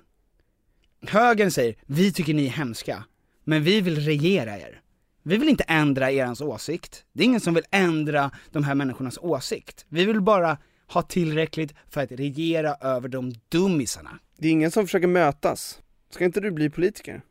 Högern 1.09 1.51
säger, 1.51 1.75
vi 1.87 2.13
tycker 2.13 2.35
ni 2.35 2.47
är 2.47 2.51
hemska, 2.51 3.05
men 3.45 3.63
vi 3.63 3.81
vill 3.81 4.01
regera 4.01 4.59
er. 4.59 4.81
Vi 5.29 5.37
vill 5.37 5.49
inte 5.49 5.65
ändra 5.69 6.11
erans 6.11 6.41
åsikt. 6.41 7.05
Det 7.13 7.23
är 7.23 7.25
ingen 7.25 7.41
som 7.41 7.55
vill 7.55 7.65
ändra 7.71 8.31
de 8.51 8.65
här 8.65 8.75
människornas 8.75 9.19
åsikt. 9.19 9.87
Vi 9.89 10.05
vill 10.05 10.21
bara 10.21 10.59
ha 10.89 11.03
tillräckligt 11.03 11.75
för 11.89 12.01
att 12.03 12.13
regera 12.13 12.75
över 12.75 13.09
de 13.09 13.33
dummisarna. 13.49 14.19
Det 14.39 14.49
är 14.49 14.53
ingen 14.53 14.71
som 14.71 14.85
försöker 14.87 15.07
mötas. 15.07 15.81
Ska 16.11 16.25
inte 16.25 16.41
du 16.41 16.51
bli 16.51 16.71
politiker? 16.71 17.23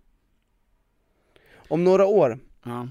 Om 1.68 1.84
några 1.84 2.06
år, 2.06 2.40
Ja. 2.66 2.88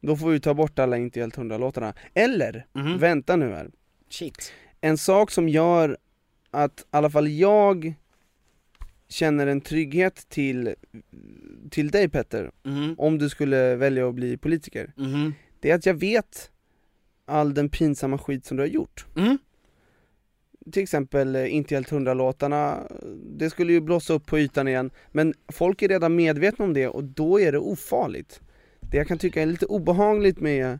då 0.00 0.16
får 0.16 0.30
vi 0.30 0.40
ta 0.40 0.54
bort 0.54 0.78
alla 0.78 0.96
Inte 0.96 1.20
helt 1.20 1.36
hundra-låtarna. 1.36 1.94
Eller, 2.14 2.66
Mhm. 2.72 2.98
vänta 2.98 3.36
nu 3.36 3.50
här. 3.52 3.70
Shit. 4.10 4.52
En 4.80 4.98
sak 4.98 5.30
som 5.30 5.48
gör 5.48 5.98
att 6.50 6.80
i 6.80 6.84
alla 6.90 7.10
fall 7.10 7.28
jag 7.28 7.94
känner 9.12 9.46
en 9.46 9.60
trygghet 9.60 10.28
till, 10.28 10.74
till 11.70 11.90
dig 11.90 12.08
Petter, 12.08 12.50
Mhm. 12.62 12.94
om 12.98 13.18
du 13.18 13.28
skulle 13.28 13.76
välja 13.76 14.08
att 14.08 14.14
bli 14.14 14.36
politiker. 14.36 14.92
Mhm. 14.96 15.34
Det 15.60 15.70
är 15.70 15.74
att 15.74 15.86
jag 15.86 15.94
vet 15.94 16.50
all 17.26 17.54
den 17.54 17.68
pinsamma 17.68 18.18
skit 18.18 18.44
som 18.44 18.56
du 18.56 18.62
har 18.62 18.68
gjort. 18.68 19.06
Mm. 19.16 19.38
Till 20.72 20.82
exempel 20.82 21.36
eh, 21.36 21.54
Inte 21.54 21.74
helt 21.74 21.90
hundra-låtarna, 21.90 22.78
det 23.38 23.50
skulle 23.50 23.72
ju 23.72 23.80
blåsa 23.80 24.12
upp 24.12 24.26
på 24.26 24.38
ytan 24.38 24.68
igen, 24.68 24.90
men 25.12 25.34
folk 25.48 25.82
är 25.82 25.88
redan 25.88 26.16
medvetna 26.16 26.64
om 26.64 26.72
det 26.74 26.88
och 26.88 27.04
då 27.04 27.40
är 27.40 27.52
det 27.52 27.58
ofarligt. 27.58 28.40
Det 28.80 28.96
jag 28.96 29.08
kan 29.08 29.18
tycka 29.18 29.42
är 29.42 29.46
lite 29.46 29.66
obehagligt 29.66 30.40
med 30.40 30.78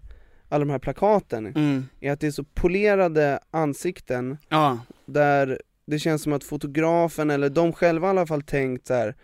alla 0.49 0.65
de 0.65 0.71
här 0.71 0.79
plakaten, 0.79 1.47
Mm. 1.47 1.85
är 2.01 2.13
att 2.13 2.21
det 2.21 2.27
är 2.27 2.31
så 2.31 2.45
polerade 2.45 3.39
ansikten 3.51 4.37
Ja. 4.49 4.79
där 5.07 5.61
det 5.87 5.99
känns 5.99 6.23
som 6.23 6.33
att 6.33 6.45
fotografen, 6.45 7.31
eller 7.31 7.51
de 7.51 7.73
själva 7.73 8.07
i 8.07 8.11
alla 8.11 8.27
fall 8.27 8.43
tänkt 8.43 8.87
så 8.87 8.95
här. 8.95 9.15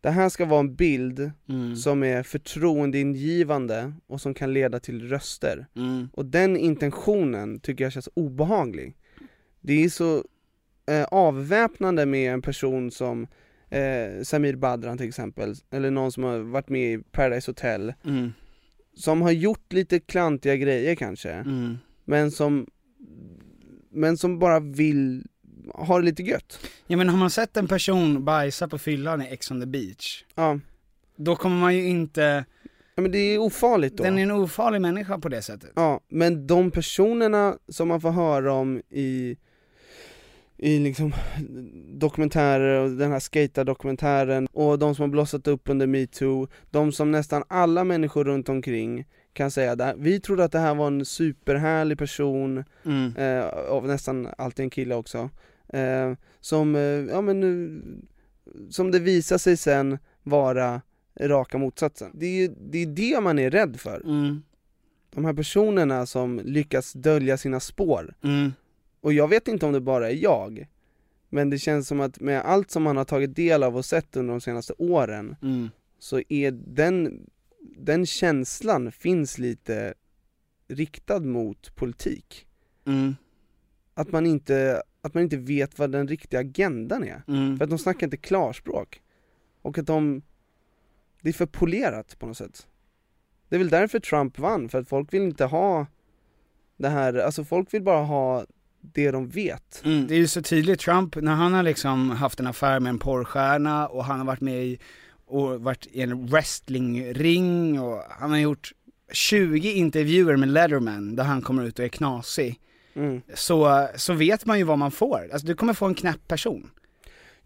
Det 0.00 0.10
här 0.10 0.28
ska 0.28 0.44
vara 0.44 0.60
en 0.60 0.74
bild 0.74 1.30
Mm. 1.48 1.76
som 1.76 2.02
är 2.02 2.22
förtroendeingivande 2.22 3.92
och 4.06 4.20
som 4.20 4.34
kan 4.34 4.52
leda 4.52 4.80
till 4.80 5.08
röster. 5.08 5.66
Mm. 5.76 6.08
Och 6.12 6.26
den 6.26 6.56
intentionen 6.56 7.60
tycker 7.60 7.84
jag 7.84 7.92
känns 7.92 8.08
obehaglig. 8.14 8.96
Det 9.60 9.84
är 9.84 9.88
så 9.88 10.24
eh, 10.86 11.04
avväpnande 11.04 12.06
med 12.06 12.32
en 12.32 12.42
person 12.42 12.90
som 12.90 13.26
eh, 13.70 14.22
Samir 14.22 14.56
Badran 14.56 14.98
till 14.98 15.08
exempel, 15.08 15.54
eller 15.70 15.90
någon 15.90 16.12
som 16.12 16.24
har 16.24 16.38
varit 16.38 16.68
med 16.68 16.92
i 16.94 16.98
Paradise 17.10 17.50
Hotel, 17.50 17.94
Mm. 18.04 18.32
som 18.94 19.22
har 19.22 19.30
gjort 19.30 19.72
lite 19.72 20.00
klantiga 20.00 20.56
grejer 20.56 20.94
kanske, 20.94 21.32
Mm. 21.32 21.78
men 22.04 22.30
som 22.30 22.66
men 23.94 24.16
som 24.16 24.38
bara 24.38 24.60
vill 24.60 25.26
ha 25.74 25.98
det 25.98 26.04
lite 26.04 26.22
gött. 26.22 26.58
Ja 26.86 26.96
men 26.96 27.08
har 27.08 27.16
man 27.16 27.30
sett 27.30 27.56
en 27.56 27.68
person 27.68 28.24
bajsa 28.24 28.68
på 28.68 28.78
fyllan 28.78 29.22
i 29.22 29.26
Ex 29.26 29.50
on 29.50 29.60
the 29.60 29.66
beach, 29.66 30.24
Ja. 30.34 30.58
då 31.16 31.36
kommer 31.36 31.56
man 31.60 31.74
ju 31.76 31.84
inte, 31.88 32.44
ja 32.94 33.02
men 33.02 33.12
det 33.12 33.18
är 33.18 33.38
ofarligt 33.38 33.96
då. 33.96 34.04
den 34.04 34.18
är 34.18 34.22
en 34.22 34.30
ofarlig 34.30 34.80
människa 34.80 35.18
på 35.18 35.28
det 35.28 35.42
sättet. 35.42 35.70
Ja, 35.76 36.00
men 36.08 36.46
de 36.46 36.70
personerna 36.70 37.56
som 37.68 37.88
man 37.88 38.00
får 38.00 38.10
höra 38.10 38.52
om 38.52 38.82
i 38.90 39.36
i 40.58 40.78
liksom 40.78 41.12
dokumentärer 41.98 42.80
och 42.80 42.90
den 42.90 43.12
här 43.12 43.18
skater-dokumentären 43.20 44.46
och 44.52 44.78
de 44.78 44.94
som 44.94 45.02
har 45.02 45.08
blossat 45.08 45.46
upp 45.46 45.68
under 45.68 45.86
metoo, 45.86 46.48
de 46.70 46.92
som 46.92 47.10
nästan 47.10 47.44
alla 47.48 47.84
människor 47.84 48.24
runt 48.24 48.48
omkring 48.48 49.04
kan 49.32 49.50
säga 49.50 49.76
det 49.76 49.84
här, 49.84 49.94
vi 49.98 50.20
trodde 50.20 50.44
att 50.44 50.52
det 50.52 50.58
här 50.58 50.74
var 50.74 50.86
en 50.86 51.04
superhärlig 51.04 51.98
person, 51.98 52.64
Mm. 52.84 53.16
eh, 53.16 53.44
av 53.46 53.86
nästan 53.86 54.28
alltid 54.38 54.62
en 54.64 54.70
kille 54.70 54.94
också, 54.94 55.30
eh, 55.72 56.12
som, 56.40 56.74
eh, 56.74 56.80
ja 56.82 57.20
men 57.20 57.40
nu, 57.40 57.82
som 58.70 58.90
det 58.90 58.98
visar 58.98 59.38
sig 59.38 59.56
sen 59.56 59.98
vara 60.22 60.82
raka 61.20 61.58
motsatsen. 61.58 62.10
Det 62.14 62.26
är 62.26 62.40
ju 62.42 62.54
det, 62.60 62.78
är 62.78 62.86
det 62.86 63.20
man 63.20 63.38
är 63.38 63.50
rädd 63.50 63.80
för. 63.80 64.00
Mm. 64.04 64.42
De 65.14 65.24
här 65.24 65.32
personerna 65.34 66.06
som 66.06 66.40
lyckas 66.44 66.92
dölja 66.92 67.36
sina 67.36 67.60
spår. 67.60 68.14
Mm. 68.24 68.52
Och 69.00 69.12
jag 69.12 69.28
vet 69.28 69.48
inte 69.48 69.66
om 69.66 69.72
det 69.72 69.80
bara 69.80 70.10
är 70.10 70.14
jag, 70.22 70.66
men 71.28 71.50
det 71.50 71.58
känns 71.58 71.88
som 71.88 72.00
att 72.00 72.20
med 72.20 72.40
allt 72.40 72.70
som 72.70 72.82
man 72.82 72.96
har 72.96 73.04
tagit 73.04 73.36
del 73.36 73.62
av 73.62 73.76
och 73.76 73.84
sett 73.84 74.16
under 74.16 74.32
de 74.34 74.40
senaste 74.40 74.72
åren, 74.78 75.36
Mm. 75.42 75.70
så 75.98 76.20
är 76.28 76.50
den, 76.50 77.26
den 77.76 78.06
känslan 78.06 78.92
finns 78.92 79.38
lite 79.38 79.94
riktad 80.68 81.20
mot 81.20 81.74
politik. 81.76 82.46
Att 83.94 84.12
man 84.12 84.26
inte, 84.26 84.82
att 85.00 85.14
man 85.14 85.22
inte 85.22 85.36
vet 85.36 85.78
vad 85.78 85.92
den 85.92 86.08
riktiga 86.08 86.40
agendan 86.40 87.04
är. 87.04 87.22
Mm. 87.28 87.56
För 87.56 87.64
att 87.64 87.70
de 87.70 87.78
snackar 87.78 88.06
inte 88.06 88.16
klarspråk. 88.16 89.00
Och 89.62 89.78
att 89.78 89.86
de, 89.86 90.22
det 91.20 91.28
är 91.28 91.32
för 91.32 91.46
polerat 91.46 92.18
på 92.18 92.26
något 92.26 92.36
sätt. 92.36 92.66
Det 93.48 93.56
är 93.56 93.58
väl 93.58 93.68
därför 93.68 94.00
Trump 94.00 94.38
vann, 94.38 94.68
för 94.68 94.78
att 94.78 94.88
folk 94.88 95.14
vill 95.14 95.22
inte 95.22 95.44
ha 95.44 95.86
det 96.76 96.88
här, 96.88 97.14
alltså 97.14 97.44
folk 97.44 97.74
vill 97.74 97.82
bara 97.82 98.04
ha 98.04 98.46
det 98.80 99.10
de 99.10 99.28
vet. 99.28 99.82
Mm, 99.84 100.06
det 100.06 100.14
är 100.14 100.18
ju 100.18 100.26
så 100.26 100.42
tydligt, 100.42 100.80
Trump, 100.80 101.16
när 101.16 101.34
han 101.34 101.54
har 101.54 101.62
liksom 101.62 102.10
haft 102.10 102.40
en 102.40 102.46
affär 102.46 102.80
med 102.80 102.90
en 102.90 102.98
porrstjärna 102.98 103.86
och 103.86 104.04
han 104.04 104.18
har 104.18 104.26
varit 104.26 104.40
med 104.40 104.64
i, 104.64 104.78
och 105.26 105.60
varit 105.60 105.86
i 105.86 106.02
en 106.02 106.26
wrestlingring 106.26 107.80
och 107.80 108.02
han 108.08 108.30
har 108.30 108.38
gjort 108.38 108.72
20 109.12 109.72
intervjuer 109.72 110.36
med 110.36 110.48
Letterman 110.48 111.16
där 111.16 111.24
han 111.24 111.42
kommer 111.42 111.64
ut 111.64 111.78
och 111.78 111.84
är 111.84 111.88
knasig. 111.88 112.60
Mm. 112.94 113.20
Så, 113.34 113.88
så 113.96 114.12
vet 114.12 114.46
man 114.46 114.58
ju 114.58 114.64
vad 114.64 114.78
man 114.78 114.90
får, 114.90 115.28
alltså 115.32 115.46
du 115.46 115.54
kommer 115.54 115.74
få 115.74 115.86
en 115.86 115.94
knäpp 115.94 116.28
person. 116.28 116.70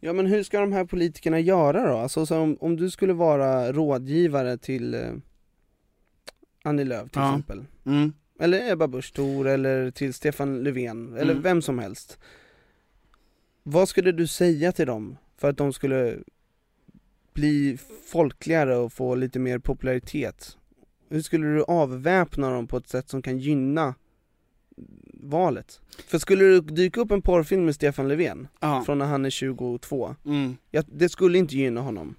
Ja 0.01 0.13
men 0.13 0.27
hur 0.27 0.43
ska 0.43 0.61
de 0.61 0.73
här 0.73 0.85
politikerna 0.85 1.41
göra 1.41 1.89
då? 1.89 1.97
Alltså 1.99 2.27
så 2.27 2.39
om, 2.39 2.57
om 2.61 2.77
du 2.77 2.91
skulle 2.91 3.13
vara 3.13 3.73
rådgivare 3.73 4.59
till 4.59 4.95
eh, 4.95 5.01
Annie 6.65 6.85
Lööf 6.85 7.11
till 7.11 7.21
Ja. 7.21 7.29
exempel 7.31 7.65
Mm. 7.87 8.13
Eller 8.41 8.73
Ebba 8.73 8.89
Busch 8.89 9.13
Thor 9.15 9.47
eller 9.49 9.91
till 9.91 10.15
Stefan 10.15 10.63
Löfven, 10.65 11.15
eller 11.17 11.31
Mm. 11.33 11.43
vem 11.43 11.63
som 11.63 11.79
helst 11.79 12.19
Vad 13.63 13.89
skulle 13.89 14.13
du 14.13 14.27
säga 14.27 14.73
till 14.73 14.87
dem 14.87 15.17
för 15.39 15.51
att 15.51 15.57
de 15.57 15.73
skulle 15.73 16.19
bli 17.35 17.79
folkligare 18.07 18.77
och 18.77 18.93
få 18.93 19.15
lite 19.15 19.39
mer 19.39 19.59
popularitet? 19.59 20.57
Hur 21.09 21.21
skulle 21.23 21.47
du 21.47 21.63
avväpna 21.63 22.51
dem 22.51 22.67
på 22.67 22.77
ett 22.77 22.89
sätt 22.89 23.09
som 23.09 23.23
kan 23.23 23.39
gynna 23.39 23.95
valet? 25.23 25.81
För 26.07 26.19
skulle 26.19 26.45
det 26.45 26.61
dyka 26.61 27.01
upp 27.01 27.11
en 27.11 27.23
porrfilm 27.23 27.65
med 27.65 27.75
Stefan 27.75 28.09
Löfven, 28.09 28.49
Ja. 28.61 28.83
från 28.87 28.99
när 28.99 29.07
han 29.07 29.25
är 29.25 29.31
22, 29.31 30.15
Mm. 30.27 30.57
ja, 30.71 30.83
det 30.93 31.09
skulle 31.09 31.39
inte 31.39 31.57
gynna 31.57 31.81
honom 31.81 32.15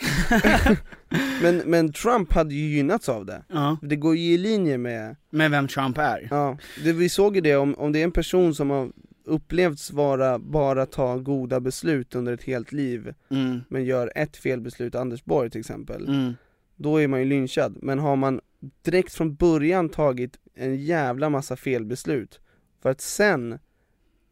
men, 1.42 1.56
men 1.58 1.92
Trump 1.92 2.32
hade 2.32 2.54
ju 2.54 2.76
gynnats 2.76 3.08
av 3.08 3.26
det, 3.26 3.42
Ja. 3.48 3.76
det 3.82 3.96
går 3.96 4.16
ju 4.16 4.32
i 4.34 4.38
linje 4.38 4.78
med 4.78 5.16
Med 5.30 5.50
vem 5.50 5.68
Trump 5.68 5.98
är. 5.98 6.28
Ja, 6.30 6.58
det, 6.84 6.92
vi 6.92 7.08
såg 7.08 7.34
ju 7.34 7.40
det 7.40 7.56
om, 7.56 7.74
om 7.74 7.92
det 7.92 8.00
är 8.00 8.04
en 8.04 8.12
person 8.12 8.54
som 8.54 8.70
har 8.70 8.90
upplevts 9.24 9.90
vara, 9.90 10.38
bara 10.38 10.86
ta 10.86 11.16
goda 11.18 11.60
beslut 11.60 12.14
under 12.14 12.32
ett 12.32 12.42
helt 12.42 12.72
liv 12.72 13.14
Mm. 13.30 13.60
Men 13.68 13.84
gör 13.84 14.12
ett 14.14 14.36
felbeslut, 14.36 14.94
Anders 14.94 15.24
Borg 15.24 15.50
till 15.50 15.60
exempel 15.60 16.08
Mm. 16.08 16.34
Då 16.76 16.96
är 16.96 17.08
man 17.08 17.20
ju 17.20 17.26
lynchad, 17.26 17.78
men 17.82 17.98
har 17.98 18.16
man 18.16 18.40
direkt 18.82 19.12
från 19.14 19.34
början 19.34 19.88
tagit 19.88 20.38
en 20.58 20.76
jävla 20.76 21.30
massa 21.30 21.56
felbeslut 21.56 22.40
För 22.82 22.90
att 22.90 23.00
sen, 23.00 23.58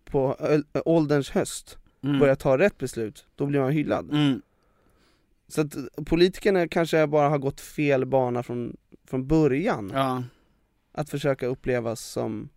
på 0.04 0.36
ålderns 0.84 1.30
höst, 1.30 1.78
Mm. 2.02 2.18
börja 2.18 2.36
ta 2.36 2.58
rätt 2.58 2.78
beslut, 2.78 3.26
då 3.34 3.46
blir 3.46 3.60
man 3.60 3.72
hyllad 3.72 4.10
Mm. 4.10 4.42
Så 5.48 5.60
att 5.60 5.74
politikerna 6.06 6.68
kanske 6.68 7.06
bara 7.06 7.28
har 7.28 7.38
gått 7.38 7.60
fel 7.60 8.06
bana 8.06 8.42
från, 8.42 8.76
från 9.10 9.26
början 9.26 9.90
Ja. 9.94 10.22
Att 10.92 11.10
försöka 11.10 11.46
upplevas 11.46 12.00
som 12.00 12.48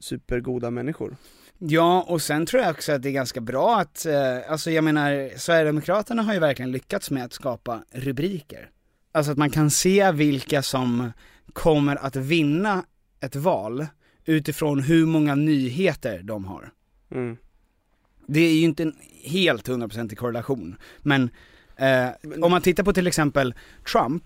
supergoda 0.00 0.70
människor 0.70 1.16
Ja, 1.58 2.02
och 2.08 2.22
sen 2.22 2.46
tror 2.46 2.62
jag 2.62 2.70
också 2.70 2.92
att 2.92 3.02
det 3.02 3.08
är 3.08 3.12
ganska 3.12 3.40
bra 3.40 3.80
att, 3.80 4.06
eh, 4.06 4.50
alltså 4.50 4.70
jag 4.70 4.84
menar, 4.84 5.38
Sverigedemokraterna 5.38 6.22
har 6.22 6.34
ju 6.34 6.40
verkligen 6.40 6.70
lyckats 6.72 7.10
med 7.10 7.24
att 7.24 7.32
skapa 7.32 7.84
rubriker. 7.90 8.70
Alltså 9.12 9.32
att 9.32 9.38
man 9.38 9.50
kan 9.50 9.70
se 9.70 10.12
vilka 10.12 10.62
som 10.62 11.12
kommer 11.52 11.96
att 11.96 12.16
vinna 12.16 12.84
ett 13.20 13.36
val 13.36 13.86
utifrån 14.24 14.80
hur 14.80 15.06
många 15.06 15.34
nyheter 15.34 16.22
de 16.22 16.44
har. 16.44 16.70
Mm. 17.10 17.36
Det 18.26 18.40
är 18.40 18.54
ju 18.54 18.64
inte 18.64 18.82
en 18.82 18.96
helt 19.22 19.68
hundraprocentig 19.68 20.18
korrelation, 20.18 20.76
men 21.02 21.30
eh, 21.76 22.08
om 22.42 22.50
man 22.50 22.62
tittar 22.62 22.84
på 22.84 22.92
till 22.92 23.06
exempel 23.06 23.54
Trump, 23.92 24.24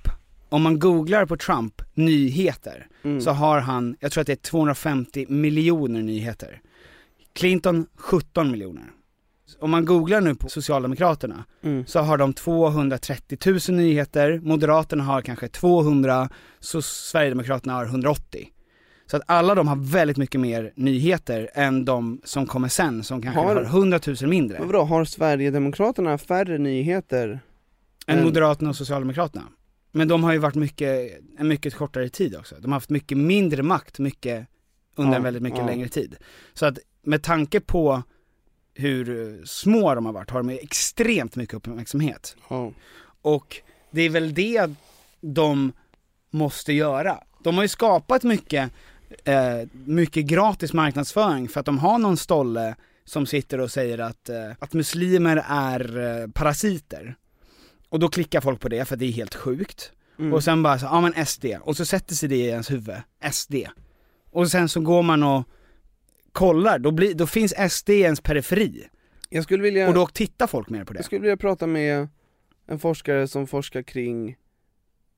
om 0.48 0.62
man 0.62 0.78
googlar 0.78 1.26
på 1.26 1.36
Trump 1.36 1.82
nyheter, 1.94 2.86
Mm. 3.02 3.20
så 3.20 3.30
har 3.30 3.60
han, 3.60 3.96
jag 4.00 4.12
tror 4.12 4.20
att 4.20 4.26
det 4.26 4.32
är 4.32 4.36
250 4.50 5.26
miljoner 5.28 6.02
nyheter. 6.02 6.60
Clinton 7.32 7.86
17 7.96 8.50
miljoner. 8.50 8.84
Om 9.61 9.70
man 9.70 9.84
googlar 9.84 10.20
nu 10.20 10.34
på 10.34 10.48
Socialdemokraterna, 10.48 11.44
Mm. 11.62 11.86
så 11.86 12.01
har 12.01 12.18
de 12.18 12.32
230 12.32 13.38
000 13.68 13.76
nyheter, 13.76 14.40
Moderaterna 14.42 15.05
har 15.05 15.22
kanske 15.22 15.48
200, 15.48 16.28
så 16.61 16.82
Sverigedemokraterna 16.82 17.72
har 17.74 17.84
180. 17.86 18.48
Så 19.07 19.16
att 19.16 19.22
alla 19.26 19.55
de 19.55 19.68
har 19.68 19.76
väldigt 19.76 20.16
mycket 20.16 20.40
mer 20.40 20.72
nyheter 20.76 21.51
än 21.55 21.84
de 21.84 22.20
som 22.24 22.46
kommer 22.46 22.68
sen, 22.68 23.03
som 23.05 23.22
kanske 23.22 23.40
Har- 23.40 23.55
har, 23.55 23.62
100 23.64 24.01
000 24.07 24.16
mindre. 24.30 24.59
Men 24.59 24.66
vadå, 24.68 24.82
har 24.84 25.05
Sverigedemokraterna 25.05 26.18
färre 26.18 26.59
nyheter? 26.59 27.40
Än 28.07 28.18
än- 28.18 28.24
Moderaterna 28.24 28.70
och 28.70 28.76
Socialdemokraterna. 28.76 29.44
Men 29.92 30.09
de 30.09 30.24
har 30.24 30.32
ju 30.32 30.38
varit 30.38 30.55
mycket, 30.55 31.11
en 31.38 31.48
mycket 31.48 31.74
kortare 31.74 32.09
tid 32.09 32.36
också. 32.36 32.55
De 32.61 32.66
har 32.72 32.76
haft 32.76 32.90
mycket 32.90 33.18
mindre 33.18 33.62
makt, 33.62 33.98
mycket, 33.98 34.46
under 34.96 35.12
Ja, 35.12 35.16
en 35.16 35.22
väldigt 35.22 35.42
mycket 35.42 35.59
ja. 35.59 35.66
längre 35.66 35.88
tid. 35.88 36.16
Så 36.55 36.66
att 36.66 36.78
med 37.05 37.22
tanke 37.22 37.61
på 37.61 38.03
hur 38.80 39.38
eh, 39.38 39.44
små 39.44 39.94
de 39.94 40.06
har 40.06 40.12
varit, 40.12 40.30
har 40.30 40.42
de 40.42 40.50
extremt 40.50 41.36
mycket 41.36 41.54
uppmärksamhet. 41.54 42.36
Ja. 42.48 42.72
Och 43.22 43.56
det 43.90 44.02
är 44.02 44.10
väl 44.10 44.34
det 44.34 44.70
de 45.20 45.72
måste 46.30 46.72
göra. 46.72 47.18
De 47.42 47.56
har 47.56 47.64
ju 47.64 47.68
skapat 47.68 48.22
mycket, 48.22 48.70
eh, 49.24 49.68
mycket 49.72 50.24
gratis 50.24 50.72
marknadsföring 50.72 51.48
för 51.48 51.60
att 51.60 51.66
de 51.66 51.78
har 51.78 51.98
någon 51.98 52.16
stolle 52.16 52.76
som 53.04 53.26
sitter 53.26 53.60
och 53.60 53.70
säger 53.70 53.98
att, 53.98 54.28
eh, 54.28 54.50
att 54.58 54.72
muslimer 54.72 55.44
är 55.48 55.98
eh, 55.98 56.28
parasiter. 56.28 57.16
Och 57.88 57.98
då 57.98 58.08
klickar 58.08 58.40
folk 58.40 58.60
på 58.60 58.68
det 58.68 58.84
för 58.84 58.96
det 58.96 59.06
är 59.06 59.12
helt 59.12 59.34
sjukt. 59.34 59.92
Mm. 60.18 60.32
Och 60.32 60.44
sen 60.44 60.62
bara 60.62 60.78
så, 60.78 60.86
ja 60.86 61.00
men 61.00 61.26
SD, 61.26 61.44
och 61.60 61.76
så 61.76 61.84
sätter 61.84 62.14
sig 62.14 62.28
det 62.28 62.36
i 62.36 62.46
ens 62.46 62.70
huvud, 62.70 62.96
SD. 63.32 63.54
Och 64.30 64.50
sen 64.50 64.68
så 64.68 64.80
går 64.80 65.02
man 65.02 65.22
och 65.22 65.44
kollar, 66.32 66.78
då, 66.78 66.90
blir, 66.90 67.14
då 67.14 67.26
finns 67.26 67.54
SD 67.72 67.90
i 67.90 68.00
ens 68.00 68.20
periferi. 68.20 68.88
Jag 69.28 69.44
skulle 69.44 69.62
vilja, 69.62 69.88
Och 69.88 69.94
då 69.94 70.06
tittar 70.06 70.46
folk 70.46 70.68
mer 70.70 70.84
på 70.84 70.92
det. 70.92 70.98
jag 70.98 71.04
skulle 71.04 71.20
vilja 71.20 71.36
prata 71.36 71.66
med 71.66 72.08
en 72.66 72.78
forskare 72.78 73.28
som 73.28 73.46
forskar 73.46 73.82
kring 73.82 74.36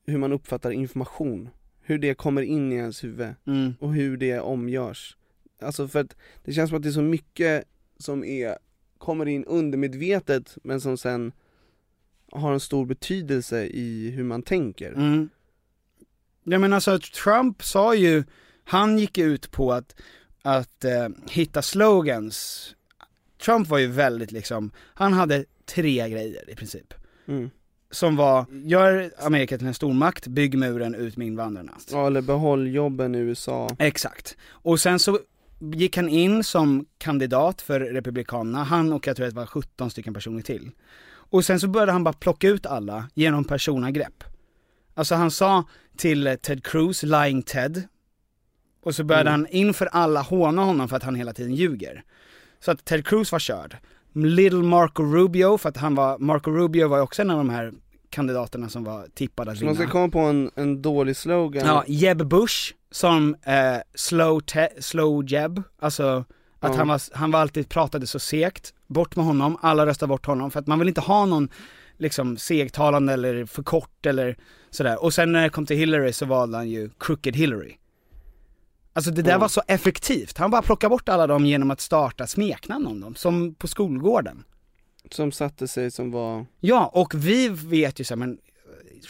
hur 0.05 0.17
man 0.17 0.31
uppfattar 0.33 0.71
information, 0.71 1.49
hur 1.81 1.97
det 1.97 2.13
kommer 2.13 2.41
in 2.41 2.71
i 2.71 2.75
ens 2.75 3.03
huvud 3.03 3.35
Mm. 3.47 3.73
och 3.79 3.93
hur 3.93 4.17
det 4.17 4.39
omgörs. 4.39 5.17
Alltså 5.61 5.87
för 5.87 5.99
att 5.99 6.15
det 6.43 6.53
känns 6.53 6.69
som 6.69 6.77
att 6.77 6.83
det 6.83 6.89
är 6.89 6.93
så 6.93 7.01
mycket 7.01 7.63
som 7.97 8.23
är, 8.23 8.57
kommer 8.97 9.25
in 9.25 9.45
undermedvetet 9.45 10.57
men 10.63 10.81
som 10.81 10.97
sen 10.97 11.31
har 12.31 12.53
en 12.53 12.59
stor 12.59 12.85
betydelse 12.85 13.65
i 13.65 14.09
hur 14.09 14.23
man 14.23 14.43
tänker. 14.43 14.91
Mm. 14.93 15.29
Ja 16.43 16.59
men 16.59 16.73
alltså 16.73 16.99
Trump 16.99 17.63
sa 17.63 17.95
ju, 17.95 18.23
han 18.63 18.99
gick 18.99 19.17
ut 19.17 19.51
på 19.51 19.73
att, 19.73 19.95
att 20.43 20.85
eh, 20.85 21.09
hitta 21.29 21.61
slogans. 21.61 22.67
Trump 23.41 23.67
var 23.67 23.77
ju 23.77 23.87
väldigt 23.87 24.31
liksom, 24.31 24.71
han 24.93 25.13
hade 25.13 25.45
tre 25.65 26.09
grejer 26.09 26.49
i 26.49 26.55
princip. 26.55 26.93
Mm. 27.27 27.49
Som 27.91 28.15
var, 28.15 28.45
gör 28.51 29.11
Amerika 29.19 29.57
till 29.57 29.67
en 29.67 29.73
stormakt, 29.73 30.27
bygg 30.27 30.57
muren 30.57 30.95
ut 30.95 31.17
med 31.17 31.27
invandrarna. 31.27 31.71
Ja 31.91 32.07
eller 32.07 32.21
behåll 32.21 32.67
jobben 32.67 33.15
i 33.15 33.17
USA. 33.17 33.69
Exakt. 33.79 34.37
Och 34.49 34.79
sen 34.79 34.99
så 34.99 35.19
gick 35.59 35.97
han 35.97 36.09
in 36.09 36.43
som 36.43 36.85
kandidat 36.97 37.61
för 37.61 37.79
Republikanerna, 37.79 38.63
han 38.63 38.93
och 38.93 39.07
jag 39.07 39.15
tror 39.15 39.27
att 39.27 39.33
det 39.33 39.39
var 39.39 39.45
17 39.45 39.89
stycken 39.89 40.13
personer 40.13 40.41
till. 40.41 40.71
Och 41.05 41.45
sen 41.45 41.59
så 41.59 41.67
började 41.67 41.91
han 41.91 42.03
bara 42.03 42.13
plocka 42.13 42.47
ut 42.47 42.65
alla 42.65 43.09
genom 43.13 43.43
personangrepp. 43.43 44.23
Alltså 44.93 45.15
han 45.15 45.31
sa 45.31 45.63
till 45.97 46.37
Ted 46.41 46.63
Cruz, 46.63 47.03
lying 47.03 47.43
Ted, 47.43 47.83
och 48.83 48.95
så 48.95 49.03
började 49.03 49.29
Mm. 49.29 49.41
han 49.41 49.47
inför 49.51 49.85
alla 49.85 50.21
håna 50.21 50.63
honom 50.63 50.87
för 50.89 50.95
att 50.97 51.03
han 51.03 51.15
hela 51.15 51.33
tiden 51.33 51.55
ljuger. 51.55 52.03
Så 52.59 52.71
att 52.71 52.85
Ted 52.85 53.05
Cruz 53.07 53.31
var 53.31 53.39
körd. 53.39 53.77
Little 54.15 54.59
Marco 54.63 55.03
Rubio, 55.03 55.57
för 55.57 55.69
att 55.69 55.77
han 55.77 55.95
var, 55.95 56.17
Marco 56.17 56.51
Rubio 56.51 56.87
var 56.87 56.97
ju 56.97 57.03
också 57.03 57.21
en 57.21 57.29
av 57.29 57.37
de 57.37 57.49
här 57.49 57.73
kandidaterna 58.09 58.69
som 58.69 58.83
var 58.83 59.07
tippade 59.13 59.51
att 59.51 59.57
Så 59.57 59.65
man 59.65 59.73
vinna. 59.73 59.85
ska 59.85 59.91
komma 59.91 60.09
på 60.09 60.19
en, 60.19 60.51
en 60.55 60.81
dålig 60.81 61.15
slogan 61.17 61.65
Ja, 61.67 61.83
Jeb 61.87 62.25
Bush 62.27 62.73
som 62.91 63.35
eh, 63.45 63.77
slow, 63.95 64.39
te- 64.39 64.81
slow 64.81 65.25
Jeb, 65.25 65.63
alltså 65.79 66.25
att 66.59 66.71
Ja. 66.71 66.77
han, 66.77 66.87
var, 66.87 67.01
han 67.17 67.31
var 67.31 67.39
alltid 67.39 67.69
pratade 67.69 68.07
så 68.07 68.19
segt, 68.19 68.73
bort 68.87 69.15
med 69.15 69.25
honom, 69.25 69.57
alla 69.61 69.85
röstar 69.85 70.07
bort 70.07 70.25
honom 70.25 70.51
för 70.51 70.59
att 70.59 70.67
man 70.67 70.79
vill 70.79 70.87
inte 70.87 71.01
ha 71.01 71.25
någon 71.25 71.49
liksom 71.97 72.37
segtalande 72.37 73.13
eller 73.13 73.45
för 73.45 73.63
kort 73.63 74.05
eller 74.05 74.37
sådär. 74.69 75.03
Och 75.03 75.13
sen 75.13 75.31
när 75.31 75.43
det 75.43 75.49
kom 75.49 75.65
till 75.65 75.77
Hillary 75.77 76.13
så 76.13 76.25
valde 76.25 76.57
han 76.57 76.69
ju 76.69 76.89
Crooked 76.99 77.35
Hillary. 77.35 77.75
Alltså 78.93 79.11
det 79.11 79.21
där 79.21 79.31
Ja. 79.31 79.37
var 79.37 79.47
så 79.47 79.61
effektivt, 79.67 80.37
han 80.37 80.51
bara 80.51 80.61
plockade 80.61 80.89
bort 80.89 81.09
alla 81.09 81.27
dem 81.27 81.45
genom 81.45 81.71
att 81.71 81.81
starta 81.81 82.27
smeknamn 82.27 82.87
om 82.87 82.99
dem, 83.01 83.15
som 83.15 83.55
på 83.55 83.67
skolgården. 83.67 84.43
som 85.11 85.31
satte 85.31 85.67
sig 85.67 85.91
som 85.91 86.11
var, 86.11 86.45
Ja, 86.59 86.91
och 86.93 87.13
vi 87.15 87.49
vet 87.49 87.99
ju 87.99 88.03
så 88.03 88.13
här, 88.13 88.19
men 88.19 88.37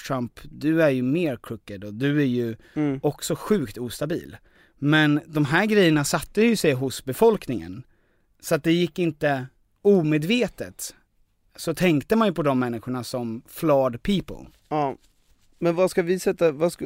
Trump, 0.08 0.40
du 0.44 0.84
är 0.84 0.90
ju 0.90 1.02
mer 1.02 1.40
crooked 1.44 1.84
och 1.84 1.94
du 1.94 2.22
är 2.22 2.26
ju 2.26 2.56
Mm. 2.74 3.00
också 3.04 3.36
sjukt 3.36 3.78
ostabil. 3.78 4.38
Men 4.80 5.20
de 5.28 5.46
här 5.46 5.66
grejerna 5.66 6.04
satte 6.04 6.42
ju 6.42 6.56
sig 6.56 6.74
hos 6.74 7.06
befolkningen. 7.06 7.84
Så 8.40 8.56
att 8.56 8.64
det 8.64 8.72
gick 8.72 9.00
inte 9.00 9.48
omedvetet. 9.82 10.96
Så 11.56 11.74
tänkte 11.76 12.16
man 12.16 12.28
ju 12.28 12.34
på 12.34 12.44
de 12.44 12.60
människorna 12.60 13.04
som 13.04 13.42
flawed 13.48 14.04
people. 14.04 14.46
ja. 14.70 14.96
Men 15.60 15.76
vad 15.76 15.92
ska 15.92 16.02
vi 16.02 16.20
sätta, 16.20 16.52
vad 16.52 16.72
ska, 16.74 16.86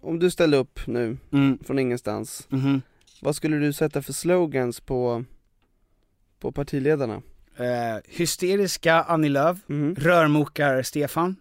om 0.00 0.18
du 0.18 0.30
ställer 0.30 0.58
upp 0.58 0.80
nu, 0.86 1.16
Mm. 1.32 1.58
från 1.64 1.78
ingenstans, 1.78 2.46
Mhm. 2.50 2.82
vad 3.22 3.36
skulle 3.36 3.56
du 3.56 3.72
sätta 3.72 4.02
för 4.02 4.12
slogans 4.12 4.80
på, 4.80 5.24
på 6.40 6.52
partiledarna? 6.52 7.22
Eh, 7.56 7.96
hysteriska 8.08 8.94
Annie 9.02 9.28
Lööf, 9.28 9.58
Mhm. 9.66 9.94
rörmokar 9.94 10.82
Stefan, 10.82 11.36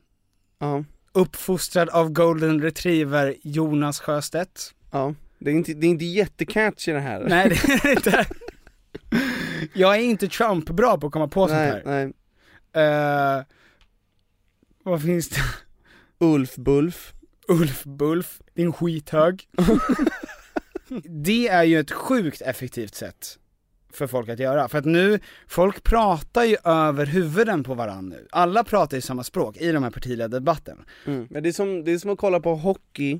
Ja, 0.60 0.84
uppfostrad 1.12 1.90
av 1.90 2.10
golden 2.10 2.62
retriever 2.62 3.36
Jonas 3.44 4.00
Sjöstedt. 4.00 4.74
ja. 4.92 5.16
Det 5.42 5.50
är 5.50 5.54
inte, 5.56 5.74
det 5.74 5.88
är 5.88 5.90
inte 5.90 6.06
jättecatchy 6.06 6.92
det 6.92 7.00
här. 7.00 7.26
Nej 7.30 7.50
det 7.50 7.86
är 7.86 7.92
inte. 7.92 8.26
Jag 9.74 9.96
är 9.96 10.00
inte 10.02 10.28
Trump-bra 10.28 10.98
på 10.98 11.08
att 11.08 11.14
komma 11.14 11.28
på 11.28 11.48
sånt 11.48 11.60
nej, 11.60 11.68
här. 11.72 11.82
nej. 11.86 12.14
Eh, 13.40 13.44
vad 14.84 15.02
finns 15.02 15.30
det? 15.30 15.42
Ulf 16.20 16.56
Bulf. 16.56 17.14
Ulf 17.50 17.84
Bulf, 17.84 18.42
din 18.54 18.74
skithög. 18.74 19.48
det 21.04 21.48
är 21.48 21.64
ju 21.64 21.80
ett 21.80 21.92
sjukt 21.92 22.42
effektivt 22.42 22.96
sätt 22.96 23.38
för 23.94 24.08
folk 24.08 24.30
att 24.30 24.40
göra. 24.40 24.68
För 24.70 24.78
att 24.78 24.86
nu, 24.86 25.20
folk 25.48 25.84
pratar 25.84 26.44
ju 26.44 26.58
över 26.64 27.06
huvuden 27.06 27.64
på 27.64 27.74
varandra 27.74 28.18
nu. 28.18 28.28
Alla 28.32 28.64
pratar 28.64 28.98
ju 28.98 29.02
samma 29.02 29.24
språk 29.24 29.58
i 29.58 29.72
de 29.72 29.84
här 29.84 29.92
partiledardebatten. 29.92 30.78
Mm. 31.06 31.28
Men 31.30 31.44
det 31.44 31.50
är, 31.50 31.54
som, 31.54 31.84
det 31.84 31.92
är 31.92 31.98
som 31.98 32.12
att 32.12 32.20
kolla 32.20 32.40
på 32.40 32.56
hockey 32.56 33.20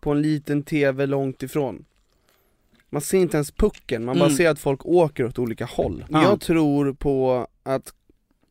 på 0.00 0.10
en 0.10 0.22
liten 0.22 0.62
TV 0.62 1.06
långt 1.06 1.42
ifrån. 1.42 1.84
Man 2.90 3.02
ser 3.02 3.18
inte 3.18 3.36
ens 3.36 3.50
pucken, 3.50 4.04
man 4.04 4.18
bara 4.18 4.24
Mm. 4.26 4.36
ser 4.36 4.48
att 4.48 4.58
folk 4.58 4.86
åker 4.86 5.24
åt 5.26 5.38
olika 5.38 5.64
håll. 5.64 6.04
Ja. 6.08 6.22
Jag 6.22 6.40
tror 6.40 6.92
på 6.92 7.46
att 7.62 7.94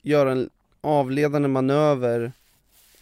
göra 0.02 0.32
en 0.32 0.50
avledande 0.82 1.48
manöver 1.48 2.32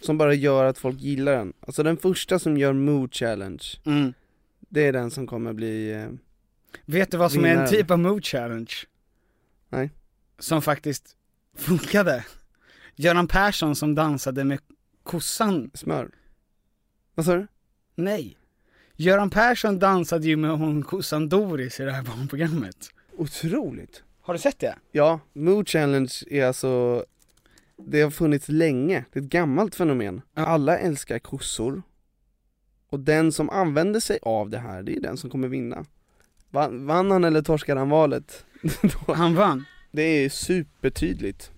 som 0.02 0.18
bara 0.18 0.34
gör 0.34 0.64
att 0.64 0.78
folk 0.78 1.00
gillar 1.00 1.32
den. 1.32 1.52
Alltså 1.60 1.82
den 1.82 1.96
första 1.96 2.38
som 2.38 2.56
gör 2.56 2.72
mood 2.72 3.14
challenge, 3.14 3.64
Mm. 3.84 4.12
det 4.68 4.80
är 4.86 4.92
den 4.92 5.10
som 5.10 5.26
kommer 5.26 5.52
bli... 5.52 5.92
Eh, 5.92 6.08
Vet 6.84 7.10
du 7.10 7.16
vad 7.16 7.32
som 7.32 7.44
är 7.44 7.56
en 7.56 7.68
typ 7.68 7.90
av 7.90 7.98
mood 7.98 8.24
challenge? 8.24 8.72
Nej. 9.68 9.90
Som 10.38 10.62
faktiskt 10.62 11.16
funkade. 11.56 12.24
Göran 12.96 13.28
Persson 13.28 13.76
som 13.76 13.94
dansade 13.94 14.44
med 14.44 14.58
kossan. 15.02 15.70
smör. 15.74 16.10
Vad 17.14 17.26
sa 17.26 17.34
du? 17.34 17.46
Nej. 17.94 18.36
Göran 18.96 19.30
Persson 19.30 19.78
dansade 19.78 20.26
ju 20.26 20.36
med 20.36 20.50
hon 20.50 20.82
kossan 20.82 21.28
Doris 21.28 21.80
i 21.80 21.82
det 21.82 21.92
här 21.92 22.02
barnprogrammet. 22.02 22.90
Otroligt! 23.16 24.02
Har 24.20 24.34
du 24.34 24.40
sett 24.40 24.58
det? 24.58 24.74
Ja, 24.92 25.20
mood 25.32 25.68
challenge 25.68 26.12
är 26.30 26.44
alltså 26.46 27.04
Det 27.76 28.02
har 28.02 28.10
funnits 28.10 28.48
länge, 28.48 29.04
det 29.12 29.18
är 29.18 29.22
ett 29.22 29.28
gammalt 29.28 29.74
fenomen 29.74 30.22
Alla 30.34 30.78
älskar 30.78 31.18
kossor 31.18 31.82
Och 32.88 33.00
den 33.00 33.32
som 33.32 33.50
använder 33.50 34.00
sig 34.00 34.18
av 34.22 34.50
det 34.50 34.58
här, 34.58 34.82
det 34.82 34.96
är 34.96 35.00
den 35.00 35.16
som 35.16 35.30
kommer 35.30 35.48
vinna 35.48 35.84
Vann, 36.50 36.86
vann 36.86 37.10
han 37.10 37.24
eller 37.24 37.42
torskade 37.42 37.80
han 37.80 37.88
valet? 37.88 38.46
Han 39.06 39.34
vann. 39.34 39.64
det 39.92 40.02
är 40.02 40.28
supertydligt 40.28 41.52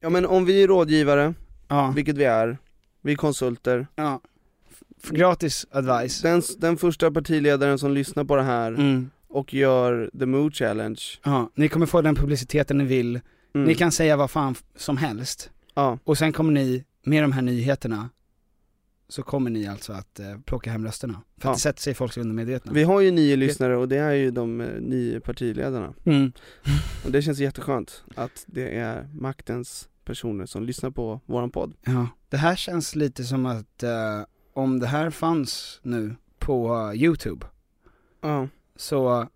Ja 0.00 0.08
men 0.10 0.26
om 0.26 0.44
vi 0.44 0.62
är 0.62 0.68
rådgivare, 0.68 1.34
Ja. 1.68 1.92
vilket 1.96 2.16
vi 2.16 2.24
är, 2.24 2.58
vi 3.00 3.12
är 3.12 3.16
konsulter 3.16 3.86
Ja. 3.94 4.20
Gratis 5.10 5.66
advice. 5.70 6.22
den, 6.22 6.42
den 6.58 6.76
första 6.76 7.10
partiledaren 7.10 7.78
som 7.78 7.92
lyssnar 7.92 8.24
på 8.24 8.36
det 8.36 8.42
här 8.42 8.72
Mm. 8.72 9.10
och 9.28 9.54
gör 9.54 10.10
the 10.18 10.26
mood 10.26 10.54
challenge 10.54 11.00
Ja, 11.24 11.50
ni 11.54 11.68
kommer 11.68 11.86
få 11.86 12.02
den 12.02 12.14
publiciteten 12.14 12.78
ni 12.78 12.84
vill. 12.84 13.20
mm. 13.54 13.66
Ni 13.66 13.74
kan 13.74 13.92
säga 13.92 14.16
vad 14.16 14.30
fan 14.30 14.54
som 14.76 14.96
helst. 14.96 15.50
Ja, 15.74 15.98
Och 16.04 16.18
sen 16.18 16.32
kommer 16.32 16.52
ni, 16.52 16.84
med 17.04 17.22
de 17.24 17.32
här 17.32 17.42
nyheterna, 17.42 18.08
så 19.08 19.22
kommer 19.22 19.50
ni 19.50 19.66
alltså 19.66 19.92
att 19.92 20.20
eh, 20.20 20.38
plocka 20.46 20.70
hem 20.70 20.84
rösterna. 20.84 21.22
För 21.40 21.48
Ja. 21.48 21.50
att 21.50 21.56
det 21.56 21.60
sätter 21.60 21.82
sig 21.82 21.90
i 21.90 21.94
folks 21.94 22.16
undermedvetna. 22.16 22.72
vi 22.72 22.82
har 22.82 23.00
ju 23.00 23.10
nio 23.10 23.36
lyssnare 23.36 23.76
och 23.76 23.88
det 23.88 23.96
är 23.98 24.12
ju 24.12 24.30
de 24.30 24.60
eh, 24.60 24.80
nio 24.80 25.20
partiledarna 25.20 25.94
Mm. 26.04 26.32
Och 27.04 27.12
det 27.12 27.22
känns 27.22 27.38
jätteskönt 27.38 28.04
att 28.14 28.44
det 28.46 28.76
är 28.76 29.08
maktens 29.14 29.88
personer 30.04 30.46
som 30.46 30.62
lyssnar 30.64 30.90
på 30.90 31.20
våran 31.26 31.50
podd 31.50 31.74
Ja. 31.86 32.06
Det 32.28 32.36
här 32.36 32.56
känns 32.56 32.94
lite 32.96 33.24
som 33.24 33.46
att 33.46 33.82
eh, 33.82 33.90
om 34.56 34.78
det 34.80 34.86
här 34.86 35.10
fanns 35.10 35.80
nu 35.82 36.16
på 36.38 36.92
youtube, 36.94 37.46
Ja, 38.20 38.48
så 38.76 39.28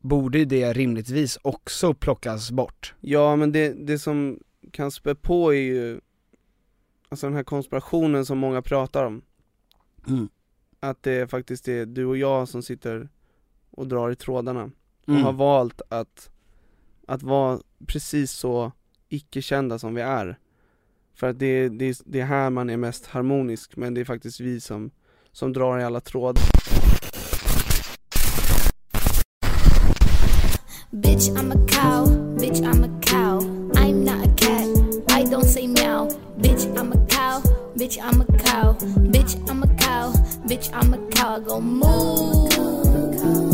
borde 0.00 0.44
det 0.44 0.72
rimligtvis 0.72 1.38
också 1.42 1.94
plockas 1.94 2.50
bort. 2.50 2.94
ja 3.00 3.36
men 3.36 3.52
det, 3.52 3.72
det 3.86 3.98
som 3.98 4.38
kan 4.70 4.90
spä 4.90 5.14
på 5.14 5.54
är 5.54 5.58
ju 5.58 6.00
Alltså 7.08 7.26
den 7.26 7.36
här 7.36 7.44
konspirationen 7.44 8.26
som 8.26 8.38
många 8.38 8.62
pratar 8.62 9.04
om 9.04 9.22
Mm. 10.08 10.28
Att 10.80 11.02
det 11.02 11.30
faktiskt 11.30 11.68
är 11.68 11.86
du 11.86 12.04
och 12.06 12.16
jag 12.16 12.48
som 12.48 12.62
sitter 12.62 13.08
och 13.70 13.86
drar 13.86 14.10
i 14.10 14.16
trådarna 14.16 14.64
och 15.02 15.08
Mm. 15.08 15.22
har 15.22 15.32
valt 15.32 15.82
att, 15.88 16.30
att 17.06 17.22
vara 17.22 17.60
precis 17.86 18.30
så 18.32 18.72
icke-kända 19.08 19.78
som 19.78 19.94
vi 19.94 20.00
är 20.02 20.38
för 21.14 21.26
att 21.26 21.38
det, 21.38 21.68
det, 21.68 22.00
det 22.04 22.20
är 22.20 22.24
här 22.24 22.50
man 22.50 22.70
är 22.70 22.76
mest 22.76 23.06
harmonisk, 23.06 23.76
men 23.76 23.94
det 23.94 24.00
är 24.00 24.04
faktiskt 24.04 24.40
vi 24.40 24.60
som, 24.60 24.90
som 25.32 25.52
drar 25.52 25.78
i 25.78 25.84
alla 25.84 26.00
trådar 26.00 26.44
Bitch, 31.00 31.28
I'm 31.28 31.50
a 31.50 31.58
cow. 31.66 32.06
Bitch, 32.38 32.60
I'm 32.60 32.84
a 32.84 33.00
cow. 33.00 33.40
I'm 33.74 34.04
not 34.04 34.26
a 34.26 34.32
cat. 34.36 34.68
I 35.08 35.24
don't 35.24 35.44
say 35.44 35.66
meow. 35.66 36.08
Bitch, 36.38 36.66
I'm 36.76 36.92
a 36.92 37.06
cow. 37.06 37.42
Bitch, 37.76 37.98
I'm 38.00 38.20
a 38.20 38.24
cow. 38.38 38.74
Bitch, 39.10 39.34
I'm 39.50 39.62
a 39.64 39.66
cow. 39.74 40.12
Bitch, 40.46 40.70
I'm 40.72 40.94
a 40.94 40.98
cow. 41.10 41.36
I 41.36 41.40
go 41.40 41.60
moo. 41.60 42.48
Moo. 42.48 43.53